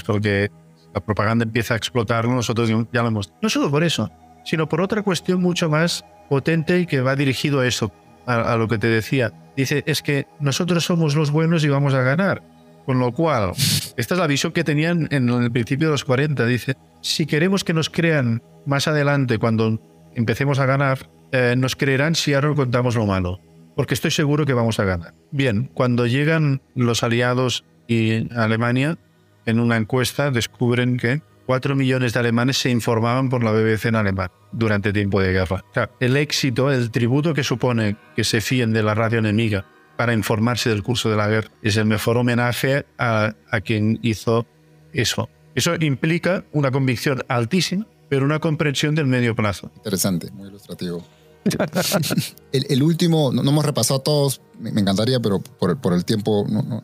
porque 0.06 0.50
la 0.94 1.00
propaganda 1.00 1.44
empieza 1.44 1.74
a 1.74 1.76
explotar, 1.76 2.28
nosotros 2.28 2.68
ya 2.92 3.02
lo 3.02 3.08
hemos... 3.08 3.32
No 3.42 3.48
solo 3.48 3.70
por 3.70 3.82
eso, 3.82 4.10
sino 4.44 4.68
por 4.68 4.80
otra 4.80 5.02
cuestión 5.02 5.40
mucho 5.40 5.68
más 5.68 6.04
potente 6.28 6.78
y 6.78 6.86
que 6.86 7.00
va 7.00 7.16
dirigido 7.16 7.60
a 7.60 7.66
eso, 7.66 7.92
a, 8.32 8.52
a 8.52 8.56
lo 8.56 8.68
que 8.68 8.78
te 8.78 8.88
decía. 8.88 9.32
Dice, 9.56 9.82
es 9.86 10.02
que 10.02 10.26
nosotros 10.40 10.84
somos 10.84 11.14
los 11.14 11.30
buenos 11.30 11.64
y 11.64 11.68
vamos 11.68 11.94
a 11.94 12.02
ganar. 12.02 12.42
Con 12.86 12.98
lo 12.98 13.12
cual, 13.12 13.52
esta 13.96 14.14
es 14.14 14.20
la 14.20 14.26
visión 14.26 14.52
que 14.52 14.64
tenían 14.64 15.08
en 15.10 15.28
el 15.28 15.52
principio 15.52 15.88
de 15.88 15.92
los 15.92 16.04
40. 16.04 16.46
Dice, 16.46 16.76
si 17.02 17.26
queremos 17.26 17.64
que 17.64 17.74
nos 17.74 17.90
crean 17.90 18.42
más 18.66 18.88
adelante, 18.88 19.38
cuando 19.38 19.80
empecemos 20.14 20.58
a 20.58 20.66
ganar, 20.66 21.08
eh, 21.32 21.54
nos 21.56 21.76
creerán 21.76 22.14
si 22.14 22.34
ahora 22.34 22.54
contamos 22.54 22.96
lo 22.96 23.06
malo. 23.06 23.40
Porque 23.76 23.94
estoy 23.94 24.10
seguro 24.10 24.46
que 24.46 24.52
vamos 24.52 24.80
a 24.80 24.84
ganar. 24.84 25.14
Bien, 25.30 25.70
cuando 25.72 26.06
llegan 26.06 26.60
los 26.74 27.02
aliados 27.02 27.64
y 27.86 28.32
Alemania, 28.34 28.98
en 29.46 29.60
una 29.60 29.76
encuesta 29.76 30.30
descubren 30.30 30.96
que 30.96 31.22
4 31.50 31.74
millones 31.74 32.12
de 32.12 32.20
alemanes 32.20 32.58
se 32.58 32.70
informaban 32.70 33.28
por 33.28 33.42
la 33.42 33.50
BBC 33.50 33.86
en 33.86 33.96
alemán 33.96 34.30
durante 34.52 34.92
tiempo 34.92 35.20
de 35.20 35.32
guerra. 35.32 35.64
El 35.98 36.16
éxito, 36.16 36.70
el 36.70 36.92
tributo 36.92 37.34
que 37.34 37.42
supone 37.42 37.96
que 38.14 38.22
se 38.22 38.40
fíen 38.40 38.72
de 38.72 38.84
la 38.84 38.94
radio 38.94 39.18
enemiga 39.18 39.66
para 39.96 40.12
informarse 40.12 40.70
del 40.70 40.84
curso 40.84 41.10
de 41.10 41.16
la 41.16 41.26
guerra 41.26 41.50
es 41.60 41.76
el 41.76 41.86
mejor 41.86 42.18
homenaje 42.18 42.86
a, 42.98 43.34
a 43.50 43.60
quien 43.62 43.98
hizo 44.02 44.46
eso. 44.92 45.28
Eso 45.56 45.74
implica 45.80 46.44
una 46.52 46.70
convicción 46.70 47.24
altísima, 47.26 47.84
pero 48.08 48.24
una 48.24 48.38
comprensión 48.38 48.94
del 48.94 49.06
medio 49.06 49.34
plazo. 49.34 49.72
Interesante, 49.74 50.30
muy 50.30 50.50
ilustrativo. 50.50 51.04
el, 52.52 52.82
último, 52.84 53.32
no, 53.32 53.42
hemos 53.42 53.66
repasado 53.66 53.98
todos, 53.98 54.40
me, 54.60 54.70
encantaría, 54.70 55.18
pero 55.18 55.40
por, 55.40 55.94
el 55.94 56.04
tiempo 56.04 56.46
no, 56.48 56.82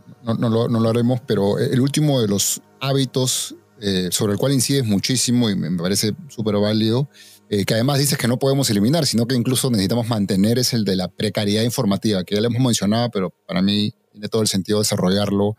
lo, 0.49 0.89
haremos, 0.89 1.21
pero 1.21 1.57
el 1.57 1.81
último 1.81 2.21
de 2.21 2.27
los 2.27 2.61
hábitos 2.81 3.55
eh, 3.81 4.09
sobre 4.11 4.33
el 4.33 4.39
cual 4.39 4.53
incides 4.53 4.85
muchísimo 4.85 5.51
y 5.51 5.57
me 5.57 5.77
parece 5.77 6.15
súper 6.29 6.57
válido, 6.57 7.09
eh, 7.49 7.65
que 7.65 7.75
además 7.75 7.99
dices 7.99 8.19
que 8.19 8.27
no 8.27 8.39
podemos 8.39 8.69
eliminar, 8.71 9.07
sino 9.07 9.27
que 9.27 9.35
incluso 9.35 9.71
necesitamos 9.71 10.09
mantener, 10.09 10.59
es 10.59 10.73
el 10.73 10.85
de 10.85 10.97
la 10.97 11.09
precariedad 11.09 11.63
informativa, 11.63 12.25
que 12.25 12.35
ya 12.35 12.41
le 12.41 12.49
hemos 12.49 12.63
mencionado, 12.63 13.11
pero 13.11 13.31
para 13.47 13.63
mí 13.63 13.93
tiene 14.11 14.29
todo 14.29 14.43
el 14.43 14.49
sentido 14.49 14.79
desarrollarlo 14.81 15.57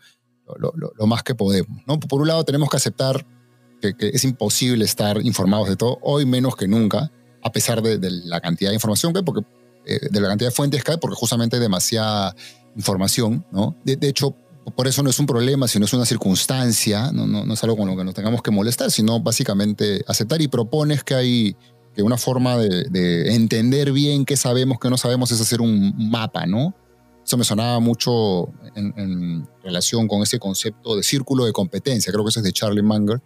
lo, 0.58 0.72
lo, 0.76 0.92
lo 0.96 1.06
más 1.06 1.22
que 1.22 1.34
podemos. 1.34 1.82
¿no? 1.86 2.00
Por 2.00 2.20
un 2.20 2.28
lado, 2.28 2.44
tenemos 2.44 2.68
que 2.70 2.76
aceptar 2.76 3.26
que, 3.80 3.94
es 4.00 4.24
imposible 4.24 4.84
estar 4.84 5.24
informados 5.24 5.68
de 5.68 5.76
todo, 5.76 5.98
hoy 6.02 6.26
menos 6.26 6.56
que 6.56 6.66
nunca, 6.66 7.10
a 7.42 7.52
pesar 7.52 7.82
de, 7.82 7.98
la 8.24 8.40
cantidad 8.40 8.70
de 8.70 8.74
información 8.74 9.12
que 9.12 9.20
hay, 9.20 9.24
porque, 9.24 9.46
eh, 9.86 10.08
de 10.10 10.20
la 10.20 10.28
cantidad 10.28 10.50
de 10.50 10.54
fuentes 10.54 10.82
que 10.82 10.92
hay, 10.92 10.98
porque 10.98 11.16
justamente 11.16 11.56
hay 11.56 11.62
demasiada 11.62 12.34
información. 12.76 13.46
¿no? 13.50 13.76
De 13.84 14.08
hecho, 14.08 14.36
por 14.70 14.86
eso 14.86 15.02
no 15.02 15.10
es 15.10 15.18
un 15.18 15.26
problema, 15.26 15.68
sino 15.68 15.84
es 15.84 15.92
una 15.92 16.06
circunstancia, 16.06 17.12
no, 17.12 17.26
no, 17.26 17.44
no, 17.44 17.54
es 17.54 17.62
algo 17.64 17.76
con 17.76 17.88
lo 17.88 17.96
que 17.96 18.04
nos 18.04 18.14
tengamos 18.14 18.42
que 18.42 18.50
molestar, 18.50 18.90
sino 18.90 19.20
básicamente 19.20 20.04
aceptar 20.06 20.40
y 20.40 20.48
propones 20.48 21.04
que 21.04 21.14
hay 21.14 21.56
que 21.94 22.02
una 22.02 22.16
forma 22.16 22.56
de, 22.56 22.84
de 22.84 23.34
entender 23.34 23.92
bien 23.92 24.24
qué 24.24 24.36
sabemos, 24.36 24.78
qué 24.80 24.88
no 24.88 24.96
sabemos, 24.96 25.30
es 25.32 25.40
hacer 25.40 25.60
un 25.60 26.10
mapa, 26.10 26.46
¿no? 26.46 26.74
Eso 27.24 27.36
me 27.36 27.44
sonaba 27.44 27.78
mucho 27.80 28.52
en, 28.74 28.94
en, 28.96 29.48
relación 29.62 30.08
con 30.08 30.22
ese 30.22 30.38
concepto 30.38 30.96
de 30.96 31.02
círculo 31.02 31.44
de 31.44 31.52
competencia, 31.52 32.10
creo 32.12 32.24
que 32.24 32.30
eso 32.30 32.40
es 32.40 32.44
de 32.44 32.52
Charlie 32.52 32.82
Munger, 32.82 33.20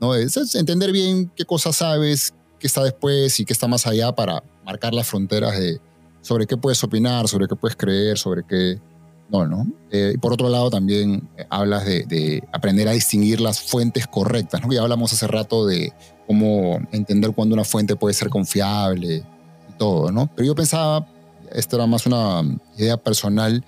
¿no? 0.00 0.14
Es, 0.14 0.36
es 0.36 0.54
entender 0.54 0.92
bien 0.92 1.32
qué 1.34 1.44
cosas 1.44 1.76
sabes, 1.76 2.34
qué 2.58 2.66
está 2.66 2.84
después 2.84 3.40
y 3.40 3.44
qué 3.44 3.52
está 3.52 3.66
más 3.66 3.86
allá 3.86 4.12
para 4.12 4.42
marcar 4.64 4.94
las 4.94 5.08
fronteras 5.08 5.58
de 5.58 5.80
sobre 6.20 6.46
qué 6.46 6.56
puedes 6.56 6.82
opinar, 6.84 7.28
sobre 7.28 7.48
qué 7.48 7.56
puedes 7.56 7.76
creer, 7.76 8.18
sobre 8.18 8.44
qué 8.46 8.78
no, 9.28 9.46
¿no? 9.46 9.66
Eh, 9.90 10.16
por 10.20 10.32
otro 10.32 10.48
lado 10.48 10.70
también 10.70 11.28
eh, 11.36 11.46
hablas 11.50 11.84
de, 11.84 12.04
de, 12.04 12.42
aprender 12.52 12.88
a 12.88 12.92
distinguir 12.92 13.40
las 13.40 13.60
fuentes 13.60 14.06
correctas, 14.06 14.62
¿no? 14.62 14.72
Ya 14.72 14.82
hablamos 14.82 15.12
hace 15.12 15.26
rato 15.26 15.66
de 15.66 15.92
cómo 16.26 16.78
entender 16.92 17.32
cuándo 17.32 17.54
una 17.54 17.64
fuente 17.64 17.96
puede 17.96 18.14
ser 18.14 18.28
confiable 18.28 19.24
y 19.68 19.72
todo, 19.78 20.10
¿no? 20.10 20.30
Pero 20.34 20.46
yo 20.46 20.54
pensaba, 20.54 21.06
esto 21.52 21.76
era 21.76 21.86
más 21.86 22.06
una 22.06 22.42
idea 22.76 22.96
personal, 22.96 23.64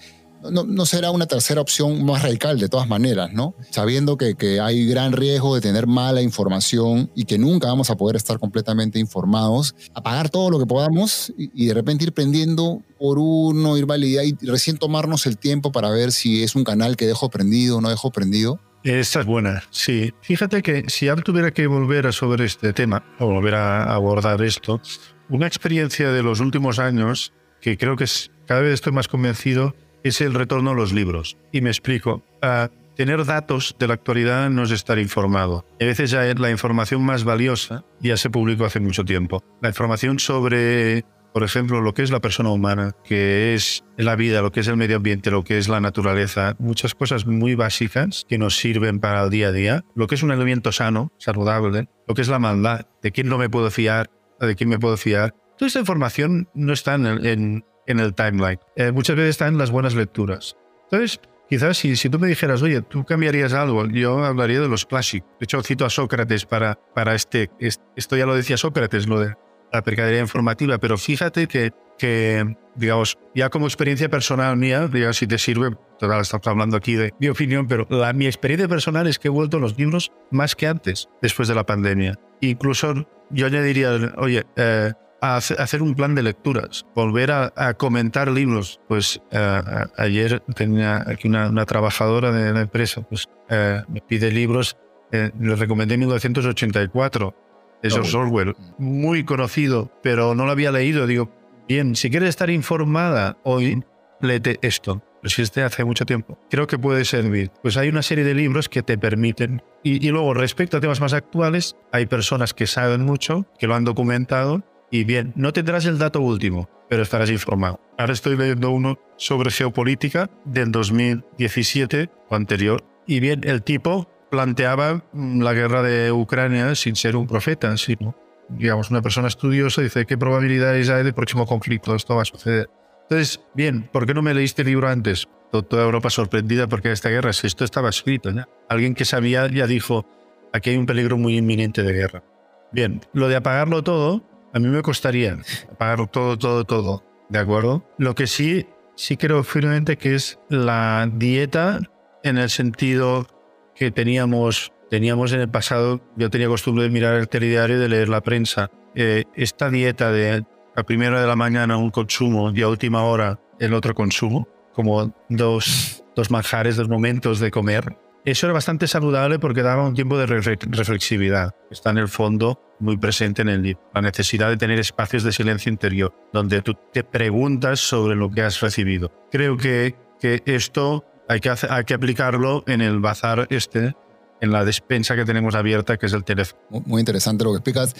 no, 0.50 0.64
no, 0.64 0.86
será 0.86 1.10
una 1.10 1.26
tercera 1.26 1.60
opción 1.60 2.04
más 2.04 2.22
radical 2.22 2.58
de 2.58 2.68
todas 2.68 2.88
maneras, 2.88 3.32
¿no? 3.32 3.54
Sabiendo 3.70 4.16
que, 4.16 4.34
que, 4.34 4.60
hay 4.60 4.86
gran 4.86 5.12
riesgo 5.12 5.54
de 5.54 5.60
tener 5.60 5.86
mala 5.86 6.22
información 6.22 7.10
y 7.14 7.24
que 7.24 7.38
nunca 7.38 7.68
vamos 7.68 7.90
a 7.90 7.96
poder 7.96 8.16
estar 8.16 8.38
completamente 8.38 8.98
informados, 8.98 9.74
apagar 9.94 10.30
todo 10.30 10.50
lo 10.50 10.58
que 10.58 10.66
podamos 10.66 11.32
y, 11.36 11.50
y 11.54 11.66
de 11.66 11.74
repente 11.74 12.04
ir 12.04 12.12
prendiendo 12.12 12.82
por 12.98 13.18
uno, 13.18 13.76
ir 13.76 13.86
validando 13.86 14.36
y 14.40 14.46
recién 14.46 14.78
tomarnos 14.78 15.26
el 15.26 15.38
tiempo 15.38 15.72
para 15.72 15.90
ver 15.90 16.12
si 16.12 16.42
es 16.42 16.54
un 16.54 16.64
canal 16.64 16.96
que 16.96 17.06
dejo 17.06 17.30
prendido 17.30 17.78
o 17.78 17.80
no 17.80 17.90
dejo 17.90 18.10
prendido. 18.10 18.60
Esta 18.82 19.20
es 19.20 19.26
buena, 19.26 19.62
sí. 19.70 20.14
Fíjate 20.22 20.62
que 20.62 20.84
si 20.88 21.08
ahora 21.08 21.22
tuviera 21.22 21.50
que 21.50 21.66
volver 21.66 22.06
a 22.06 22.12
sobre 22.12 22.46
este 22.46 22.72
tema, 22.72 23.04
o 23.18 23.26
volver 23.26 23.54
a 23.54 23.94
abordar 23.94 24.42
esto, 24.42 24.80
una 25.28 25.46
experiencia 25.46 26.10
de 26.10 26.22
los 26.22 26.40
últimos 26.40 26.78
años 26.78 27.32
que 27.60 27.76
creo 27.76 27.96
que 27.96 28.04
es, 28.04 28.30
cada 28.46 28.62
vez 28.62 28.74
estoy 28.74 28.92
más 28.92 29.06
convencido 29.06 29.74
es 30.04 30.20
el 30.20 30.34
retorno 30.34 30.70
a 30.70 30.74
los 30.74 30.92
libros. 30.92 31.36
Y 31.52 31.60
me 31.60 31.70
explico. 31.70 32.22
Uh, 32.42 32.68
tener 33.00 33.24
datos 33.24 33.74
de 33.78 33.88
la 33.88 33.94
actualidad 33.94 34.50
no 34.50 34.64
es 34.64 34.70
estar 34.72 34.98
informado. 34.98 35.64
A 35.80 35.84
veces 35.86 36.10
ya 36.10 36.22
la 36.34 36.50
información 36.50 37.02
más 37.02 37.24
valiosa 37.24 37.82
ya 37.98 38.18
se 38.18 38.28
publicó 38.28 38.66
hace 38.66 38.78
mucho 38.78 39.06
tiempo. 39.06 39.42
La 39.62 39.70
información 39.70 40.18
sobre, 40.18 41.06
por 41.32 41.42
ejemplo, 41.42 41.80
lo 41.80 41.94
que 41.94 42.02
es 42.02 42.10
la 42.10 42.20
persona 42.20 42.50
humana, 42.50 42.94
que 43.04 43.54
es 43.54 43.84
la 43.96 44.16
vida, 44.16 44.42
lo 44.42 44.52
que 44.52 44.60
es 44.60 44.68
el 44.68 44.76
medio 44.76 44.96
ambiente, 44.96 45.30
lo 45.30 45.44
que 45.44 45.56
es 45.56 45.66
la 45.66 45.80
naturaleza, 45.80 46.56
muchas 46.58 46.94
cosas 46.94 47.24
muy 47.24 47.54
básicas 47.54 48.26
que 48.28 48.36
nos 48.36 48.58
sirven 48.58 49.00
para 49.00 49.24
el 49.24 49.30
día 49.30 49.48
a 49.48 49.52
día, 49.52 49.84
lo 49.94 50.06
que 50.06 50.16
es 50.16 50.22
un 50.22 50.30
alimento 50.30 50.70
sano, 50.70 51.10
saludable, 51.16 51.88
lo 52.06 52.14
que 52.14 52.20
es 52.20 52.28
la 52.28 52.38
maldad, 52.38 52.86
de 53.02 53.12
quién 53.12 53.28
no 53.28 53.38
me 53.38 53.48
puedo 53.48 53.70
fiar, 53.70 54.10
de 54.38 54.54
quién 54.56 54.68
me 54.68 54.78
puedo 54.78 54.98
fiar. 54.98 55.34
Toda 55.56 55.68
esta 55.68 55.80
información 55.80 56.48
no 56.52 56.74
está 56.74 56.96
en, 56.96 57.06
en 57.24 57.64
en 57.90 58.00
el 58.00 58.14
timeline. 58.14 58.58
Eh, 58.76 58.92
muchas 58.92 59.16
veces 59.16 59.30
están 59.30 59.58
las 59.58 59.70
buenas 59.70 59.94
lecturas. 59.94 60.56
Entonces, 60.84 61.20
quizás 61.48 61.76
si, 61.76 61.96
si 61.96 62.08
tú 62.08 62.18
me 62.18 62.28
dijeras, 62.28 62.62
oye, 62.62 62.82
¿tú 62.82 63.04
cambiarías 63.04 63.52
algo? 63.52 63.86
Yo 63.86 64.24
hablaría 64.24 64.60
de 64.60 64.68
los 64.68 64.86
clásicos. 64.86 65.28
De 65.38 65.44
hecho, 65.44 65.62
cito 65.62 65.84
a 65.84 65.90
Sócrates 65.90 66.46
para, 66.46 66.78
para 66.94 67.14
este, 67.14 67.50
Esto 67.58 68.16
ya 68.16 68.26
lo 68.26 68.34
decía 68.34 68.56
Sócrates, 68.56 69.06
lo 69.06 69.20
de 69.20 69.34
la 69.72 69.82
mercadería 69.84 70.20
informativa, 70.20 70.78
pero 70.78 70.98
fíjate 70.98 71.46
que, 71.46 71.72
que, 71.98 72.56
digamos, 72.74 73.18
ya 73.34 73.50
como 73.50 73.66
experiencia 73.66 74.08
personal 74.08 74.56
mía, 74.56 74.88
digamos, 74.88 75.16
si 75.16 75.26
te 75.26 75.38
sirve, 75.38 75.70
total, 75.98 76.20
estamos 76.20 76.46
hablando 76.48 76.76
aquí 76.76 76.94
de 76.94 77.12
mi 77.20 77.28
opinión, 77.28 77.68
pero 77.68 77.86
la, 77.88 78.12
mi 78.12 78.26
experiencia 78.26 78.68
personal 78.68 79.06
es 79.06 79.18
que 79.18 79.28
he 79.28 79.30
vuelto 79.30 79.58
a 79.58 79.60
los 79.60 79.78
libros 79.78 80.10
más 80.30 80.56
que 80.56 80.66
antes, 80.66 81.08
después 81.22 81.46
de 81.46 81.54
la 81.54 81.64
pandemia. 81.64 82.18
Incluso 82.40 83.06
yo 83.30 83.46
añadiría, 83.46 83.92
oye, 84.16 84.44
eh, 84.56 84.92
a 85.20 85.36
hacer 85.36 85.82
un 85.82 85.94
plan 85.94 86.14
de 86.14 86.22
lecturas, 86.22 86.86
volver 86.94 87.30
a, 87.30 87.74
comentar 87.74 88.30
libros. 88.30 88.80
Pues 88.88 89.20
eh, 89.30 89.62
ayer 89.96 90.40
tenía 90.54 91.04
aquí 91.06 91.28
una, 91.28 91.64
trabajadora 91.66 92.32
de 92.32 92.52
la 92.52 92.62
empresa, 92.62 93.02
pues 93.02 93.28
eh, 93.48 93.82
me 93.88 94.00
pide 94.00 94.30
libros, 94.30 94.76
le 95.10 95.56
recomendé 95.56 95.98
1984 95.98 97.34
de 97.82 97.90
George 97.90 98.16
Orwell, 98.16 98.54
muy 98.78 99.24
conocido, 99.24 99.90
pero 100.02 100.34
no 100.34 100.44
lo 100.46 100.52
había 100.52 100.70
leído. 100.70 101.06
Digo, 101.06 101.30
bien, 101.68 101.96
si 101.96 102.10
quieres 102.10 102.30
estar 102.30 102.50
informada 102.50 103.38
hoy, 103.42 103.82
léete 104.20 104.58
esto. 104.62 105.02
Si 105.24 105.42
este 105.42 105.62
hace 105.62 105.84
mucho 105.84 106.06
tiempo, 106.06 106.38
creo 106.48 106.66
que 106.66 106.78
puede 106.78 107.04
servir. 107.04 107.50
Pues 107.62 107.76
hay 107.76 107.90
una 107.90 108.02
serie 108.02 108.24
de 108.24 108.34
libros 108.34 108.70
que 108.70 108.82
te 108.82 108.96
permiten. 108.96 109.62
Y, 109.82 110.06
y 110.06 110.10
luego, 110.10 110.32
respecto 110.32 110.78
a 110.78 110.80
temas 110.80 111.00
más 111.00 111.12
actuales, 111.12 111.76
hay 111.92 112.06
personas 112.06 112.54
que 112.54 112.66
saben 112.66 113.04
mucho, 113.04 113.46
que 113.58 113.66
lo 113.66 113.74
han 113.74 113.84
documentado. 113.84 114.62
Y 114.90 115.04
bien, 115.04 115.32
no 115.36 115.52
tendrás 115.52 115.86
el 115.86 115.98
dato 115.98 116.20
último, 116.20 116.68
pero 116.88 117.02
estarás 117.02 117.30
informado. 117.30 117.80
Ahora 117.96 118.12
estoy 118.12 118.36
leyendo 118.36 118.70
uno 118.70 118.98
sobre 119.16 119.50
geopolítica 119.50 120.28
del 120.44 120.72
2017 120.72 122.10
o 122.28 122.34
anterior. 122.34 122.84
Y 123.06 123.20
bien, 123.20 123.42
el 123.44 123.62
tipo 123.62 124.08
planteaba 124.30 125.04
mm, 125.12 125.42
la 125.42 125.52
guerra 125.52 125.82
de 125.82 126.10
Ucrania 126.12 126.74
sin 126.74 126.96
ser 126.96 127.16
un 127.16 127.26
profeta, 127.26 127.76
sino, 127.76 128.16
digamos, 128.48 128.90
una 128.90 129.02
persona 129.02 129.28
estudiosa 129.28 129.82
dice 129.82 130.06
qué 130.06 130.18
probabilidades 130.18 130.88
hay 130.88 131.04
de 131.04 131.12
próximo 131.12 131.46
conflicto, 131.46 131.94
esto 131.94 132.16
va 132.16 132.22
a 132.22 132.26
suceder. 132.26 132.68
Entonces, 133.02 133.40
bien, 133.54 133.88
¿por 133.92 134.06
qué 134.06 134.14
no 134.14 134.22
me 134.22 134.34
leíste 134.34 134.62
el 134.62 134.68
libro 134.68 134.88
antes? 134.88 135.28
Toda 135.50 135.82
Europa 135.82 136.10
sorprendida 136.10 136.68
porque 136.68 136.92
esta 136.92 137.08
guerra, 137.08 137.32
si 137.32 137.48
esto 137.48 137.64
estaba 137.64 137.88
escrito 137.88 138.30
ya. 138.30 138.48
Alguien 138.68 138.94
que 138.94 139.04
sabía 139.04 139.48
ya 139.48 139.66
dijo, 139.66 140.06
aquí 140.52 140.70
hay 140.70 140.76
un 140.76 140.86
peligro 140.86 141.18
muy 141.18 141.36
inminente 141.36 141.82
de 141.82 141.92
guerra. 141.92 142.22
Bien, 142.70 143.00
lo 143.12 143.28
de 143.28 143.34
apagarlo 143.34 143.82
todo, 143.82 144.22
a 144.52 144.58
mí 144.58 144.68
me 144.68 144.82
costaría 144.82 145.38
apagarlo 145.70 146.06
todo, 146.06 146.36
todo, 146.36 146.64
todo, 146.64 147.04
¿de 147.28 147.38
acuerdo? 147.38 147.84
Lo 147.98 148.14
que 148.14 148.26
sí, 148.26 148.66
sí 148.96 149.16
creo 149.16 149.44
firmemente 149.44 149.96
que 149.96 150.14
es 150.14 150.38
la 150.48 151.08
dieta 151.12 151.80
en 152.22 152.38
el 152.38 152.50
sentido 152.50 153.26
que 153.74 153.90
teníamos, 153.90 154.72
teníamos 154.90 155.32
en 155.32 155.40
el 155.40 155.48
pasado, 155.48 156.00
yo 156.16 156.30
tenía 156.30 156.48
costumbre 156.48 156.84
de 156.84 156.90
mirar 156.90 157.14
el 157.14 157.28
telediario 157.28 157.76
y 157.76 157.80
de 157.80 157.88
leer 157.88 158.08
la 158.08 158.20
prensa. 158.20 158.70
Eh, 158.94 159.24
esta 159.34 159.70
dieta 159.70 160.10
de 160.10 160.44
a 160.76 160.82
primera 160.82 161.20
de 161.20 161.26
la 161.26 161.36
mañana 161.36 161.76
un 161.76 161.90
consumo 161.90 162.50
y 162.54 162.62
a 162.62 162.68
última 162.68 163.04
hora 163.04 163.38
el 163.58 163.74
otro 163.74 163.94
consumo, 163.94 164.48
como 164.72 165.14
dos, 165.28 166.04
dos 166.16 166.30
manjares, 166.30 166.76
dos 166.76 166.88
momentos 166.88 167.40
de 167.40 167.50
comer, 167.50 167.96
eso 168.24 168.46
era 168.46 168.52
bastante 168.52 168.86
saludable 168.86 169.38
porque 169.38 169.62
daba 169.62 169.86
un 169.86 169.94
tiempo 169.94 170.18
de 170.18 170.26
reflexividad. 170.26 171.54
Está 171.70 171.90
en 171.90 171.98
el 171.98 172.08
fondo 172.08 172.60
muy 172.78 172.96
presente 172.96 173.42
en 173.42 173.48
el 173.48 173.62
libro. 173.62 173.82
La 173.94 174.02
necesidad 174.02 174.48
de 174.48 174.56
tener 174.56 174.78
espacios 174.78 175.22
de 175.22 175.32
silencio 175.32 175.70
interior, 175.70 176.14
donde 176.32 176.62
tú 176.62 176.74
te 176.92 177.04
preguntas 177.04 177.80
sobre 177.80 178.16
lo 178.16 178.30
que 178.30 178.42
has 178.42 178.60
recibido. 178.60 179.12
Creo 179.30 179.56
que, 179.56 179.94
que 180.20 180.42
esto 180.46 181.04
hay 181.28 181.40
que, 181.40 181.50
hay 181.68 181.84
que 181.84 181.94
aplicarlo 181.94 182.64
en 182.66 182.80
el 182.80 182.98
bazar 182.98 183.46
este, 183.50 183.94
en 184.40 184.52
la 184.52 184.64
despensa 184.64 185.16
que 185.16 185.24
tenemos 185.24 185.54
abierta, 185.54 185.96
que 185.96 186.06
es 186.06 186.12
el 186.12 186.24
teléfono. 186.24 186.60
Muy 186.86 187.00
interesante 187.00 187.44
lo 187.44 187.50
que 187.50 187.58
explicas, 187.58 187.94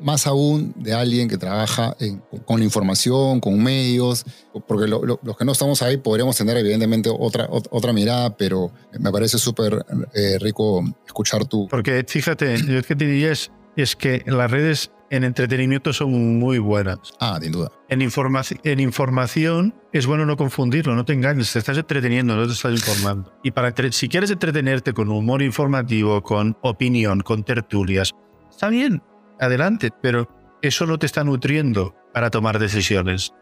más 0.00 0.26
aún 0.26 0.74
de 0.76 0.94
alguien 0.94 1.28
que 1.28 1.38
trabaja 1.38 1.96
con 2.44 2.58
la 2.58 2.64
información, 2.64 3.40
con 3.40 3.62
medios, 3.62 4.24
porque 4.66 4.86
los 4.86 5.36
que 5.38 5.44
no 5.44 5.52
estamos 5.52 5.82
ahí 5.82 5.96
podríamos 5.96 6.36
tener 6.36 6.56
evidentemente 6.56 7.10
otra, 7.10 7.48
otra 7.50 7.92
mirada, 7.92 8.36
pero 8.36 8.72
me 8.98 9.10
parece 9.10 9.38
súper 9.38 9.84
eh, 10.14 10.38
rico 10.38 10.84
escuchar 11.06 11.46
tu... 11.46 11.68
Porque 11.68 12.04
fíjate, 12.06 12.56
yo 12.66 12.78
es 12.78 12.86
que 12.86 12.96
te 12.96 13.06
diría 13.06 13.32
es, 13.32 13.50
es 13.76 13.96
que 13.96 14.22
las 14.26 14.50
redes 14.50 14.90
en 15.10 15.24
entretenimiento 15.24 15.92
son 15.92 16.38
muy 16.38 16.58
buenas. 16.58 16.98
Ah, 17.20 17.38
sin 17.40 17.52
duda. 17.52 17.70
En, 17.88 18.00
en 18.02 18.80
información 18.80 19.74
es 19.92 20.06
bueno 20.06 20.26
no 20.26 20.36
confundirlo, 20.36 20.94
no 20.94 21.04
te 21.04 21.12
engañes, 21.12 21.52
te 21.52 21.58
estás 21.58 21.78
entreteniendo, 21.78 22.36
no 22.36 22.46
te 22.46 22.52
estás 22.52 22.72
informando. 22.72 23.32
Y 23.42 23.52
para 23.52 23.74
si 23.92 24.08
quieres 24.08 24.30
entretenerte 24.30 24.92
con 24.92 25.10
humor 25.10 25.42
informativo, 25.42 26.22
con 26.22 26.56
opinión, 26.62 27.20
con 27.20 27.44
tertulias, 27.44 28.14
está 28.50 28.68
bien, 28.68 29.02
adelante, 29.40 29.90
pero 30.02 30.28
eso 30.62 30.86
no 30.86 30.98
te 30.98 31.06
está 31.06 31.24
nutriendo 31.24 31.94
para 32.12 32.30
tomar 32.30 32.58
decisiones. 32.58 33.32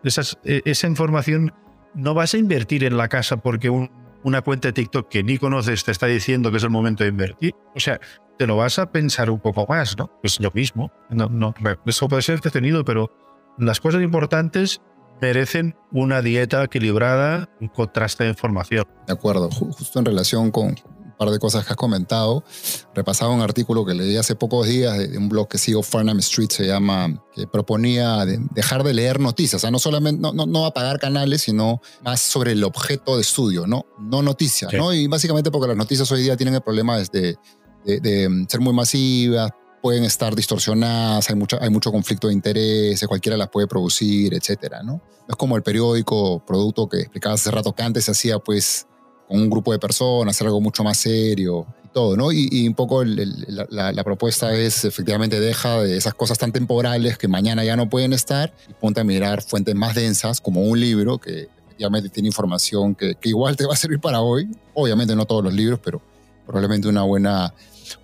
E, 0.44 0.62
esa 0.64 0.86
información 0.86 1.52
no 1.94 2.14
vas 2.14 2.34
a 2.34 2.38
invertir 2.38 2.84
en 2.84 2.96
la 2.96 3.08
casa 3.08 3.36
porque 3.36 3.70
una 3.70 4.42
cuenta 4.42 4.68
de 4.68 4.72
TikTok 4.72 5.08
que 5.08 5.22
ni 5.22 5.38
conoces 5.38 5.84
te 5.84 5.92
está 5.92 6.06
diciendo 6.06 6.50
que 6.50 6.56
es 6.56 6.64
el 6.64 6.70
momento 6.70 7.04
de 7.04 7.10
invertir. 7.10 7.54
O 7.74 7.80
sea, 7.80 8.00
te 8.38 8.46
lo 8.46 8.56
vas 8.56 8.78
a 8.78 8.90
pensar 8.90 9.30
un 9.30 9.40
poco 9.40 9.66
más, 9.68 9.96
¿no? 9.96 10.10
Es 10.22 10.40
lo 10.40 10.50
mismo. 10.52 10.90
No, 11.10 11.28
no, 11.28 11.54
eso 11.86 12.08
puede 12.08 12.22
ser 12.22 12.36
entretenido, 12.36 12.84
pero 12.84 13.10
las 13.58 13.80
cosas 13.80 14.02
importantes 14.02 14.80
merecen 15.20 15.76
una 15.92 16.22
dieta 16.22 16.64
equilibrada, 16.64 17.48
un 17.60 17.68
contraste 17.68 18.24
de 18.24 18.30
información. 18.30 18.84
De 19.06 19.12
acuerdo, 19.12 19.50
justo 19.50 19.98
en 19.98 20.04
relación 20.04 20.50
con 20.50 20.74
un 21.14 21.18
par 21.18 21.30
de 21.30 21.38
cosas 21.38 21.64
que 21.64 21.72
has 21.72 21.76
comentado, 21.76 22.42
repasaba 22.94 23.32
un 23.32 23.40
artículo 23.40 23.84
que 23.84 23.94
leí 23.94 24.16
hace 24.16 24.34
pocos 24.34 24.66
días 24.66 24.98
de 24.98 25.16
un 25.16 25.28
blog 25.28 25.48
que 25.48 25.58
sigo, 25.58 25.82
Farnham 25.82 26.18
Street 26.18 26.50
se 26.50 26.66
llama, 26.66 27.22
que 27.32 27.46
proponía 27.46 28.24
dejar 28.26 28.82
de 28.82 28.94
leer 28.94 29.20
noticias, 29.20 29.54
o 29.54 29.60
sea, 29.60 29.70
no 29.70 29.78
solamente, 29.78 30.20
no, 30.20 30.32
no, 30.32 30.46
no, 30.46 30.66
apagar 30.66 30.98
canales, 30.98 31.42
sino 31.42 31.80
más 32.02 32.20
sobre 32.20 32.52
el 32.52 32.64
objeto 32.64 33.14
de 33.14 33.22
estudio, 33.22 33.66
¿no? 33.66 33.86
No 33.98 34.22
noticias, 34.22 34.72
¿no? 34.72 34.92
Y 34.92 35.06
básicamente 35.06 35.52
porque 35.52 35.68
las 35.68 35.76
noticias 35.76 36.10
hoy 36.10 36.22
día 36.22 36.36
tienen 36.36 36.56
el 36.56 36.62
problema 36.62 36.98
desde 36.98 37.38
de, 37.84 38.28
mm, 38.28 38.46
ser 38.48 38.60
muy 38.60 38.72
masivas, 38.72 39.50
pueden 39.82 40.04
estar 40.04 40.34
distorsionadas, 40.34 41.28
hay 41.28 41.36
mucho, 41.36 41.58
hay 41.60 41.70
mucho 41.70 41.92
conflicto 41.92 42.28
de 42.28 42.34
intereses, 42.34 43.06
cualquiera 43.06 43.36
las 43.36 43.48
puede 43.48 43.66
producir, 43.66 44.32
etcétera, 44.34 44.82
¿no? 44.82 45.00
es 45.28 45.36
como 45.36 45.56
el 45.56 45.62
periódico, 45.62 46.44
producto 46.44 46.88
que 46.88 47.00
explicabas 47.00 47.40
hace 47.40 47.50
rato 47.50 47.72
que 47.74 47.82
antes 47.82 48.04
se 48.04 48.10
hacía 48.10 48.38
pues 48.38 48.86
con 49.28 49.40
un 49.40 49.50
grupo 49.50 49.72
de 49.72 49.78
personas, 49.78 50.36
hacer 50.36 50.46
algo 50.46 50.60
mucho 50.60 50.84
más 50.84 50.98
serio 50.98 51.66
y 51.84 51.88
todo, 51.88 52.16
¿no? 52.16 52.30
Y, 52.30 52.66
un 52.68 52.74
poco 52.74 53.02
la, 53.04 54.04
propuesta 54.04 54.54
es 54.54 54.84
efectivamente 54.84 55.40
deja 55.40 55.82
de 55.82 55.96
esas 55.96 56.14
cosas 56.14 56.36
tan 56.36 56.52
temporales 56.52 57.16
que 57.16 57.26
mañana 57.26 57.64
ya 57.64 57.76
no 57.76 57.88
pueden 57.88 58.12
estar 58.12 58.54
y 58.68 58.74
ponte 58.74 59.00
a 59.00 59.04
mirar 59.04 59.42
fuentes 59.42 59.74
más 59.74 59.94
densas 59.94 60.40
como 60.40 60.62
un 60.62 60.78
libro 60.78 61.18
que 61.18 61.48
efectivamente 61.66 62.10
tiene 62.10 62.28
información 62.28 62.94
que, 62.94 63.14
que 63.14 63.30
igual 63.30 63.56
te 63.56 63.66
va 63.66 63.72
a 63.72 63.76
servir 63.76 64.00
para 64.00 64.20
hoy, 64.20 64.50
obviamente 64.74 65.16
no 65.16 65.24
todos 65.24 65.42
los 65.42 65.54
libros, 65.54 65.80
pero 65.82 66.02
probablemente 66.44 66.88
una 66.88 67.02
buena 67.02 67.54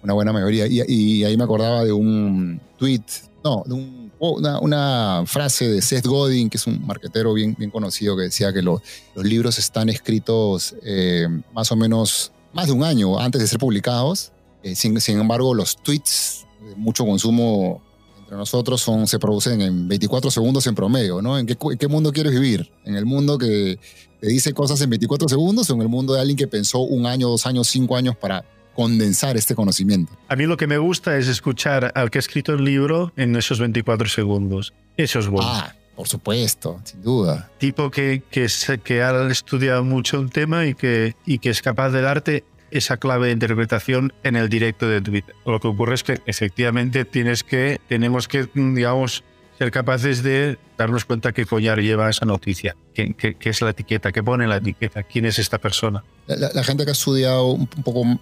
una 0.02 0.14
buena 0.14 0.32
mayoría. 0.32 0.66
Y, 0.68 1.24
ahí 1.24 1.36
me 1.36 1.44
acordaba 1.44 1.84
de 1.84 1.92
un 1.92 2.60
tweet, 2.78 3.02
no, 3.44 3.62
de 3.66 4.10
una, 4.20 5.22
frase 5.26 5.68
de 5.68 5.82
Seth 5.82 6.06
Godin, 6.06 6.50
que 6.50 6.56
es 6.56 6.66
un 6.66 6.86
marquetero 6.86 7.32
bien, 7.34 7.54
bien 7.58 7.70
conocido, 7.70 8.16
que 8.16 8.24
decía 8.24 8.52
que 8.52 8.62
los 8.62 8.82
libros 9.16 9.58
están 9.58 9.88
escritos 9.88 10.74
eh, 10.82 11.26
más 11.52 11.70
o 11.72 11.76
menos 11.76 12.32
más 12.52 12.66
de 12.66 12.72
un 12.72 12.84
año 12.84 13.18
antes 13.18 13.40
de 13.40 13.46
ser 13.46 13.58
publicados. 13.58 14.32
Eh, 14.62 14.74
sin, 14.74 14.96
embargo, 15.08 15.54
los 15.54 15.76
tweets 15.76 16.46
de 16.68 16.74
mucho 16.76 17.06
consumo 17.06 17.82
entre 18.18 18.36
nosotros 18.36 18.80
son, 18.80 19.06
se 19.06 19.18
producen 19.18 19.60
en 19.60 19.88
24 19.88 20.30
segundos 20.30 20.66
en 20.66 20.74
promedio, 20.74 21.22
¿no? 21.22 21.38
¿En 21.38 21.46
qué, 21.46 21.56
¿En 21.60 21.78
qué, 21.78 21.88
mundo 21.88 22.12
quieres 22.12 22.32
vivir? 22.32 22.70
¿En 22.84 22.96
el 22.96 23.06
mundo 23.06 23.38
que 23.38 23.78
te 24.20 24.28
dice 24.28 24.52
cosas 24.52 24.80
en 24.82 24.90
24 24.90 25.28
segundos 25.28 25.70
o 25.70 25.74
en 25.74 25.82
el 25.82 25.88
mundo 25.88 26.12
de 26.12 26.20
alguien 26.20 26.36
que 26.36 26.46
pensó 26.46 26.80
un 26.80 27.06
año, 27.06 27.28
dos 27.28 27.46
años, 27.46 27.68
cinco 27.68 27.96
años 27.96 28.16
para 28.16 28.44
condensar 28.80 29.36
este 29.36 29.54
conocimiento. 29.54 30.10
A 30.28 30.36
mí 30.36 30.46
lo 30.46 30.56
que 30.56 30.66
me 30.66 30.78
gusta 30.78 31.18
es 31.18 31.28
escuchar 31.28 31.92
al 31.94 32.10
que 32.10 32.16
ha 32.16 32.20
escrito 32.20 32.54
el 32.54 32.64
libro 32.64 33.12
en 33.14 33.36
esos 33.36 33.60
24 33.60 34.08
segundos. 34.08 34.72
Eso 34.96 35.18
es 35.18 35.28
bueno. 35.28 35.50
Ah, 35.52 35.74
por 35.94 36.08
supuesto, 36.08 36.80
sin 36.84 37.02
duda. 37.02 37.50
Tipo 37.58 37.90
que, 37.90 38.22
que, 38.30 38.46
que 38.82 39.02
ha 39.02 39.28
estudiado 39.28 39.84
mucho 39.84 40.18
un 40.18 40.30
tema 40.30 40.64
y 40.64 40.74
que, 40.74 41.14
y 41.26 41.40
que 41.40 41.50
es 41.50 41.60
capaz 41.60 41.90
de 41.90 42.00
darte 42.00 42.44
esa 42.70 42.96
clave 42.96 43.26
de 43.26 43.34
interpretación 43.34 44.14
en 44.22 44.34
el 44.34 44.48
directo 44.48 44.88
de 44.88 45.02
Twitter. 45.02 45.34
Lo 45.44 45.60
que 45.60 45.68
ocurre 45.68 45.96
es 45.96 46.02
que 46.02 46.22
efectivamente 46.24 47.04
tienes 47.04 47.44
que, 47.44 47.82
tenemos 47.86 48.28
que, 48.28 48.48
digamos, 48.54 49.24
ser 49.58 49.70
capaces 49.70 50.22
de 50.22 50.58
darnos 50.78 51.04
cuenta 51.04 51.32
qué 51.32 51.44
collar 51.44 51.80
lleva 51.82 52.08
esa 52.08 52.24
noticia, 52.24 52.74
qué, 52.94 53.12
qué, 53.12 53.36
es 53.50 53.60
la 53.60 53.68
etiqueta, 53.68 54.10
qué 54.10 54.22
pone 54.22 54.46
la 54.46 54.56
etiqueta, 54.56 55.02
quién 55.02 55.26
es 55.26 55.38
esta 55.38 55.58
persona. 55.58 56.02
La, 56.26 56.50
la 56.54 56.64
gente 56.64 56.84
que 56.84 56.92
ha 56.92 56.92
estudiado 56.92 57.48
un 57.48 57.66
poco 57.66 58.18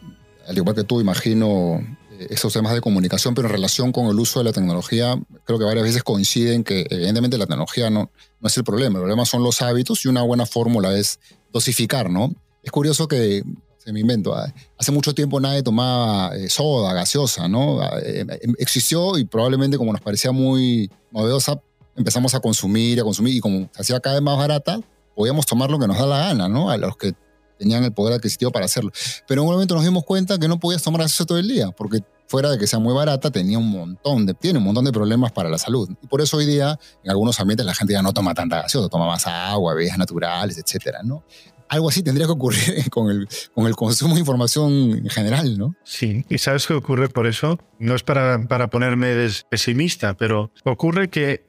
al 0.49 0.57
igual 0.57 0.74
que 0.74 0.84
tú, 0.84 1.01
imagino, 1.01 1.80
eh, 2.18 2.28
esos 2.30 2.53
temas 2.53 2.72
de 2.72 2.80
comunicación, 2.80 3.34
pero 3.34 3.49
en 3.49 3.53
relación 3.53 3.92
con 3.92 4.07
el 4.07 4.18
uso 4.18 4.40
de 4.40 4.46
la 4.46 4.53
tecnología, 4.53 5.20
creo 5.44 5.59
que 5.59 5.64
varias 5.64 5.84
veces 5.84 6.03
coinciden 6.03 6.64
que 6.64 6.86
evidentemente 6.90 7.36
la 7.36 7.46
tecnología 7.46 7.90
no, 7.90 8.11
es 8.42 8.57
el 8.57 8.64
problema, 8.64 8.99
el 8.99 9.03
problema 9.03 9.24
son 9.24 9.42
los 9.42 9.61
hábitos 9.62 10.05
y 10.05 10.09
una 10.09 10.22
buena 10.22 10.46
fórmula 10.46 10.96
es 10.96 11.20
dosificar, 11.53 12.11
¿no? 12.11 12.34
Es 12.62 12.70
curioso 12.70 13.07
que, 13.09 13.42
se 13.76 13.92
me 13.92 14.01
invento, 14.01 14.34
ah, 14.34 14.53
hace 14.78 14.90
mucho 14.90 15.14
tiempo 15.14 15.40
nadie 15.40 15.62
tomaba 15.62 16.34
eh, 16.36 16.49
soda, 16.49 16.92
gaseosa, 16.94 17.46
¿no? 17.46 17.80
Ah, 17.80 17.99
eh, 18.03 18.24
existió 18.59 19.18
y 19.18 19.24
probablemente 19.24 19.76
como 19.76 19.92
nos 19.92 20.01
parecía 20.01 20.32
muy 20.32 20.90
novedosa, 21.11 21.61
empezamos 21.94 22.34
a 22.34 22.40
consumir, 22.40 23.01
a 23.01 23.05
consumir 23.05 23.34
y 23.34 23.40
como 23.40 23.68
se 23.72 23.82
hacía 23.82 24.01
cada 24.01 24.16
vez 24.16 24.22
más 24.22 24.38
barata, 24.38 24.80
podíamos 25.14 25.46
tomar 25.46 25.70
lo 25.70 25.78
que 25.78 25.86
nos 25.86 25.99
da 25.99 26.07
la 26.07 26.18
gana, 26.18 26.49
¿no? 26.49 26.70
A 26.70 26.76
los 26.76 26.96
que 26.96 27.14
tenían 27.59 27.84
el 27.84 27.92
poder 27.92 28.14
adquisitivo 28.14 28.50
para 28.50 28.66
hacerlo. 28.66 28.90
Pero 29.26 29.42
en 29.42 29.48
un 29.48 29.54
momento 29.54 29.74
nos 29.74 29.84
dimos 29.84 30.04
cuenta 30.04 30.38
que 30.38 30.48
no 30.48 30.59
podías 30.59 30.82
tomar 30.82 31.02
eso 31.02 31.26
todo 31.26 31.38
el 31.38 31.48
día, 31.48 31.70
porque 31.72 32.00
fuera 32.28 32.50
de 32.50 32.59
que 32.59 32.66
sea 32.66 32.78
muy 32.78 32.94
barata, 32.94 33.30
tenía 33.30 33.59
un 33.59 33.70
montón 33.70 34.26
de, 34.26 34.34
tiene 34.34 34.59
un 34.59 34.64
montón 34.64 34.84
de 34.84 34.92
problemas 34.92 35.32
para 35.32 35.48
la 35.48 35.59
salud. 35.59 35.88
Y 36.02 36.06
por 36.06 36.20
eso 36.20 36.36
hoy 36.36 36.46
día, 36.46 36.78
en 37.02 37.11
algunos 37.11 37.40
ambientes, 37.40 37.66
la 37.66 37.74
gente 37.74 37.94
ya 37.94 38.02
no 38.02 38.12
toma 38.12 38.34
tanta 38.34 38.62
gaseosa, 38.62 38.88
toma 38.88 39.06
más 39.06 39.26
agua, 39.26 39.74
bebidas 39.74 39.98
naturales, 39.98 40.59
etcétera, 40.59 41.00
¿no? 41.02 41.24
Algo 41.70 41.90
así 41.90 42.02
tendría 42.02 42.26
que 42.26 42.32
ocurrir 42.32 42.88
con 42.90 43.11
el, 43.11 43.28
con 43.54 43.66
el 43.66 43.76
consumo 43.76 44.14
de 44.14 44.20
información 44.20 44.72
en 44.72 45.09
general, 45.09 45.59
¿no? 45.59 45.74
Sí, 45.84 46.24
y 46.28 46.38
¿sabes 46.38 46.66
qué 46.66 46.74
ocurre 46.74 47.09
por 47.09 47.26
eso? 47.26 47.59
No 47.78 47.94
es 47.94 48.02
para, 48.02 48.46
para 48.46 48.68
ponerme 48.68 49.28
pesimista, 49.50 50.14
pero 50.14 50.50
ocurre 50.64 51.09
que 51.09 51.44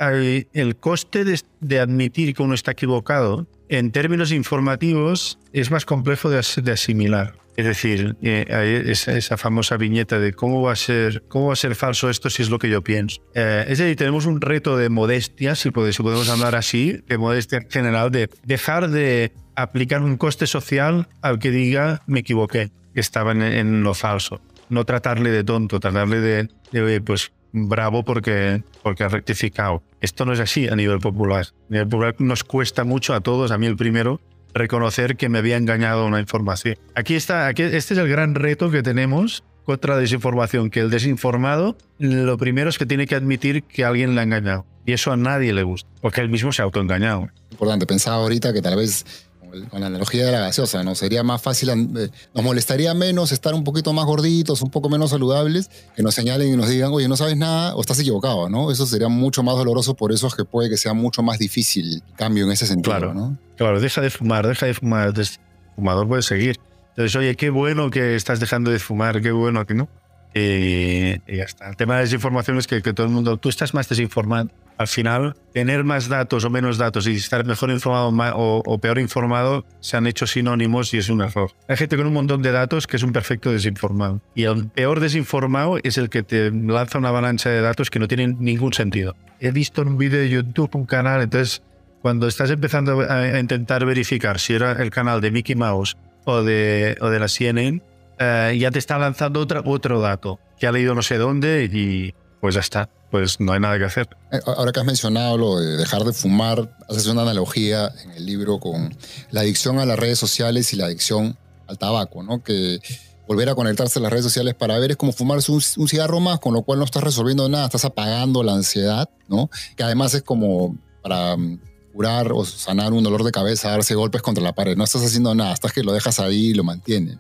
el 0.53 0.77
coste 0.77 1.23
de, 1.23 1.39
de 1.61 1.79
admitir 1.79 2.33
que 2.33 2.43
uno 2.43 2.53
está 2.53 2.71
equivocado 2.71 3.47
en 3.69 3.91
términos 3.91 4.31
informativos 4.31 5.39
es 5.53 5.71
más 5.71 5.85
complejo 5.85 6.29
de, 6.29 6.39
asimilar. 6.39 7.35
Es 7.55 7.65
decir, 7.65 8.15
eh, 8.21 8.83
esa, 8.87 9.37
famosa 9.37 9.77
viñeta 9.77 10.17
de 10.19 10.33
cómo 10.33 10.61
va 10.61 10.73
a 10.73 10.75
ser, 10.75 11.23
cómo 11.27 11.47
va 11.47 11.53
a 11.53 11.57
ser 11.57 11.75
falso 11.75 12.09
esto 12.09 12.29
si 12.29 12.41
es 12.41 12.49
lo 12.49 12.57
que 12.57 12.69
yo 12.69 12.81
pienso. 12.81 13.21
Eh, 13.35 13.65
es 13.67 13.77
decir, 13.77 13.95
tenemos 13.95 14.25
un 14.25 14.41
reto 14.41 14.75
de 14.77 14.89
modestia, 14.89 15.55
si 15.55 15.69
podemos 15.69 16.29
hablar 16.29 16.55
así, 16.55 17.03
de 17.07 17.17
modestia 17.17 17.61
general, 17.69 18.11
de 18.11 18.29
dejar 18.43 18.89
de 18.89 19.33
aplicar 19.55 20.01
un 20.01 20.17
coste 20.17 20.47
social 20.47 21.07
al 21.21 21.39
que 21.39 21.51
diga 21.51 22.01
me 22.07 22.21
equivoqué, 22.21 22.71
que 22.93 22.99
estaba 22.99 23.33
en, 23.33 23.83
lo 23.83 23.93
falso. 23.93 24.41
No 24.69 24.85
tratarle 24.85 25.31
de 25.31 25.43
tonto, 25.43 25.79
tratarle 25.79 26.21
de, 26.21 26.49
de 26.71 27.01
pues 27.01 27.31
bravo 27.51 28.03
porque, 28.03 28.63
porque 28.83 29.03
ha 29.03 29.09
rectificado. 29.09 29.83
Esto 30.01 30.25
no 30.25 30.33
es 30.33 30.39
así 30.39 30.67
a 30.67 30.75
nivel 30.75 30.99
popular. 30.99 31.47
A 31.69 31.73
nivel 31.73 31.87
popular 31.87 32.15
nos 32.19 32.43
cuesta 32.43 32.83
mucho 32.83 33.13
a 33.13 33.21
todos, 33.21 33.51
a 33.51 33.57
mí 33.57 33.67
el 33.67 33.75
primero, 33.75 34.21
reconocer 34.53 35.15
que 35.15 35.29
me 35.29 35.37
había 35.39 35.57
engañado 35.57 36.05
una 36.05 36.19
información. 36.19 36.77
Aquí 36.95 37.15
está, 37.15 37.47
aquí, 37.47 37.63
este 37.63 37.93
es 37.93 37.99
el 37.99 38.07
gran 38.07 38.35
reto 38.35 38.71
que 38.71 38.83
tenemos 38.83 39.43
contra 39.65 39.95
la 39.95 40.01
desinformación, 40.01 40.71
que 40.71 40.79
el 40.79 40.89
desinformado 40.89 41.77
lo 41.99 42.37
primero 42.37 42.69
es 42.69 42.79
que 42.79 42.87
tiene 42.87 43.05
que 43.05 43.15
admitir 43.15 43.63
que 43.63 43.85
alguien 43.85 44.15
le 44.15 44.21
ha 44.21 44.23
engañado. 44.23 44.65
Y 44.85 44.93
eso 44.93 45.11
a 45.11 45.17
nadie 45.17 45.53
le 45.53 45.61
gusta, 45.61 45.87
porque 46.01 46.21
él 46.21 46.29
mismo 46.29 46.51
se 46.51 46.63
ha 46.63 46.65
autoengañado. 46.65 47.29
Importante, 47.51 47.85
pensaba 47.85 48.17
ahorita 48.17 48.51
que 48.53 48.63
tal 48.63 48.77
vez 48.77 49.28
con 49.69 49.81
la 49.81 49.87
analogía 49.87 50.25
de 50.25 50.31
la 50.31 50.39
gaseosa, 50.39 50.83
¿no? 50.83 50.95
Sería 50.95 51.23
más 51.23 51.41
fácil, 51.41 51.69
eh, 51.69 52.09
nos 52.33 52.43
molestaría 52.43 52.93
menos 52.93 53.31
estar 53.31 53.53
un 53.53 53.63
poquito 53.63 53.93
más 53.93 54.05
gorditos, 54.05 54.61
un 54.61 54.69
poco 54.69 54.89
menos 54.89 55.11
saludables, 55.11 55.69
que 55.95 56.03
nos 56.03 56.15
señalen 56.15 56.53
y 56.53 56.57
nos 56.57 56.69
digan, 56.69 56.91
oye, 56.91 57.07
no 57.07 57.17
sabes 57.17 57.37
nada 57.37 57.75
o 57.75 57.81
estás 57.81 57.99
equivocado, 57.99 58.49
¿no? 58.49 58.71
Eso 58.71 58.85
sería 58.85 59.09
mucho 59.09 59.43
más 59.43 59.55
doloroso, 59.55 59.95
por 59.95 60.11
eso 60.11 60.27
es 60.27 60.35
que 60.35 60.45
puede 60.45 60.69
que 60.69 60.77
sea 60.77 60.93
mucho 60.93 61.23
más 61.23 61.39
difícil 61.39 61.95
el 61.95 62.15
cambio 62.15 62.45
en 62.45 62.51
ese 62.51 62.67
sentido, 62.67 62.95
claro, 62.95 63.13
¿no? 63.13 63.37
Claro, 63.57 63.79
deja 63.81 64.01
de 64.01 64.09
fumar, 64.09 64.47
deja 64.47 64.65
de 64.65 64.73
fumar, 64.73 65.13
el 65.15 65.27
fumador 65.75 66.07
puede 66.07 66.21
seguir. 66.21 66.57
Entonces, 66.89 67.15
oye, 67.15 67.35
qué 67.35 67.49
bueno 67.49 67.89
que 67.89 68.15
estás 68.15 68.39
dejando 68.39 68.71
de 68.71 68.79
fumar, 68.79 69.21
qué 69.21 69.31
bueno 69.31 69.65
que 69.65 69.73
no. 69.73 69.87
Y, 70.33 71.11
ya 71.35 71.43
está. 71.43 71.69
El 71.69 71.75
tema 71.75 71.95
de 71.95 72.01
desinformación 72.01 72.57
es 72.57 72.67
que, 72.67 72.81
que 72.81 72.93
todo 72.93 73.07
el 73.07 73.11
mundo, 73.11 73.37
tú 73.37 73.49
estás 73.49 73.73
más 73.73 73.89
desinformado 73.89 74.49
al 74.79 74.87
final, 74.87 75.35
tener 75.51 75.83
más 75.83 76.07
datos 76.07 76.45
o 76.45 76.49
menos 76.49 76.77
datos 76.77 77.05
y 77.05 77.15
estar 77.15 77.45
mejor 77.45 77.69
informado 77.69 78.13
o, 78.33 78.77
peor 78.77 78.97
informado 78.97 79.65
se 79.81 79.97
han 79.97 80.07
hecho 80.07 80.25
sinónimos 80.25 80.93
y 80.93 80.99
es 80.99 81.09
un 81.09 81.19
error. 81.19 81.51
Hay 81.67 81.75
gente 81.75 81.97
con 81.97 82.07
un 82.07 82.13
montón 82.13 82.41
de 82.41 82.53
datos 82.53 82.87
que 82.87 82.95
es 82.95 83.03
un 83.03 83.11
perfecto 83.11 83.51
desinformado. 83.51 84.21
Y 84.35 84.43
el 84.43 84.69
peor 84.69 85.01
desinformado 85.01 85.79
es 85.83 85.97
el 85.97 86.09
que 86.09 86.23
te 86.23 86.49
lanza 86.49 86.97
una 86.97 87.09
avalancha 87.09 87.49
de 87.49 87.59
datos 87.59 87.89
que 87.89 87.99
no 87.99 88.07
tienen 88.07 88.37
ningún 88.39 88.71
sentido. 88.71 89.17
He 89.41 89.51
visto 89.51 89.81
en 89.81 89.89
un 89.89 89.97
vídeo 89.97 90.21
de 90.21 90.29
YouTube 90.29 90.73
un 90.73 90.85
canal, 90.85 91.23
entonces 91.23 91.61
cuando 92.01 92.29
estás 92.29 92.49
empezando 92.49 93.01
a, 93.01 93.37
intentar 93.37 93.83
verificar 93.83 94.39
si 94.39 94.53
era 94.53 94.71
el 94.81 94.91
canal 94.91 95.19
de 95.19 95.31
Mickey 95.31 95.55
Mouse 95.55 95.97
o 96.23 96.41
de, 96.41 96.97
o 97.01 97.09
de 97.09 97.19
la 97.19 97.27
CNN, 97.27 97.81
eh, 98.19 98.57
ya 98.59 98.71
te 98.71 98.79
está 98.79 98.97
lanzando 98.97 99.39
otro, 99.39 100.01
dato 100.01 100.39
que 100.59 100.67
ha 100.67 100.71
leído 100.71 100.93
no 100.93 101.01
sé 101.01 101.17
dónde 101.17 101.69
y 101.71 102.13
pues 102.41 102.55
ya 102.55 102.61
está 102.61 102.89
pues 103.11 103.39
no 103.39 103.53
hay 103.53 103.59
nada 103.59 103.77
que 103.77 103.85
hacer. 103.85 104.07
Eh, 104.31 104.39
ahora 104.45 104.71
que 104.71 104.79
has 104.79 104.85
mencionado 104.85 105.37
lo 105.37 105.59
de 105.59 105.77
dejar 105.77 106.03
de 106.03 106.13
fumar, 106.13 106.77
haces 106.87 107.07
una 107.07 107.23
analogía 107.23 107.91
en 108.03 108.11
el 108.11 108.25
libro 108.25 108.59
con 108.59 108.95
la 109.31 109.41
adicción 109.41 109.79
a 109.79 109.85
las 109.85 109.97
redes 109.97 110.19
sociales 110.19 110.71
y 110.73 110.75
la 110.75 110.85
adicción 110.85 111.37
al 111.67 111.77
tabaco, 111.77 112.23
¿no? 112.23 112.43
Que 112.43 112.79
volver 113.27 113.49
a 113.49 113.55
conectarse 113.55 113.99
a 113.99 114.01
las 114.01 114.11
redes 114.11 114.25
sociales 114.25 114.55
para 114.55 114.77
ver 114.79 114.91
es 114.91 114.97
como 114.97 115.11
fumarse 115.11 115.51
un, 115.51 115.61
cigarro 115.61 116.19
más, 116.19 116.39
con 116.39 116.53
lo 116.53 116.63
cual 116.63 116.79
no 116.79 116.85
estás 116.85 117.03
resolviendo 117.03 117.47
nada, 117.47 117.65
estás 117.65 117.85
apagando 117.85 118.43
la 118.43 118.53
ansiedad, 118.53 119.09
¿no? 119.27 119.49
Que 119.75 119.83
además 119.83 120.13
es 120.13 120.23
como 120.23 120.75
para 121.01 121.35
mm, 121.37 121.59
curar 121.93 122.31
o 122.31 122.45
sanar 122.45 122.93
un 122.93 123.03
dolor 123.03 123.23
de 123.23 123.31
cabeza, 123.31 123.69
darse 123.69 123.95
golpes 123.95 124.21
contra 124.21 124.43
la 124.43 124.53
pared. 124.53 124.75
No 124.75 124.83
estás 124.83 125.03
haciendo 125.03 125.33
nada, 125.35 125.53
estás 125.53 125.73
que 125.73 125.83
lo 125.83 125.93
dejas 125.93 126.19
ahí 126.19 126.47
y 126.47 126.53
lo 126.53 126.63
mantienes. 126.63 127.17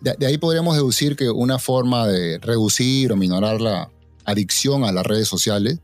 De, 0.00 0.26
ahí 0.26 0.38
podríamos 0.38 0.74
deducir 0.76 1.16
que 1.16 1.30
una 1.30 1.58
forma 1.58 2.06
de 2.06 2.38
reducir 2.38 3.12
o 3.12 3.16
minorar 3.16 3.60
la, 3.60 3.90
adicción 4.24 4.84
a 4.84 4.92
las 4.92 5.04
redes 5.06 5.28
sociales. 5.28 5.78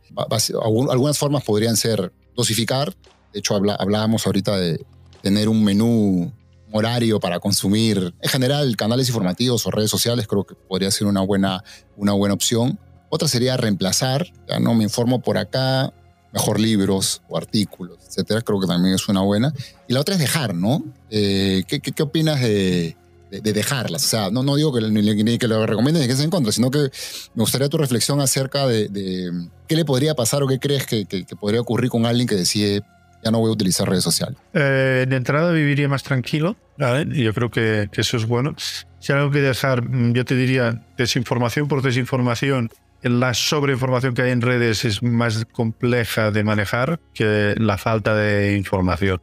Algunas 0.62 1.18
formas 1.18 1.44
podrían 1.44 1.76
ser 1.76 2.12
dosificar. 2.34 2.94
De 3.32 3.38
hecho, 3.38 3.54
hablábamos 3.54 4.26
ahorita 4.26 4.56
de 4.56 4.84
tener 5.22 5.48
un 5.48 5.62
menú 5.62 6.32
horario 6.72 7.20
para 7.20 7.40
consumir, 7.40 8.14
en 8.20 8.30
general, 8.30 8.76
canales 8.76 9.08
informativos 9.08 9.66
o 9.66 9.70
redes 9.70 9.90
sociales, 9.90 10.26
creo 10.28 10.44
que 10.44 10.54
podría 10.54 10.90
ser 10.90 11.08
una 11.08 11.20
buena, 11.20 11.64
una 11.96 12.12
buena 12.12 12.34
opción. 12.34 12.78
Otra 13.08 13.26
sería 13.26 13.56
reemplazar, 13.56 14.32
ya 14.48 14.60
no 14.60 14.74
me 14.74 14.84
informo 14.84 15.20
por 15.20 15.36
acá, 15.36 15.92
mejor 16.32 16.60
libros 16.60 17.22
o 17.28 17.36
artículos, 17.36 17.98
etcétera, 18.06 18.40
creo 18.42 18.60
que 18.60 18.68
también 18.68 18.94
es 18.94 19.08
una 19.08 19.20
buena. 19.20 19.52
Y 19.88 19.94
la 19.94 20.00
otra 20.00 20.14
es 20.14 20.20
dejar, 20.20 20.54
¿no? 20.54 20.84
Eh, 21.10 21.64
¿qué, 21.66 21.80
qué, 21.80 21.90
qué, 21.90 22.04
opinas 22.04 22.40
de, 22.40 22.96
de, 23.30 23.52
dejarlas. 23.52 24.04
O 24.04 24.08
sea, 24.08 24.30
no, 24.30 24.42
no 24.42 24.56
digo 24.56 24.72
que, 24.72 24.80
ni, 24.80 25.38
que 25.38 25.48
lo 25.48 25.66
recomiendes 25.66 26.02
ni 26.02 26.08
que 26.08 26.16
se 26.16 26.24
en 26.24 26.30
contra, 26.30 26.52
sino 26.52 26.70
que 26.70 26.78
me 26.78 27.42
gustaría 27.42 27.68
tu 27.68 27.78
reflexión 27.78 28.20
acerca 28.20 28.66
de, 28.66 29.30
qué 29.68 29.76
le 29.76 29.84
podría 29.84 30.14
pasar 30.14 30.42
o 30.42 30.46
qué 30.46 30.58
crees 30.58 30.86
que, 30.86 31.06
podría 31.40 31.60
ocurrir 31.60 31.90
con 31.90 32.06
alguien 32.06 32.26
que 32.26 32.34
decide 32.34 32.82
ya 33.22 33.30
no 33.30 33.38
voy 33.38 33.50
a 33.50 33.52
utilizar 33.52 33.86
redes 33.86 34.02
sociales. 34.02 34.38
Eh, 34.54 35.04
de 35.06 35.16
entrada 35.16 35.52
viviría 35.52 35.88
más 35.88 36.02
tranquilo, 36.02 36.56
y 37.12 37.22
yo 37.22 37.34
creo 37.34 37.50
que, 37.50 37.90
eso 37.92 38.16
es 38.16 38.26
bueno. 38.26 38.54
Si 38.98 39.12
algo 39.12 39.30
que 39.30 39.40
dejar, 39.40 39.82
mm, 39.82 40.14
yo 40.14 40.24
te 40.24 40.34
diría 40.34 40.82
desinformación 40.96 41.68
por 41.68 41.82
desinformación. 41.82 42.70
La 43.02 43.34
sobreinformación 43.34 44.14
que 44.14 44.22
hay 44.22 44.30
en 44.30 44.40
redes 44.40 44.86
es 44.86 45.02
más 45.02 45.44
compleja 45.52 46.30
de 46.30 46.44
manejar 46.44 46.98
que 47.12 47.54
la 47.58 47.76
falta 47.76 48.14
de 48.14 48.56
información. 48.56 49.20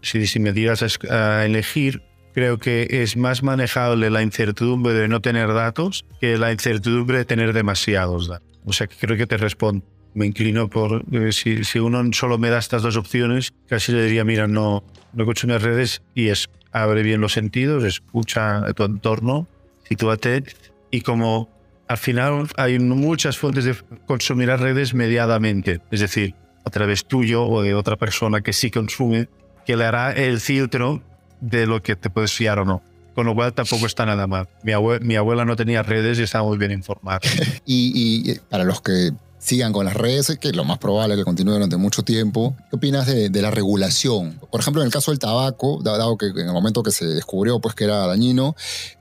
si, 0.00 0.26
si 0.26 0.38
me 0.38 0.52
dieras 0.52 0.98
a 1.10 1.44
elegir, 1.44 2.02
creo 2.34 2.58
que 2.58 2.86
es 2.90 3.16
más 3.16 3.42
manejable 3.42 4.10
la 4.10 4.22
incertidumbre 4.22 4.92
de 4.92 5.08
no 5.08 5.20
tener 5.20 5.52
datos 5.54 6.04
que 6.20 6.36
la 6.36 6.52
incertidumbre 6.52 7.18
de 7.18 7.24
tener 7.24 7.52
demasiados 7.52 8.28
datos. 8.28 8.48
O 8.64 8.72
sea, 8.72 8.86
que 8.86 8.96
creo 8.96 9.16
que 9.16 9.26
te 9.26 9.36
respondo. 9.36 9.84
Me 10.14 10.26
inclino 10.26 10.68
por, 10.68 11.04
eh, 11.12 11.32
si, 11.32 11.64
si, 11.64 11.78
uno 11.78 12.02
solo 12.12 12.38
me 12.38 12.48
da 12.48 12.58
estas 12.58 12.82
dos 12.82 12.96
opciones, 12.96 13.52
casi 13.68 13.92
le 13.92 14.04
diría, 14.04 14.24
mira, 14.24 14.46
no, 14.46 14.84
no 15.12 15.24
consumes 15.24 15.62
redes 15.62 16.02
y 16.14 16.28
es, 16.28 16.48
abre 16.72 17.02
bien 17.02 17.20
los 17.20 17.32
sentidos, 17.32 17.82
escucha 17.84 18.62
tu 18.74 18.84
entorno, 18.84 19.48
sitúate 19.88 20.44
y 20.90 21.00
como 21.00 21.48
al 21.88 21.98
final 21.98 22.46
hay 22.56 22.78
muchas 22.78 23.38
fuentes 23.38 23.64
de 23.64 23.76
consumir 24.06 24.48
las 24.48 24.60
redes 24.60 24.94
mediadamente, 24.94 25.80
es 25.90 26.00
decir, 26.00 26.34
a 26.64 26.70
través 26.70 27.04
tuyo 27.06 27.44
o 27.44 27.62
de 27.62 27.74
otra 27.74 27.96
persona 27.96 28.40
que 28.40 28.52
sí 28.52 28.70
consume, 28.70 29.28
que 29.66 29.76
le 29.76 29.84
hará 29.84 30.12
el 30.12 30.40
filtro 30.40 31.02
de 31.40 31.66
lo 31.66 31.82
que 31.82 31.96
te 31.96 32.10
puedes 32.10 32.32
fiar 32.32 32.58
o 32.58 32.64
no. 32.64 32.82
Con 33.14 33.26
lo 33.26 33.34
cual 33.34 33.52
tampoco 33.52 33.86
está 33.86 34.04
nada 34.04 34.26
mal. 34.26 34.48
Mi, 34.64 34.72
mi 35.00 35.16
abuela 35.16 35.44
no 35.44 35.54
tenía 35.54 35.82
redes 35.84 36.18
y 36.18 36.22
estaba 36.22 36.44
muy 36.44 36.58
bien 36.58 36.72
informada. 36.72 37.20
y, 37.64 38.30
y, 38.30 38.38
para 38.50 38.64
los 38.64 38.80
que 38.80 39.12
sigan 39.44 39.74
con 39.74 39.84
las 39.84 39.94
redes, 39.94 40.38
que 40.40 40.52
lo 40.52 40.64
más 40.64 40.78
probable 40.78 41.14
es 41.14 41.20
que 41.20 41.24
continúe 41.24 41.52
durante 41.52 41.76
mucho 41.76 42.02
tiempo. 42.02 42.56
¿Qué 42.70 42.76
opinas 42.76 43.06
de, 43.06 43.42
la 43.42 43.50
regulación? 43.50 44.40
Por 44.50 44.60
ejemplo, 44.60 44.80
en 44.80 44.86
el 44.86 44.92
caso 44.92 45.10
del 45.10 45.18
tabaco, 45.18 45.80
dado 45.82 46.16
que 46.16 46.28
en 46.28 46.38
el 46.38 46.52
momento 46.52 46.82
que 46.82 46.90
se 46.90 47.04
descubrió 47.04 47.60
pues, 47.60 47.74
que 47.74 47.84
era 47.84 48.06
dañino, 48.06 48.56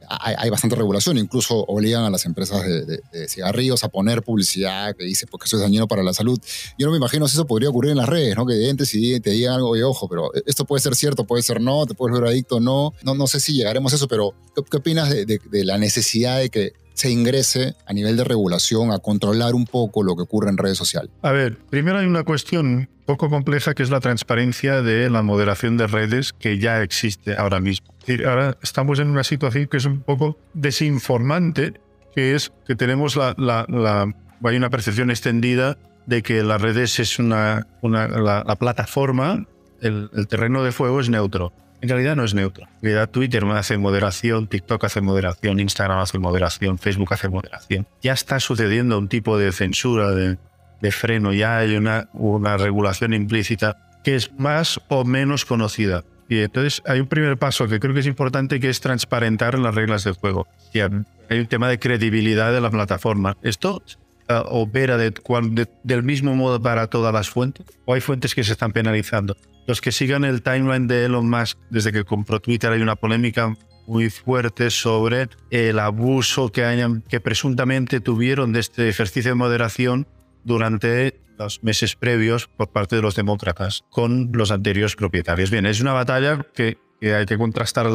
hay, 0.09 0.49
bastante 0.49 0.75
regulación, 0.75 1.17
incluso 1.17 1.63
obligan 1.65 2.03
a 2.03 2.09
las 2.09 2.25
empresas 2.25 2.61
de, 2.65 3.27
cigarrillos 3.27 3.83
a 3.83 3.87
poner 3.87 4.21
publicidad 4.21 4.95
que 4.95 5.05
dice 5.05 5.25
porque 5.27 5.45
eso 5.45 5.55
es 5.55 5.61
dañino 5.61 5.87
para 5.87 6.03
la 6.03 6.13
salud. 6.13 6.39
Yo 6.77 6.87
no 6.87 6.91
me 6.91 6.97
imagino 6.97 7.27
si 7.27 7.35
eso 7.35 7.47
podría 7.47 7.69
ocurrir 7.69 7.91
en 7.91 7.97
las 7.97 8.09
redes, 8.09 8.35
¿no? 8.35 8.45
Que 8.45 8.69
entes 8.69 8.93
y 8.93 9.19
te 9.21 9.31
digan 9.31 9.55
algo, 9.55 9.69
oye, 9.69 9.83
ojo, 9.83 10.09
pero 10.09 10.31
esto 10.45 10.65
puede 10.65 10.81
ser 10.81 10.95
cierto, 10.95 11.23
puede 11.23 11.41
ser 11.41 11.61
no, 11.61 11.85
te 11.85 11.93
puedes 11.93 12.19
ver 12.19 12.27
adicto, 12.27 12.59
no. 12.59 12.93
No, 13.03 13.15
no 13.15 13.27
sé 13.27 13.39
si 13.39 13.53
llegaremos 13.53 13.93
a 13.93 13.95
eso, 13.95 14.07
pero 14.07 14.33
¿qué, 14.69 14.77
opinas 14.77 15.09
de, 15.09 15.39
la 15.63 15.77
necesidad 15.77 16.39
de 16.39 16.49
que 16.49 16.73
se 16.93 17.09
ingrese 17.09 17.75
a 17.85 17.93
nivel 17.93 18.17
de 18.17 18.23
regulación 18.23 18.91
a 18.91 18.99
controlar 18.99 19.55
un 19.55 19.65
poco 19.65 20.03
lo 20.03 20.15
que 20.15 20.23
ocurre 20.23 20.49
en 20.49 20.57
redes 20.57 20.77
sociales? 20.77 21.11
A 21.21 21.31
ver, 21.31 21.57
primero 21.69 21.99
hay 21.99 22.05
una 22.05 22.23
cuestión 22.23 22.89
poco 23.05 23.29
compleja 23.29 23.73
que 23.73 23.83
es 23.83 23.89
la 23.89 23.99
transparencia 23.99 24.81
de 24.81 25.09
la 25.09 25.21
moderación 25.21 25.77
de 25.77 25.87
redes 25.87 26.33
que 26.33 26.57
ya 26.59 26.81
existe 26.81 27.35
ahora 27.35 27.59
mismo. 27.59 27.93
Es 28.07 28.25
ahora 28.25 28.57
estamos 28.61 28.99
en 28.99 29.09
una 29.09 29.23
situación 29.23 29.67
que 29.67 29.77
es 29.77 29.85
un 29.85 30.01
poco 30.01 30.37
desinformante, 30.53 31.73
que 32.15 32.35
es 32.35 32.51
que 32.65 32.75
tenemos 32.75 33.15
la, 33.15 33.35
la, 33.37 34.13
hay 34.43 34.55
una 34.55 34.69
percepción 34.69 35.09
extendida 35.09 35.77
de 36.05 36.21
que 36.21 36.43
las 36.43 36.61
redes 36.61 36.99
es 36.99 37.19
una, 37.19 37.67
una 37.81 38.07
la, 38.07 38.43
la, 38.45 38.55
plataforma, 38.55 39.47
el, 39.81 40.09
el 40.13 40.27
terreno 40.27 40.63
de 40.63 40.71
fuego 40.71 40.99
es 40.99 41.09
neutro. 41.09 41.53
En 41.83 41.89
realidad 41.89 42.15
no 42.15 42.23
es 42.23 42.33
neutro. 42.33 42.63
En 42.63 42.81
realidad 42.81 43.09
Twitter 43.09 43.43
hace 43.43 43.77
moderación, 43.77 44.47
TikTok 44.47 44.85
hace 44.85 45.01
moderación, 45.01 45.59
Instagram 45.59 45.99
hace 45.99 46.17
moderación, 46.17 46.79
Facebook 46.79 47.13
hace 47.13 47.27
moderación. 47.27 47.85
Ya 48.01 48.13
está 48.13 48.39
sucediendo 48.39 48.97
un 48.97 49.09
tipo 49.09 49.37
de 49.37 49.51
censura, 49.51 50.11
de, 50.11 50.37
de 50.81 50.91
freno, 50.93 51.33
ya 51.33 51.57
hay 51.57 51.75
una, 51.75 52.07
una 52.13 52.55
regulación 52.55 53.13
implícita 53.13 53.99
que 54.01 54.15
es 54.15 54.31
más 54.39 54.79
o 54.87 55.03
menos 55.03 55.43
conocida. 55.43 56.05
Y 56.29 56.39
entonces 56.39 56.81
hay 56.85 57.01
un 57.01 57.07
primer 57.07 57.37
paso 57.37 57.67
que 57.67 57.81
creo 57.81 57.93
que 57.93 57.99
es 57.99 58.07
importante, 58.07 58.61
que 58.61 58.69
es 58.69 58.79
transparentar 58.79 59.59
las 59.59 59.75
reglas 59.75 60.05
del 60.05 60.13
juego. 60.13 60.47
Y 60.73 60.79
hay 60.79 60.89
un 60.89 61.47
tema 61.47 61.67
de 61.67 61.79
credibilidad 61.79 62.53
de 62.53 62.61
la 62.61 62.71
plataforma. 62.71 63.35
Esto 63.41 63.83
uh, 64.29 64.33
opera 64.45 64.95
de, 64.95 65.11
de, 65.11 65.67
del 65.83 66.03
mismo 66.03 66.33
modo 66.33 66.61
para 66.61 66.87
todas 66.87 67.13
las 67.13 67.29
fuentes 67.29 67.65
o 67.83 67.93
hay 67.93 67.99
fuentes 67.99 68.33
que 68.33 68.45
se 68.45 68.53
están 68.53 68.71
penalizando. 68.71 69.35
Los 69.65 69.79
que 69.79 69.91
sigan 69.91 70.25
el 70.25 70.41
timeline 70.41 70.87
de 70.87 71.05
Elon 71.05 71.29
Musk 71.29 71.57
desde 71.69 71.91
que 71.91 72.03
compró 72.03 72.39
Twitter 72.39 72.71
hay 72.71 72.81
una 72.81 72.95
polémica 72.95 73.55
muy 73.87 74.09
fuerte 74.09 74.69
sobre 74.69 75.29
el 75.51 75.79
abuso 75.79 76.51
que, 76.51 77.19
presuntamente 77.21 77.99
tuvieron 77.99 78.53
de 78.53 78.59
este 78.59 78.89
ejercicio 78.89 79.31
de 79.31 79.35
moderación 79.35 80.07
durante 80.43 81.19
los 81.37 81.63
meses 81.63 81.95
previos 81.95 82.47
por 82.47 82.69
parte 82.71 82.95
de 82.95 83.01
los 83.01 83.15
demócratas 83.15 83.83
con 83.89 84.31
los 84.33 84.51
anteriores 84.51 84.95
propietarios. 84.95 85.49
Bien, 85.49 85.65
es 85.65 85.81
una 85.81 85.93
batalla 85.93 86.45
que, 86.53 86.77
hay 87.01 87.25
que 87.25 87.37
contrastar 87.37 87.87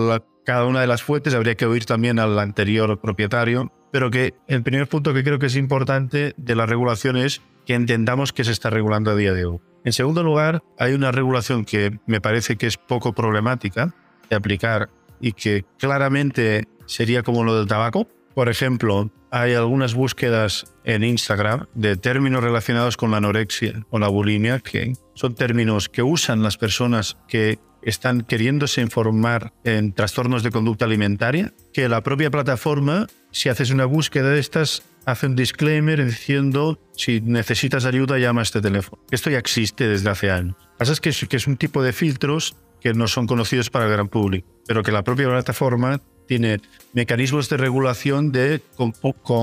cada 0.44 0.66
una 0.66 0.80
de 0.80 0.86
las 0.86 1.02
fuentes, 1.02 1.34
habría 1.34 1.54
que 1.54 1.66
oír 1.66 1.84
también 1.84 2.18
al 2.18 2.38
anterior 2.38 3.00
propietario, 3.00 3.72
pero 3.92 4.10
que 4.10 4.34
el 4.48 4.62
primer 4.62 4.86
punto 4.86 5.14
que 5.14 5.24
creo 5.24 5.38
que 5.38 5.46
es 5.46 5.56
importante 5.56 6.34
de 6.36 6.54
la 6.54 6.66
regulación 6.66 7.16
es 7.16 7.40
que 7.66 7.74
entendamos 7.74 8.32
que 8.32 8.44
se 8.44 8.52
está 8.52 8.70
regulando 8.70 9.10
a 9.10 9.16
día 9.16 9.32
de 9.32 9.46
hoy. 9.46 9.60
En 9.84 9.92
segundo 9.92 10.22
lugar, 10.22 10.62
hay 10.78 10.92
una 10.92 11.12
regulación 11.12 11.64
que 11.64 11.98
me 12.06 12.20
parece 12.20 12.56
que 12.56 12.66
es 12.66 12.76
poco 12.76 13.12
problemática 13.12 13.94
de 14.28 14.36
aplicar 14.36 14.90
y 15.20 15.32
que 15.32 15.64
claramente 15.78 16.68
sería 16.86 17.22
como 17.22 17.44
lo 17.44 17.56
del 17.56 17.66
tabaco. 17.66 18.08
Por 18.34 18.48
ejemplo, 18.48 19.10
hay 19.30 19.54
algunas 19.54 19.94
búsquedas 19.94 20.72
en 20.84 21.04
Instagram 21.04 21.66
de 21.74 21.96
términos 21.96 22.42
relacionados 22.42 22.96
con 22.96 23.10
la 23.10 23.18
anorexia 23.18 23.84
o 23.90 23.98
la 23.98 24.08
bulimia, 24.08 24.60
que 24.60 24.92
son 25.14 25.34
términos 25.34 25.88
que 25.88 26.02
usan 26.02 26.42
las 26.42 26.56
personas 26.56 27.18
que 27.28 27.58
están 27.82 28.22
queriéndose 28.22 28.80
informar 28.80 29.52
en 29.64 29.92
trastornos 29.92 30.42
de 30.42 30.50
conducta 30.50 30.84
alimentaria, 30.84 31.52
que 31.72 31.88
la 31.88 32.02
propia 32.02 32.30
plataforma, 32.30 33.06
si 33.30 33.48
haces 33.48 33.70
una 33.70 33.84
búsqueda 33.84 34.30
de 34.30 34.40
estas, 34.40 34.82
hace 35.10 35.26
un 35.26 35.36
disclaimer 35.36 36.04
diciendo 36.04 36.78
si 36.94 37.22
necesitas 37.22 37.86
ayuda 37.86 38.18
llama 38.18 38.42
a 38.42 38.42
este 38.42 38.60
teléfono. 38.60 39.02
Esto 39.10 39.30
ya 39.30 39.38
existe 39.38 39.88
desde 39.88 40.10
hace 40.10 40.30
años. 40.30 40.56
Lo 40.58 40.66
que 40.66 40.76
pasa 40.78 40.92
es 40.92 41.00
que 41.00 41.08
es, 41.08 41.26
que 41.26 41.36
es 41.36 41.46
un 41.46 41.56
tipo 41.56 41.82
de 41.82 41.94
filtros 41.94 42.56
que 42.80 42.92
no 42.92 43.08
son 43.08 43.26
conocidos 43.26 43.70
para 43.70 43.86
el 43.86 43.90
gran 43.90 44.08
público, 44.08 44.46
pero 44.66 44.82
que 44.82 44.92
la 44.92 45.02
propia 45.02 45.26
plataforma 45.28 46.00
tiene 46.26 46.60
mecanismos 46.92 47.48
de 47.48 47.56
regulación 47.56 48.32
de, 48.32 48.60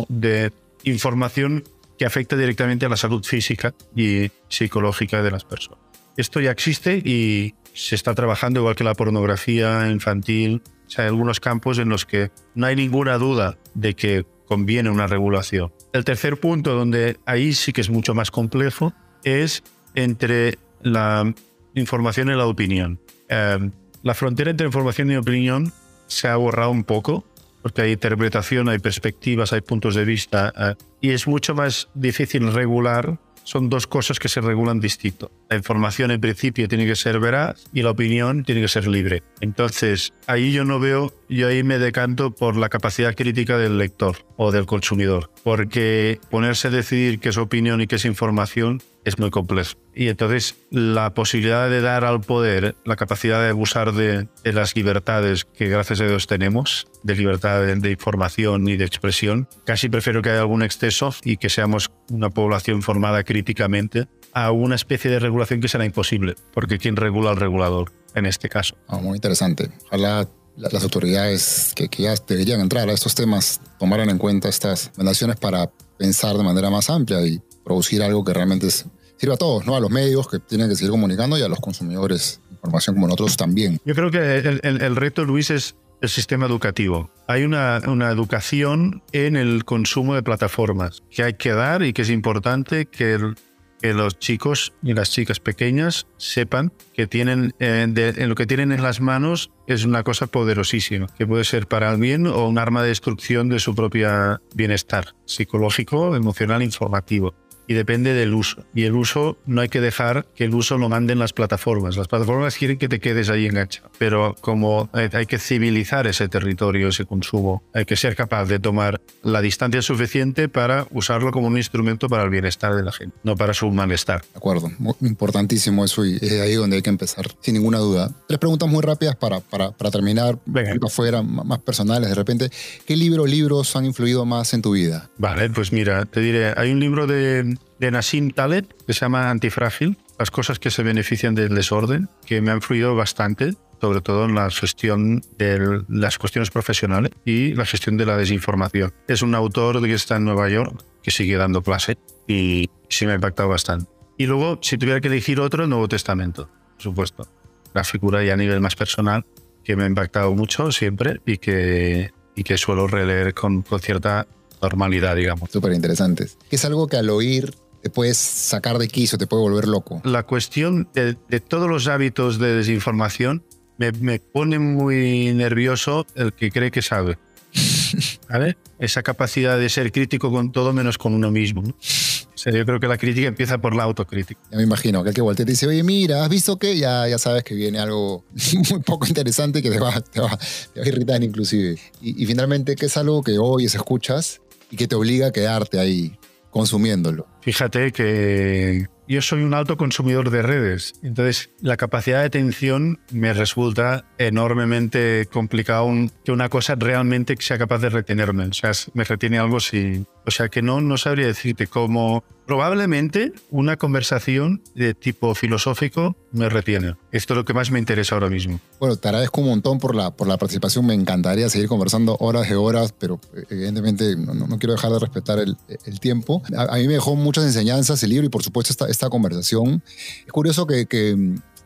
de 0.10 0.52
información 0.84 1.64
que 1.98 2.06
afecta 2.06 2.38
directamente 2.38 2.86
a 2.86 2.90
la 2.90 2.98
salud 2.98 3.24
física 3.24 3.74
y 3.96 4.30
psicológica 4.50 5.24
de 5.24 5.32
las 5.32 5.46
personas. 5.46 5.80
Esto 6.16 6.40
ya 6.42 6.52
existe 6.52 6.98
y 6.98 7.56
se 7.74 7.96
está 7.96 8.14
trabajando 8.14 8.60
igual 8.60 8.76
que 8.76 8.84
la 8.84 8.94
pornografía 8.94 9.90
infantil. 9.90 10.62
O 10.86 10.90
sea, 10.90 11.06
hay 11.06 11.10
algunos 11.10 11.40
campos 11.40 11.80
en 11.80 11.90
los 11.90 12.06
que 12.06 12.30
no 12.54 12.68
hay 12.68 12.76
ninguna 12.76 13.18
duda 13.18 13.58
de 13.74 13.96
que 13.96 14.26
conviene 14.46 14.90
una 14.90 15.08
regulación. 15.08 15.72
El 15.94 16.04
tercer 16.06 16.40
punto, 16.40 16.74
donde 16.74 17.18
ahí 17.26 17.54
sí 17.54 17.74
que 17.74 17.82
es 17.82 17.90
mucho 17.90 18.14
más 18.14 18.32
complejo, 18.32 18.94
es 19.24 19.64
entre 19.96 20.58
la 20.82 21.34
información 21.74 22.30
y 22.30 22.36
la 22.36 22.46
opinión. 22.46 23.00
Eh, 23.30 23.70
la 24.04 24.14
frontera 24.14 24.52
entre 24.52 24.68
información 24.68 25.12
y 25.12 25.16
opinión 25.16 25.74
se 26.08 26.28
ha 26.28 26.36
borrado 26.36 26.70
un 26.70 26.84
poco, 26.84 27.26
porque 27.62 27.82
hay 27.82 27.94
interpretación, 27.94 28.70
hay 28.70 28.78
perspectivas, 28.78 29.52
hay 29.52 29.62
puntos 29.62 29.96
de 29.96 30.06
vista, 30.06 30.54
eh, 30.56 30.76
y 31.02 31.10
es 31.10 31.28
mucho 31.28 31.56
más 31.56 31.90
difícil 31.96 32.54
regular. 32.54 33.18
Son 33.44 33.70
dos 33.70 33.88
cosas 33.88 34.20
que 34.20 34.28
se 34.28 34.42
regulan 34.42 34.80
distinto. 34.80 35.32
La 35.50 35.56
información 35.56 36.12
en 36.12 36.22
principio 36.22 36.68
tiene 36.68 36.86
que 36.86 36.96
ser 36.96 37.20
veraz 37.20 37.64
y 37.74 37.84
la 37.84 37.92
opinión 37.92 38.44
tiene 38.44 38.62
que 38.62 38.68
ser 38.68 38.88
libre. 38.88 39.22
Entonces, 39.42 40.14
ahí 40.26 40.52
yo 40.52 40.66
no 40.66 40.80
veo, 40.80 41.14
yo 41.30 41.48
ahí 41.48 41.64
me 41.64 41.80
decanto 41.80 42.32
por 42.32 42.56
la 42.56 42.70
capacidad 42.70 43.16
crítica 43.16 43.58
del 43.58 43.78
lector 43.78 44.18
o 44.38 44.52
del 44.52 44.66
consumidor, 44.66 45.32
porque 45.44 46.20
ponerse 46.30 46.68
a 46.68 46.72
decidir 46.72 47.20
qué 47.20 47.30
es 47.30 47.38
opinión 47.38 47.82
y 47.82 47.88
qué 47.88 47.96
es 47.96 48.06
información 48.06 48.82
es 49.06 49.20
muy 49.20 49.30
complejo. 49.30 49.78
Y 49.94 50.10
entonces 50.10 50.56
la 50.72 51.14
posibilidad 51.14 51.70
de 51.70 51.80
dar 51.80 52.04
al 52.04 52.22
poder 52.22 52.76
la 52.86 52.96
capacidad 52.96 53.42
de 53.42 53.50
abusar 53.50 53.94
de, 53.94 54.28
de 54.44 54.54
las 54.54 54.76
libertades 54.76 55.46
que 55.46 55.68
gracias 55.68 56.02
a 56.02 56.08
Dios 56.08 56.28
tenemos, 56.28 56.88
de 57.04 57.16
libertad 57.16 57.62
de, 57.62 57.76
de, 57.76 57.92
información 57.92 58.68
y 58.68 58.78
de 58.78 58.86
expresión, 58.86 59.48
casi 59.64 59.90
prefiero 59.90 60.22
que 60.22 60.32
haya 60.32 60.42
algún 60.42 60.64
exceso 60.64 61.14
y 61.24 61.38
que 61.38 61.50
seamos 61.50 61.92
una 62.10 62.30
población 62.30 62.82
formada 62.82 63.24
críticamente 63.24 64.08
a 64.34 64.52
una 64.52 64.76
especie 64.76 65.10
de 65.10 65.20
regulación 65.20 65.62
que 65.62 65.70
será 65.70 65.86
imposible, 65.86 66.36
porque 66.54 66.78
¿quién 66.78 66.98
regula 66.98 67.30
al 67.30 67.38
regulador 67.38 67.92
en 68.16 68.26
este 68.26 68.50
caso? 68.50 68.76
Oh, 68.88 69.00
muy 69.00 69.16
interesante. 69.16 69.70
Ojalá 69.86 70.28
las 70.58 70.84
autoridades 70.84 71.74
que, 71.76 71.90
que, 71.90 72.14
deberían 72.28 72.62
entrar 72.62 72.90
a 72.90 72.94
estos 72.94 73.16
temas 73.16 73.60
tomaran 73.80 74.10
en 74.10 74.18
cuenta 74.18 74.50
estas 74.50 74.88
recomendaciones 74.88 75.38
para 75.38 75.70
pensar 75.98 76.38
de 76.38 76.44
manera 76.44 76.70
más 76.70 76.90
amplia 76.90 77.26
y 77.26 77.42
producir 77.64 78.04
algo 78.04 78.24
que 78.24 78.34
realmente 78.34 78.70
sirva 78.70 79.36
a 79.36 79.38
todos, 79.38 79.66
¿no? 79.66 79.76
A 79.76 79.80
los 79.80 79.90
medios 79.90 80.28
que 80.28 80.40
tienen 80.40 80.70
que 80.70 80.76
seguir 80.76 80.92
comunicando 80.92 81.38
y 81.38 81.42
a 81.42 81.48
los 81.48 81.60
consumidores 81.60 82.42
de 82.50 82.56
información 82.56 82.96
como 82.96 83.08
nosotros 83.08 83.38
también. 83.38 83.80
Yo 83.86 83.96
creo 83.96 84.12
que 84.12 84.60
el, 84.64 84.96
reto, 84.96 85.26
Luis, 85.26 85.50
es 85.50 85.76
el 86.02 86.10
sistema 86.10 86.46
educativo. 86.46 87.10
Hay 87.28 87.44
una, 87.44 87.82
una, 87.88 88.10
educación 88.10 89.02
en 89.12 89.36
el 89.36 89.66
consumo 89.66 90.16
de 90.16 90.24
plataformas 90.24 91.02
que 91.10 91.24
hay 91.24 91.34
que 91.34 91.52
dar 91.52 91.84
y 91.84 91.94
que 91.94 92.04
es 92.04 92.10
importante 92.10 92.86
que, 92.86 93.34
que 93.82 93.94
los 93.94 94.18
chicos 94.20 94.74
y 94.82 94.94
las 94.94 95.12
chicas 95.12 95.40
pequeñas 95.40 96.08
sepan 96.18 96.72
que 96.94 97.08
tienen 97.08 97.54
eh, 97.60 97.86
en 97.96 98.30
lo 98.30 98.36
que 98.36 98.46
tienen 98.46 98.72
en 98.72 98.82
las 98.82 99.02
manos 99.02 99.52
es 99.68 99.86
una 99.86 100.04
cosa 100.04 100.28
poderosísima, 100.28 101.08
que 101.18 101.28
puede 101.28 101.44
ser 101.44 101.68
para 101.68 101.92
el 101.92 102.00
bien 102.00 102.28
o 102.28 102.48
un 102.48 102.58
arma 102.58 102.82
de 102.82 102.90
destrucción 102.90 103.50
de 103.50 103.60
su 103.60 103.76
propio 103.76 104.40
bienestar 104.54 105.16
psicológico, 105.26 106.16
emocional, 106.16 106.62
informativo 106.62 107.34
y 107.68 107.74
depende 107.74 108.14
del 108.14 108.34
uso. 108.34 108.66
Y 108.74 108.84
el 108.84 108.94
uso 108.94 109.38
no 109.46 109.62
hay 109.62 109.70
que 109.70 109.82
dejar 109.82 110.26
que 110.36 110.46
el 110.46 110.54
uso 110.54 110.78
lo 110.78 110.90
manden 110.90 111.20
las 111.20 111.34
plataformas. 111.34 111.98
Las 111.98 112.08
plataformas 112.08 112.58
quieren 112.58 112.78
que 112.78 112.88
te 112.88 113.00
quedes 113.00 113.30
ahí 113.30 113.46
enganchado, 113.46 113.90
pero 113.98 114.36
como 114.42 114.90
hay 114.94 115.26
que 115.26 115.38
civilizar 115.40 116.08
ese 116.08 116.28
territorio, 116.28 116.90
ese 116.90 117.06
consumo, 117.06 117.64
hay 117.74 117.86
que 117.86 117.96
ser 117.96 118.16
capaz 118.16 118.46
de 118.46 118.60
tomar 118.60 119.02
la 119.24 119.42
distancia 119.42 119.82
suficiente 119.82 120.50
para 120.50 120.88
usarlo 120.92 121.32
como 121.32 121.48
un 121.48 121.58
instrumento 121.58 122.08
para 122.10 122.24
el 122.24 122.30
bienestar 122.30 122.76
de 122.76 122.84
la 122.84 122.92
gente, 122.92 123.16
no 123.24 123.36
para 123.36 123.54
su 123.54 123.70
malestar. 123.72 124.22
De 124.22 124.38
acuerdo, 124.38 124.72
importantísimo 125.02 125.86
eso 125.86 126.06
y 126.06 126.18
es 126.22 126.40
ahí 126.42 126.56
donde 126.56 126.78
hay 126.78 126.82
que 126.82 126.90
empezar, 126.90 127.26
sin 127.42 127.56
ninguna 127.56 127.80
duda. 127.80 128.12
Tres 128.28 128.40
preguntas 128.40 128.70
muy 128.70 128.82
rápidas 128.82 129.16
para, 129.16 129.40
para, 129.40 129.72
para 129.72 129.92
terminar, 129.92 130.38
afuera, 130.86 131.22
más 131.22 131.60
personales 131.60 132.10
de 132.10 132.16
repente. 132.16 132.50
¿Qué 132.86 132.96
libro 132.96 133.24
o 133.24 133.28
libros 133.28 133.76
han 133.76 133.86
influido 133.86 134.26
más 134.26 134.54
en 134.54 134.62
tu 134.62 134.72
vida? 134.72 135.10
Vale, 135.18 135.50
pues 135.50 135.72
mira, 135.72 136.06
te 136.06 136.20
diré, 136.20 136.54
hay 136.56 136.72
un 136.72 136.80
libro 136.80 137.08
de 137.08 137.56
de 137.80 137.92
Nassim 137.92 138.32
Taleb, 138.32 138.66
que 138.86 138.94
se 138.94 139.02
llama 139.02 139.30
Antifrágil, 139.30 139.98
las 140.18 140.32
cosas 140.32 140.60
que 140.60 140.72
se 140.72 140.84
benefician 140.84 141.36
del 141.36 141.54
desorden, 141.54 142.08
que 142.26 142.42
me 142.42 142.52
ha 142.52 142.56
influido 142.56 142.96
bastante, 142.96 143.56
sobre 143.82 144.02
todo 144.02 144.26
en 144.26 144.36
la 144.36 144.50
gestión 144.50 145.22
de 145.38 145.84
las 145.88 146.18
cuestiones 146.18 146.50
profesionales 146.50 147.12
y 147.26 147.54
la 147.54 147.66
gestión 147.66 147.98
de 147.98 148.06
la 148.06 148.18
desinformación. 148.18 148.94
Es 149.08 149.22
un 149.22 149.36
autor 149.36 149.82
que 149.82 149.94
está 149.94 150.18
en 150.18 150.26
Nueva 150.26 150.50
York, 150.50 150.84
que 151.02 151.12
sigue 151.12 151.38
dando 151.38 151.62
clase 151.62 151.98
y 152.28 152.70
sí 152.90 153.06
me 153.06 153.14
ha 153.14 153.16
impactado 153.16 153.50
bastante. 153.50 153.90
Y 154.18 154.26
luego, 154.28 154.60
si 154.62 154.78
tuviera 154.78 155.02
que 155.02 155.08
elegir 155.08 155.40
otro, 155.40 155.64
el 155.64 155.70
Nuevo 155.70 155.88
Testamento, 155.88 156.50
por 156.74 156.82
supuesto. 156.82 157.28
La 157.74 157.84
figura 157.84 158.24
ya 158.24 158.34
a 158.34 158.38
nivel 158.38 158.62
más 158.62 158.76
personal, 158.76 159.26
que 159.64 159.76
me 159.76 159.84
ha 159.84 159.88
impactado 159.88 160.34
mucho 160.34 160.72
siempre 160.72 161.20
y 161.26 161.38
que, 161.38 162.12
y 162.36 162.44
que 162.44 162.58
suelo 162.58 162.88
releer 162.88 163.34
con, 163.34 163.64
con 163.64 163.80
cierta 163.82 164.28
normalidad, 164.62 165.16
digamos. 165.16 165.50
Súper 165.52 165.74
interesantes. 165.74 166.38
Es 166.50 166.64
algo 166.64 166.88
que 166.88 166.98
al 166.98 167.10
oír 167.10 167.54
te 167.84 167.90
puedes 167.90 168.18
sacar 168.18 168.78
de 168.78 168.88
quicio, 168.88 169.18
te 169.18 169.28
puede 169.28 169.44
volver 169.44 169.68
loco. 169.68 170.02
La 170.06 170.24
cuestión 170.24 170.90
de, 170.94 171.18
de 171.30 171.40
todos 171.40 171.70
los 171.70 171.88
hábitos 171.88 172.40
de 172.40 172.56
desinformación 172.56 173.44
me, 173.78 173.92
me, 173.92 174.20
pone 174.20 174.60
muy 174.60 175.34
nervioso 175.34 176.06
el 176.16 176.34
que 176.34 176.52
cree 176.52 176.72
que 176.72 176.82
sabe. 176.82 177.18
¿vale? 178.30 178.58
Esa 178.80 179.04
capacidad 179.04 179.58
de 179.58 179.70
ser 179.70 179.92
crítico 179.92 180.32
con 180.32 180.52
todo 180.52 180.74
menos 180.74 180.98
con 180.98 181.14
uno 181.14 181.32
mismo. 181.32 181.62
¿no? 181.62 181.70
O 181.70 182.38
sea, 182.38 182.52
yo 182.52 182.66
creo 182.66 182.80
que 182.80 182.88
la 182.88 182.98
crítica 182.98 183.28
empieza 183.28 183.58
por 183.60 183.76
la 183.76 183.84
autocrítica. 183.84 184.40
Ya 184.52 184.58
me 184.58 184.64
imagino 184.64 185.04
que 185.04 185.10
el 185.10 185.16
que 185.16 185.22
voltea 185.22 185.44
y 185.44 185.46
te 185.46 185.52
dice, 185.54 185.68
oye, 185.68 185.84
mira, 185.84 186.24
¿has 186.24 186.30
visto 186.30 186.58
qué? 186.58 186.78
Ya, 186.78 187.08
ya 187.08 187.18
sabes 187.18 187.44
que 187.44 187.56
viene 187.56 187.80
algo 187.80 188.26
muy 188.72 188.82
poco 188.82 189.08
interesante 189.08 189.62
que 189.62 189.70
te 189.70 189.80
va, 189.80 190.00
te 190.02 190.20
va, 190.20 190.38
te 190.74 190.80
va 190.80 190.86
a 190.86 190.90
irritar 190.90 191.24
inclusive. 191.24 191.80
Y, 192.02 192.22
y 192.22 192.26
finalmente, 192.26 192.76
¿qué 192.76 192.88
es 192.88 192.98
algo 192.98 193.24
que 193.24 193.38
oyes, 193.40 193.76
escuchas 193.76 194.42
y 194.70 194.76
que 194.76 194.88
te 194.88 194.96
obliga 194.96 195.28
a 195.28 195.32
quedarte 195.32 195.80
ahí 195.80 196.18
consumiéndolo? 196.50 197.28
Fíjate 197.42 197.92
que 197.92 198.88
yo 199.08 199.22
soy 199.22 199.44
un 199.44 199.54
alto 199.54 199.78
consumidor 199.78 200.30
de 200.30 200.42
redes, 200.42 200.94
entonces 201.04 201.52
la 201.62 201.78
capacidad 201.78 202.20
de 202.20 202.26
atención 202.26 203.00
me 203.12 203.34
resulta 203.34 204.06
enormemente 204.18 205.28
complicado 205.32 205.92
que 206.24 206.32
una 206.32 206.50
cosa 206.50 206.76
realmente 206.76 207.36
sea 207.40 207.58
capaz 207.58 207.80
de 207.80 207.90
retenerme. 207.90 208.46
O 208.46 208.54
sea, 208.54 208.72
me 208.94 209.04
retiene 209.04 209.40
algo 209.40 209.60
si... 209.60 210.06
O 210.28 210.32
sea, 210.32 210.50
que 210.50 210.62
no, 210.62 210.82
no 210.82 210.98
sabría 210.98 211.28
decirte 211.28 211.68
cómo... 211.68 212.24
Probablemente 212.48 213.34
una 213.50 213.76
conversación 213.76 214.62
de 214.76 214.94
tipo 214.94 215.34
filosófico 215.34 216.16
me 216.32 216.48
retiene. 216.48 216.96
Esto 217.12 217.34
es 217.34 217.38
lo 217.38 217.44
que 217.44 217.56
más 217.56 217.72
me 217.72 217.80
interesa 217.80 218.14
ahora 218.14 218.30
mismo. 218.30 218.60
Bueno, 218.80 218.98
te 218.98 219.08
agradezco 219.08 219.42
un 219.42 219.48
montón 219.48 219.80
por 219.80 219.96
la, 219.96 220.12
por 220.12 220.28
la 220.28 220.38
participación. 220.38 220.86
Me 220.86 220.94
encantaría 220.94 221.50
seguir 221.50 221.68
conversando 221.68 222.18
horas 222.20 222.48
de 222.48 222.56
horas, 222.56 222.94
pero 223.00 223.20
eh, 223.36 223.46
evidentemente 223.50 224.16
no, 224.16 224.36
no- 224.36 224.60
quiero 224.60 224.74
dejar 224.74 224.92
de 224.92 225.00
respetar 225.00 225.40
el, 225.40 225.58
el 225.86 226.00
tiempo. 226.00 226.44
A, 226.56 226.76
a 226.76 226.78
mí 226.78 226.86
me 226.88 226.94
dejó 226.94 227.16
muchas 227.16 227.46
enseñanzas 227.46 228.04
el 228.04 228.12
libro 228.12 228.28
y 228.28 228.30
por 228.30 228.44
supuesto 228.44 228.72
esta, 228.72 228.88
esta 228.90 229.10
conversación. 229.10 229.82
Es 230.28 230.32
curioso 230.32 230.68
que, 230.68 230.86
que, 230.86 231.16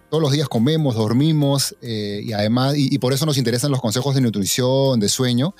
todos 0.09 0.21
los 0.21 0.31
días 0.31 0.47
comemos, 0.49 0.95
dormimos 0.95 1.75
eh, 1.81 2.21
y 2.23 2.33
además, 2.33 2.75
y, 2.75 2.93
y 2.93 2.97
por 2.99 3.13
eso 3.13 3.25
nos 3.25 3.37
interesan 3.37 3.71
los 3.71 3.79
consejos 3.81 4.15
de 4.15 4.21
nutrición, 4.21 4.99
de 4.99 5.07
sueño, 5.09 5.53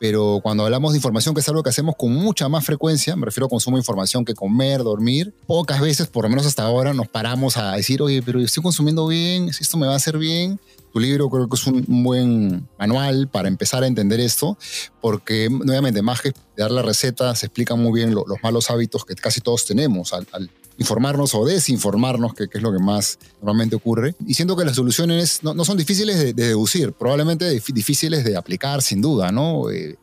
pero 0.00 0.40
cuando 0.42 0.64
hablamos 0.64 0.92
de 0.92 0.98
información, 0.98 1.34
que 1.34 1.40
es 1.40 1.48
algo 1.48 1.62
que 1.62 1.70
hacemos 1.70 1.94
con 1.96 2.12
mucha 2.12 2.48
más 2.48 2.64
frecuencia, 2.64 3.14
me 3.16 3.26
refiero 3.26 3.46
a 3.46 3.48
consumo 3.48 3.76
de 3.76 3.80
información 3.82 4.24
que 4.24 4.34
comer, 4.34 4.82
dormir, 4.82 5.32
pocas 5.46 5.80
veces, 5.80 6.08
por 6.08 6.24
lo 6.24 6.30
menos 6.30 6.46
hasta 6.46 6.64
ahora, 6.64 6.92
nos 6.94 7.08
paramos 7.08 7.56
a 7.56 7.72
decir, 7.72 8.02
oye, 8.02 8.22
pero 8.22 8.40
estoy 8.40 8.62
consumiendo 8.62 9.06
bien, 9.06 9.48
esto 9.48 9.76
me 9.76 9.86
va 9.86 9.92
a 9.92 9.96
hacer 9.96 10.18
bien. 10.18 10.58
Tu 10.92 11.00
libro 11.00 11.30
creo 11.30 11.48
que 11.48 11.56
es 11.56 11.66
un 11.66 12.02
buen 12.04 12.68
manual 12.78 13.26
para 13.26 13.48
empezar 13.48 13.82
a 13.82 13.86
entender 13.86 14.20
esto, 14.20 14.58
porque 15.00 15.48
nuevamente, 15.48 16.02
más 16.02 16.20
que 16.20 16.32
dar 16.54 16.70
la 16.70 16.82
receta, 16.82 17.34
se 17.34 17.46
explican 17.46 17.80
muy 17.80 17.98
bien 17.98 18.14
lo- 18.14 18.26
los 18.26 18.42
malos 18.42 18.68
hábitos 18.70 19.06
que 19.06 19.14
casi 19.14 19.40
todos 19.40 19.64
tenemos 19.64 20.12
al, 20.12 20.26
al 20.32 20.50
informarnos 20.78 21.34
o 21.34 21.44
desinformarnos, 21.44 22.34
que, 22.34 22.48
que 22.48 22.58
es 22.58 22.62
lo 22.62 22.72
que 22.72 22.78
más 22.78 23.18
normalmente 23.40 23.76
ocurre. 23.76 24.14
Y 24.26 24.34
siento 24.34 24.56
que 24.56 24.64
las 24.64 24.76
soluciones 24.76 25.42
no, 25.42 25.54
no 25.54 25.64
son 25.64 25.76
difíciles 25.76 26.18
de, 26.18 26.32
de 26.32 26.48
deducir, 26.48 26.92
probablemente 26.92 27.50
dif- 27.52 27.72
difíciles 27.72 28.24
de 28.24 28.36
aplicar, 28.36 28.82
sin 28.82 29.00
duda, 29.00 29.30
¿no? 29.30 29.70
Eh, 29.70 29.96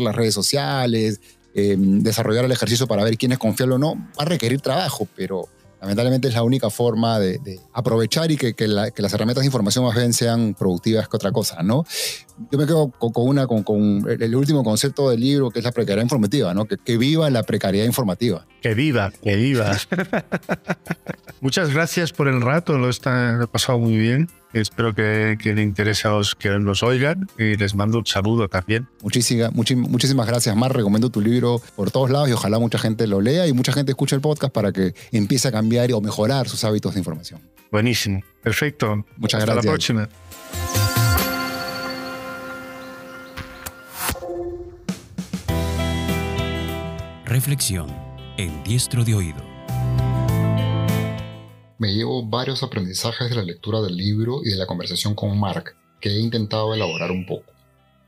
las 0.00 0.14
redes 0.16 0.34
sociales, 0.34 1.20
eh, 1.54 1.76
desarrollar 1.78 2.44
el 2.44 2.52
ejercicio 2.52 2.86
para 2.86 3.04
ver 3.04 3.16
quién 3.16 3.32
es 3.32 3.38
confiable 3.38 3.74
o 3.74 3.78
no, 3.78 3.94
va 3.96 4.22
a 4.22 4.24
requerir 4.24 4.60
trabajo, 4.60 5.08
pero 5.16 5.48
lamentablemente 5.80 6.28
es 6.28 6.34
la 6.34 6.42
única 6.42 6.70
forma 6.70 7.18
de, 7.18 7.38
de 7.38 7.60
aprovechar 7.72 8.30
y 8.30 8.36
que, 8.36 8.54
que 8.54 8.66
la- 8.68 8.90
que 8.90 9.02
las 9.02 9.12
herramientas 9.14 9.42
de 9.42 9.46
información 9.46 9.84
más 9.84 9.94
bien 9.96 10.12
sean 10.12 10.54
productivas 10.58 11.08
que 11.08 11.16
otra 11.16 11.30
cosa, 11.32 11.62
¿no? 11.62 11.84
Yo 12.50 12.58
me 12.58 12.66
quedo 12.66 12.90
con, 12.90 13.12
con 13.12 13.26
una, 13.28 13.46
con, 13.46 13.62
con 13.64 14.04
el, 14.08 14.22
el 14.22 14.34
último 14.36 14.62
concepto 14.64 15.10
del 15.10 15.20
libro, 15.20 15.50
que 15.50 15.58
es 15.58 15.64
la 15.64 15.72
precariedad 15.72 16.02
informativa, 16.04 16.54
¿no? 16.54 16.66
Que, 16.66 16.76
que 16.76 16.96
viva 16.96 17.28
la 17.30 17.42
precariedad 17.42 17.86
informativa. 17.86 18.46
Que 18.62 18.74
viva, 18.74 19.12
que 19.22 19.36
viva. 19.36 19.76
Muchas 21.40 21.72
gracias 21.72 22.12
por 22.12 22.26
el 22.28 22.40
rato, 22.40 22.78
lo, 22.78 22.88
está, 22.88 23.32
lo 23.32 23.44
he 23.44 23.46
pasado 23.46 23.78
muy 23.78 23.96
bien. 23.96 24.28
Espero 24.52 24.94
que, 24.94 25.36
que 25.40 25.54
le 25.54 25.62
interese 25.62 26.08
a 26.08 26.12
los 26.12 26.34
que 26.34 26.48
nos 26.58 26.82
oigan 26.82 27.28
y 27.38 27.56
les 27.56 27.74
mando 27.74 27.98
un 27.98 28.06
saludo 28.06 28.48
también. 28.48 28.88
Muchísimas, 29.02 29.52
muchi- 29.52 29.76
muchísimas 29.76 30.26
gracias, 30.26 30.56
Mar. 30.56 30.74
Recomiendo 30.74 31.10
tu 31.10 31.20
libro 31.20 31.60
por 31.76 31.90
todos 31.90 32.10
lados 32.10 32.28
y 32.28 32.32
ojalá 32.32 32.58
mucha 32.58 32.78
gente 32.78 33.06
lo 33.06 33.20
lea 33.20 33.46
y 33.46 33.52
mucha 33.52 33.72
gente 33.72 33.92
escuche 33.92 34.16
el 34.16 34.22
podcast 34.22 34.52
para 34.52 34.72
que 34.72 34.94
empiece 35.12 35.48
a 35.48 35.52
cambiar 35.52 35.92
o 35.92 36.00
mejorar 36.00 36.48
sus 36.48 36.64
hábitos 36.64 36.94
de 36.94 37.00
información. 37.00 37.40
Buenísimo, 37.70 38.22
perfecto. 38.42 39.04
Muchas 39.16 39.40
Hasta 39.42 39.52
gracias. 39.52 39.64
la 39.64 39.70
próxima. 39.70 40.08
Reflexión 47.24 47.88
en 48.38 48.62
Diestro 48.64 49.04
de 49.04 49.14
Oído. 49.14 49.47
Me 51.78 51.94
llevo 51.94 52.26
varios 52.26 52.64
aprendizajes 52.64 53.30
de 53.30 53.36
la 53.36 53.44
lectura 53.44 53.80
del 53.80 53.96
libro 53.96 54.40
y 54.44 54.50
de 54.50 54.56
la 54.56 54.66
conversación 54.66 55.14
con 55.14 55.38
Mark, 55.38 55.76
que 56.00 56.08
he 56.08 56.18
intentado 56.18 56.74
elaborar 56.74 57.12
un 57.12 57.24
poco. 57.24 57.52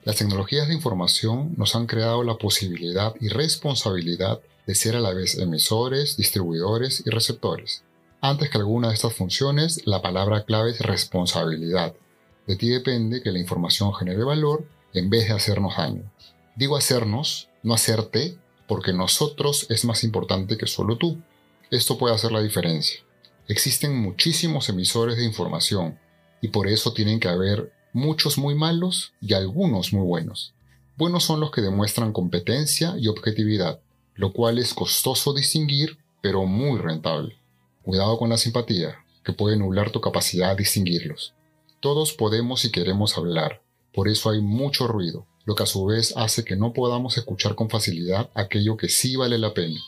Las 0.02 0.16
tecnologías 0.16 0.66
de 0.66 0.74
información 0.74 1.54
nos 1.56 1.76
han 1.76 1.86
creado 1.86 2.24
la 2.24 2.34
posibilidad 2.34 3.14
y 3.20 3.28
responsabilidad 3.28 4.40
de 4.66 4.74
ser 4.74 4.96
a 4.96 5.00
la 5.00 5.12
vez 5.12 5.38
emisores, 5.38 6.16
distribuidores 6.16 7.04
y 7.06 7.10
receptores. 7.10 7.84
Antes 8.20 8.50
que 8.50 8.58
alguna 8.58 8.88
de 8.88 8.94
estas 8.94 9.14
funciones, 9.14 9.86
la 9.86 10.02
palabra 10.02 10.44
clave 10.44 10.72
es 10.72 10.80
responsabilidad. 10.80 11.94
De 12.48 12.56
ti 12.56 12.70
depende 12.70 13.22
que 13.22 13.30
la 13.30 13.38
información 13.38 13.94
genere 13.94 14.24
valor 14.24 14.64
en 14.94 15.10
vez 15.10 15.28
de 15.28 15.34
hacernos 15.34 15.76
daño. 15.76 16.10
Digo 16.56 16.76
hacernos, 16.76 17.48
no 17.62 17.74
hacerte, 17.74 18.36
porque 18.66 18.92
nosotros 18.92 19.66
es 19.70 19.84
más 19.84 20.02
importante 20.02 20.58
que 20.58 20.66
solo 20.66 20.96
tú. 20.96 21.18
Esto 21.70 21.98
puede 21.98 22.16
hacer 22.16 22.32
la 22.32 22.42
diferencia. 22.42 23.00
Existen 23.50 24.00
muchísimos 24.00 24.68
emisores 24.68 25.16
de 25.16 25.24
información 25.24 25.98
y 26.40 26.48
por 26.50 26.68
eso 26.68 26.92
tienen 26.92 27.18
que 27.18 27.26
haber 27.26 27.72
muchos 27.92 28.38
muy 28.38 28.54
malos 28.54 29.12
y 29.20 29.34
algunos 29.34 29.92
muy 29.92 30.06
buenos. 30.06 30.54
Buenos 30.96 31.24
son 31.24 31.40
los 31.40 31.50
que 31.50 31.60
demuestran 31.60 32.12
competencia 32.12 32.94
y 32.96 33.08
objetividad, 33.08 33.80
lo 34.14 34.32
cual 34.32 34.60
es 34.60 34.72
costoso 34.72 35.34
distinguir, 35.34 35.98
pero 36.22 36.46
muy 36.46 36.78
rentable. 36.78 37.38
Cuidado 37.82 38.18
con 38.18 38.28
la 38.28 38.36
simpatía, 38.36 39.04
que 39.24 39.32
puede 39.32 39.56
nublar 39.56 39.90
tu 39.90 40.00
capacidad 40.00 40.50
de 40.50 40.58
distinguirlos. 40.62 41.34
Todos 41.80 42.12
podemos 42.12 42.64
y 42.64 42.70
queremos 42.70 43.18
hablar, 43.18 43.62
por 43.92 44.06
eso 44.06 44.30
hay 44.30 44.40
mucho 44.40 44.86
ruido, 44.86 45.26
lo 45.44 45.56
que 45.56 45.64
a 45.64 45.66
su 45.66 45.86
vez 45.86 46.16
hace 46.16 46.44
que 46.44 46.54
no 46.54 46.72
podamos 46.72 47.18
escuchar 47.18 47.56
con 47.56 47.68
facilidad 47.68 48.30
aquello 48.32 48.76
que 48.76 48.88
sí 48.88 49.16
vale 49.16 49.38
la 49.38 49.54
pena. 49.54 49.80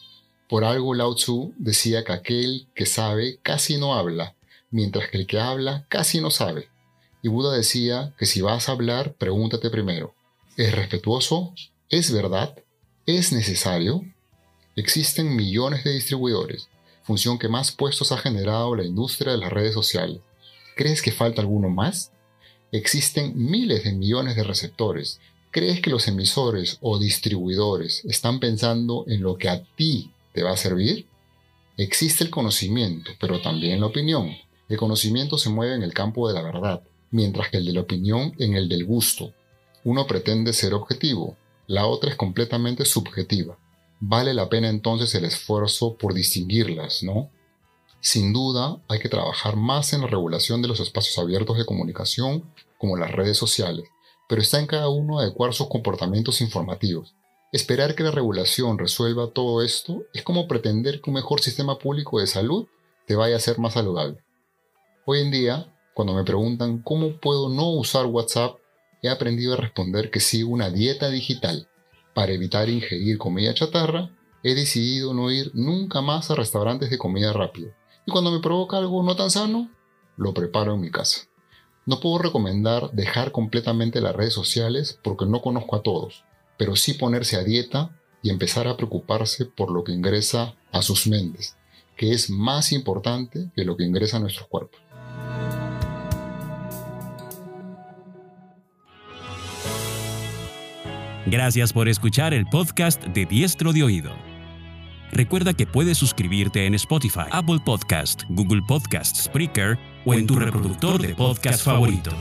Por 0.53 0.67
algo 0.67 0.93
Lao 0.93 1.15
Tzu 1.15 1.55
decía 1.57 2.05
que 2.05 2.13
aquel 2.13 2.69
que 2.75 2.85
sabe 2.85 3.39
casi 3.43 3.79
no 3.79 3.95
habla, 3.95 4.37
mientras 4.71 5.09
que 5.09 5.17
el 5.17 5.27
que 5.27 5.41
habla 5.41 5.87
casi 5.89 6.21
no 6.21 6.31
sabe. 6.31 6.69
Y 7.23 7.29
Buda 7.29 7.57
decía 7.57 8.13
que 8.19 8.27
si 8.27 8.43
vas 8.43 8.69
a 8.69 8.73
hablar, 8.73 9.15
pregúntate 9.15 9.71
primero, 9.71 10.15
¿es 10.59 10.75
respetuoso? 10.75 11.55
¿Es 11.89 12.13
verdad? 12.13 12.55
¿Es 13.07 13.33
necesario? 13.33 14.03
Existen 14.77 15.35
millones 15.35 15.85
de 15.85 15.95
distribuidores, 15.95 16.69
función 17.03 17.39
que 17.39 17.49
más 17.49 17.73
puestos 17.73 18.13
ha 18.13 18.19
generado 18.19 18.77
la 18.77 18.85
industria 18.85 19.33
de 19.33 19.39
las 19.39 19.55
redes 19.55 19.73
sociales. 19.73 20.19
¿Crees 20.77 21.01
que 21.01 21.13
falta 21.13 21.41
alguno 21.41 21.71
más? 21.71 22.13
Existen 22.73 23.33
miles 23.35 23.85
de 23.85 23.93
millones 23.93 24.37
de 24.37 24.45
receptores. 24.45 25.19
¿Crees 25.51 25.81
que 25.81 25.89
los 25.89 26.09
emisores 26.09 26.77
o 26.83 26.99
distribuidores 26.99 28.05
están 28.05 28.39
pensando 28.39 29.07
en 29.09 29.23
lo 29.23 29.39
que 29.39 29.49
a 29.49 29.65
ti 29.77 30.12
te 30.33 30.43
va 30.43 30.53
a 30.53 30.57
servir? 30.57 31.07
Existe 31.77 32.25
el 32.25 32.31
conocimiento, 32.31 33.13
pero 33.21 33.41
también 33.41 33.81
la 33.81 33.87
opinión. 33.87 34.31
El 34.69 34.77
conocimiento 34.77 35.39
se 35.39 35.51
mueve 35.51 35.75
en 35.75 35.83
el 35.83 35.95
campo 35.95 36.29
de 36.29 36.35
la 36.35 36.43
verdad, 36.43 36.83
mientras 37.11 37.51
que 37.51 37.59
el 37.59 37.67
de 37.67 37.73
la 37.73 37.81
opinión 37.81 38.35
en 38.39 38.55
el 38.55 38.69
del 38.69 38.85
gusto. 38.85 39.33
Uno 39.85 40.07
pretende 40.07 40.53
ser 40.53 40.75
objetivo, 40.75 41.37
la 41.67 41.87
otra 41.87 42.11
es 42.11 42.17
completamente 42.17 42.85
subjetiva. 42.85 43.59
Vale 44.01 44.35
la 44.35 44.49
pena 44.49 44.69
entonces 44.69 45.15
el 45.15 45.25
esfuerzo 45.25 45.97
por 45.97 46.13
distinguirlas, 46.13 47.03
¿no? 47.03 47.31
Sin 48.01 48.33
duda, 48.33 48.83
hay 48.89 48.99
que 48.99 49.09
trabajar 49.09 49.57
más 49.57 49.93
en 49.93 50.01
la 50.01 50.09
regulación 50.09 50.61
de 50.61 50.69
los 50.69 50.81
espacios 50.81 51.19
abiertos 51.19 51.57
de 51.57 51.65
comunicación, 51.65 52.45
como 52.79 52.97
las 52.97 53.13
redes 53.13 53.39
sociales, 53.39 53.89
pero 54.29 54.43
está 54.43 54.59
en 54.59 54.67
cada 54.67 54.89
uno 54.89 55.21
adecuar 55.21 55.55
sus 55.55 55.69
comportamientos 55.69 56.41
informativos. 56.41 57.15
Esperar 57.53 57.95
que 57.95 58.03
la 58.03 58.11
regulación 58.11 58.79
resuelva 58.79 59.29
todo 59.31 59.61
esto 59.61 60.05
es 60.15 60.23
como 60.23 60.49
pretender 60.49 61.03
que 61.03 61.11
un 61.11 61.17
mejor 61.17 61.43
sistema 61.43 61.79
público 61.79 62.19
de 62.19 62.27
salud 62.27 62.67
te 63.07 63.15
vaya 63.15 63.37
a 63.37 63.41
ser 63.41 63.59
más 63.59 63.75
saludable. 63.75 64.25
Hoy 65.05 65.21
en 65.21 65.31
día, 65.31 65.77
cuando 65.93 66.15
me 66.15 66.25
preguntan 66.25 66.81
cómo 66.81 67.21
puedo 67.21 67.51
no 67.51 67.69
usar 67.73 68.07
WhatsApp, 68.07 68.57
he 69.03 69.11
aprendido 69.11 69.53
a 69.53 69.59
responder 69.59 70.11
que 70.11 70.21
sigo 70.21 70.51
una 70.51 70.71
dieta 70.71 71.11
digital. 71.11 71.69
Para 72.15 72.33
evitar 72.33 72.71
ingerir 72.71 73.19
comida 73.19 73.53
chatarra, 73.53 74.17
he 74.43 74.55
decidido 74.55 75.13
no 75.13 75.31
ir 75.31 75.51
nunca 75.53 76.01
más 76.01 76.31
a 76.31 76.35
restaurantes 76.35 76.89
de 76.89 76.97
comida 76.97 77.35
rápida. 77.35 77.77
Y 78.07 78.13
cuando 78.13 78.31
me 78.31 78.41
provoca 78.41 78.79
algo 78.79 79.03
no 79.03 79.15
tan 79.15 79.31
sano, 79.31 79.71
lo 80.17 80.33
preparo 80.33 80.73
en 80.73 80.81
mi 80.81 80.91
casa. 80.91 81.29
No 81.85 82.01
puedo 82.01 82.17
recomendar 82.17 82.93
dejar 82.93 83.31
completamente 83.31 84.01
las 84.01 84.17
redes 84.17 84.33
sociales 84.33 84.99
porque 85.05 85.27
no 85.27 85.43
conozco 85.43 85.77
a 85.77 85.83
todos, 85.83 86.25
pero 86.63 86.77
sí 86.77 86.95
ponerse 86.95 87.35
a 87.35 87.43
dieta 87.43 87.91
y 88.23 88.31
empezar 88.31 88.69
a 88.69 88.77
preocuparse 88.77 89.47
por 89.47 89.73
lo 89.73 89.83
que 89.83 89.91
ingresa 89.91 90.55
a 90.71 90.81
sus 90.81 91.09
mentes, 91.09 91.57
que 91.97 92.13
es 92.13 92.31
más 92.31 92.71
importante 92.71 93.51
que 93.57 93.65
lo 93.65 93.77
que 93.77 93.83
ingresa 93.83 94.19
a 94.19 94.21
nuestros 94.21 94.47
cuerpos. 94.47 94.81
Gracias 101.27 101.73
por 101.73 101.89
escuchar 101.89 102.33
el 102.33 102.47
podcast 102.47 103.03
de 103.07 103.27
Diestro 103.27 103.73
de 103.73 103.83
Oído. 103.83 104.13
Recuerda 105.11 105.55
que 105.55 105.67
puedes 105.67 105.99
suscribirte 105.99 106.67
en 106.67 106.75
Spotify, 106.75 107.27
Apple 107.33 107.59
Podcast, 107.65 108.23
Google 108.29 108.63
Podcast, 108.69 109.17
Spreaker 109.17 109.77
o 110.05 110.15
en 110.15 110.29
tu 110.29 110.37
reproductor 110.37 111.03
de 111.03 111.13
podcast 111.17 111.65
favorito. 111.65 112.13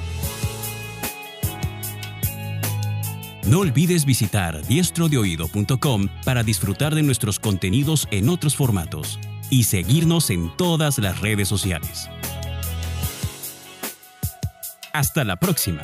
No 3.46 3.60
olvides 3.60 4.06
visitar 4.06 4.66
diestrodeoído.com 4.66 6.08
para 6.24 6.44
disfrutar 6.44 6.96
de 6.96 7.04
nuestros 7.04 7.40
contenidos 7.40 8.08
en 8.12 8.30
otros 8.30 8.56
formatos 8.56 9.20
y 9.50 9.64
seguirnos 9.64 10.30
en 10.30 10.56
todas 10.58 11.00
las 11.00 11.20
redes 11.20 11.48
sociales. 11.48 12.10
Hasta 14.94 15.24
la 15.24 15.38
próxima. 15.38 15.82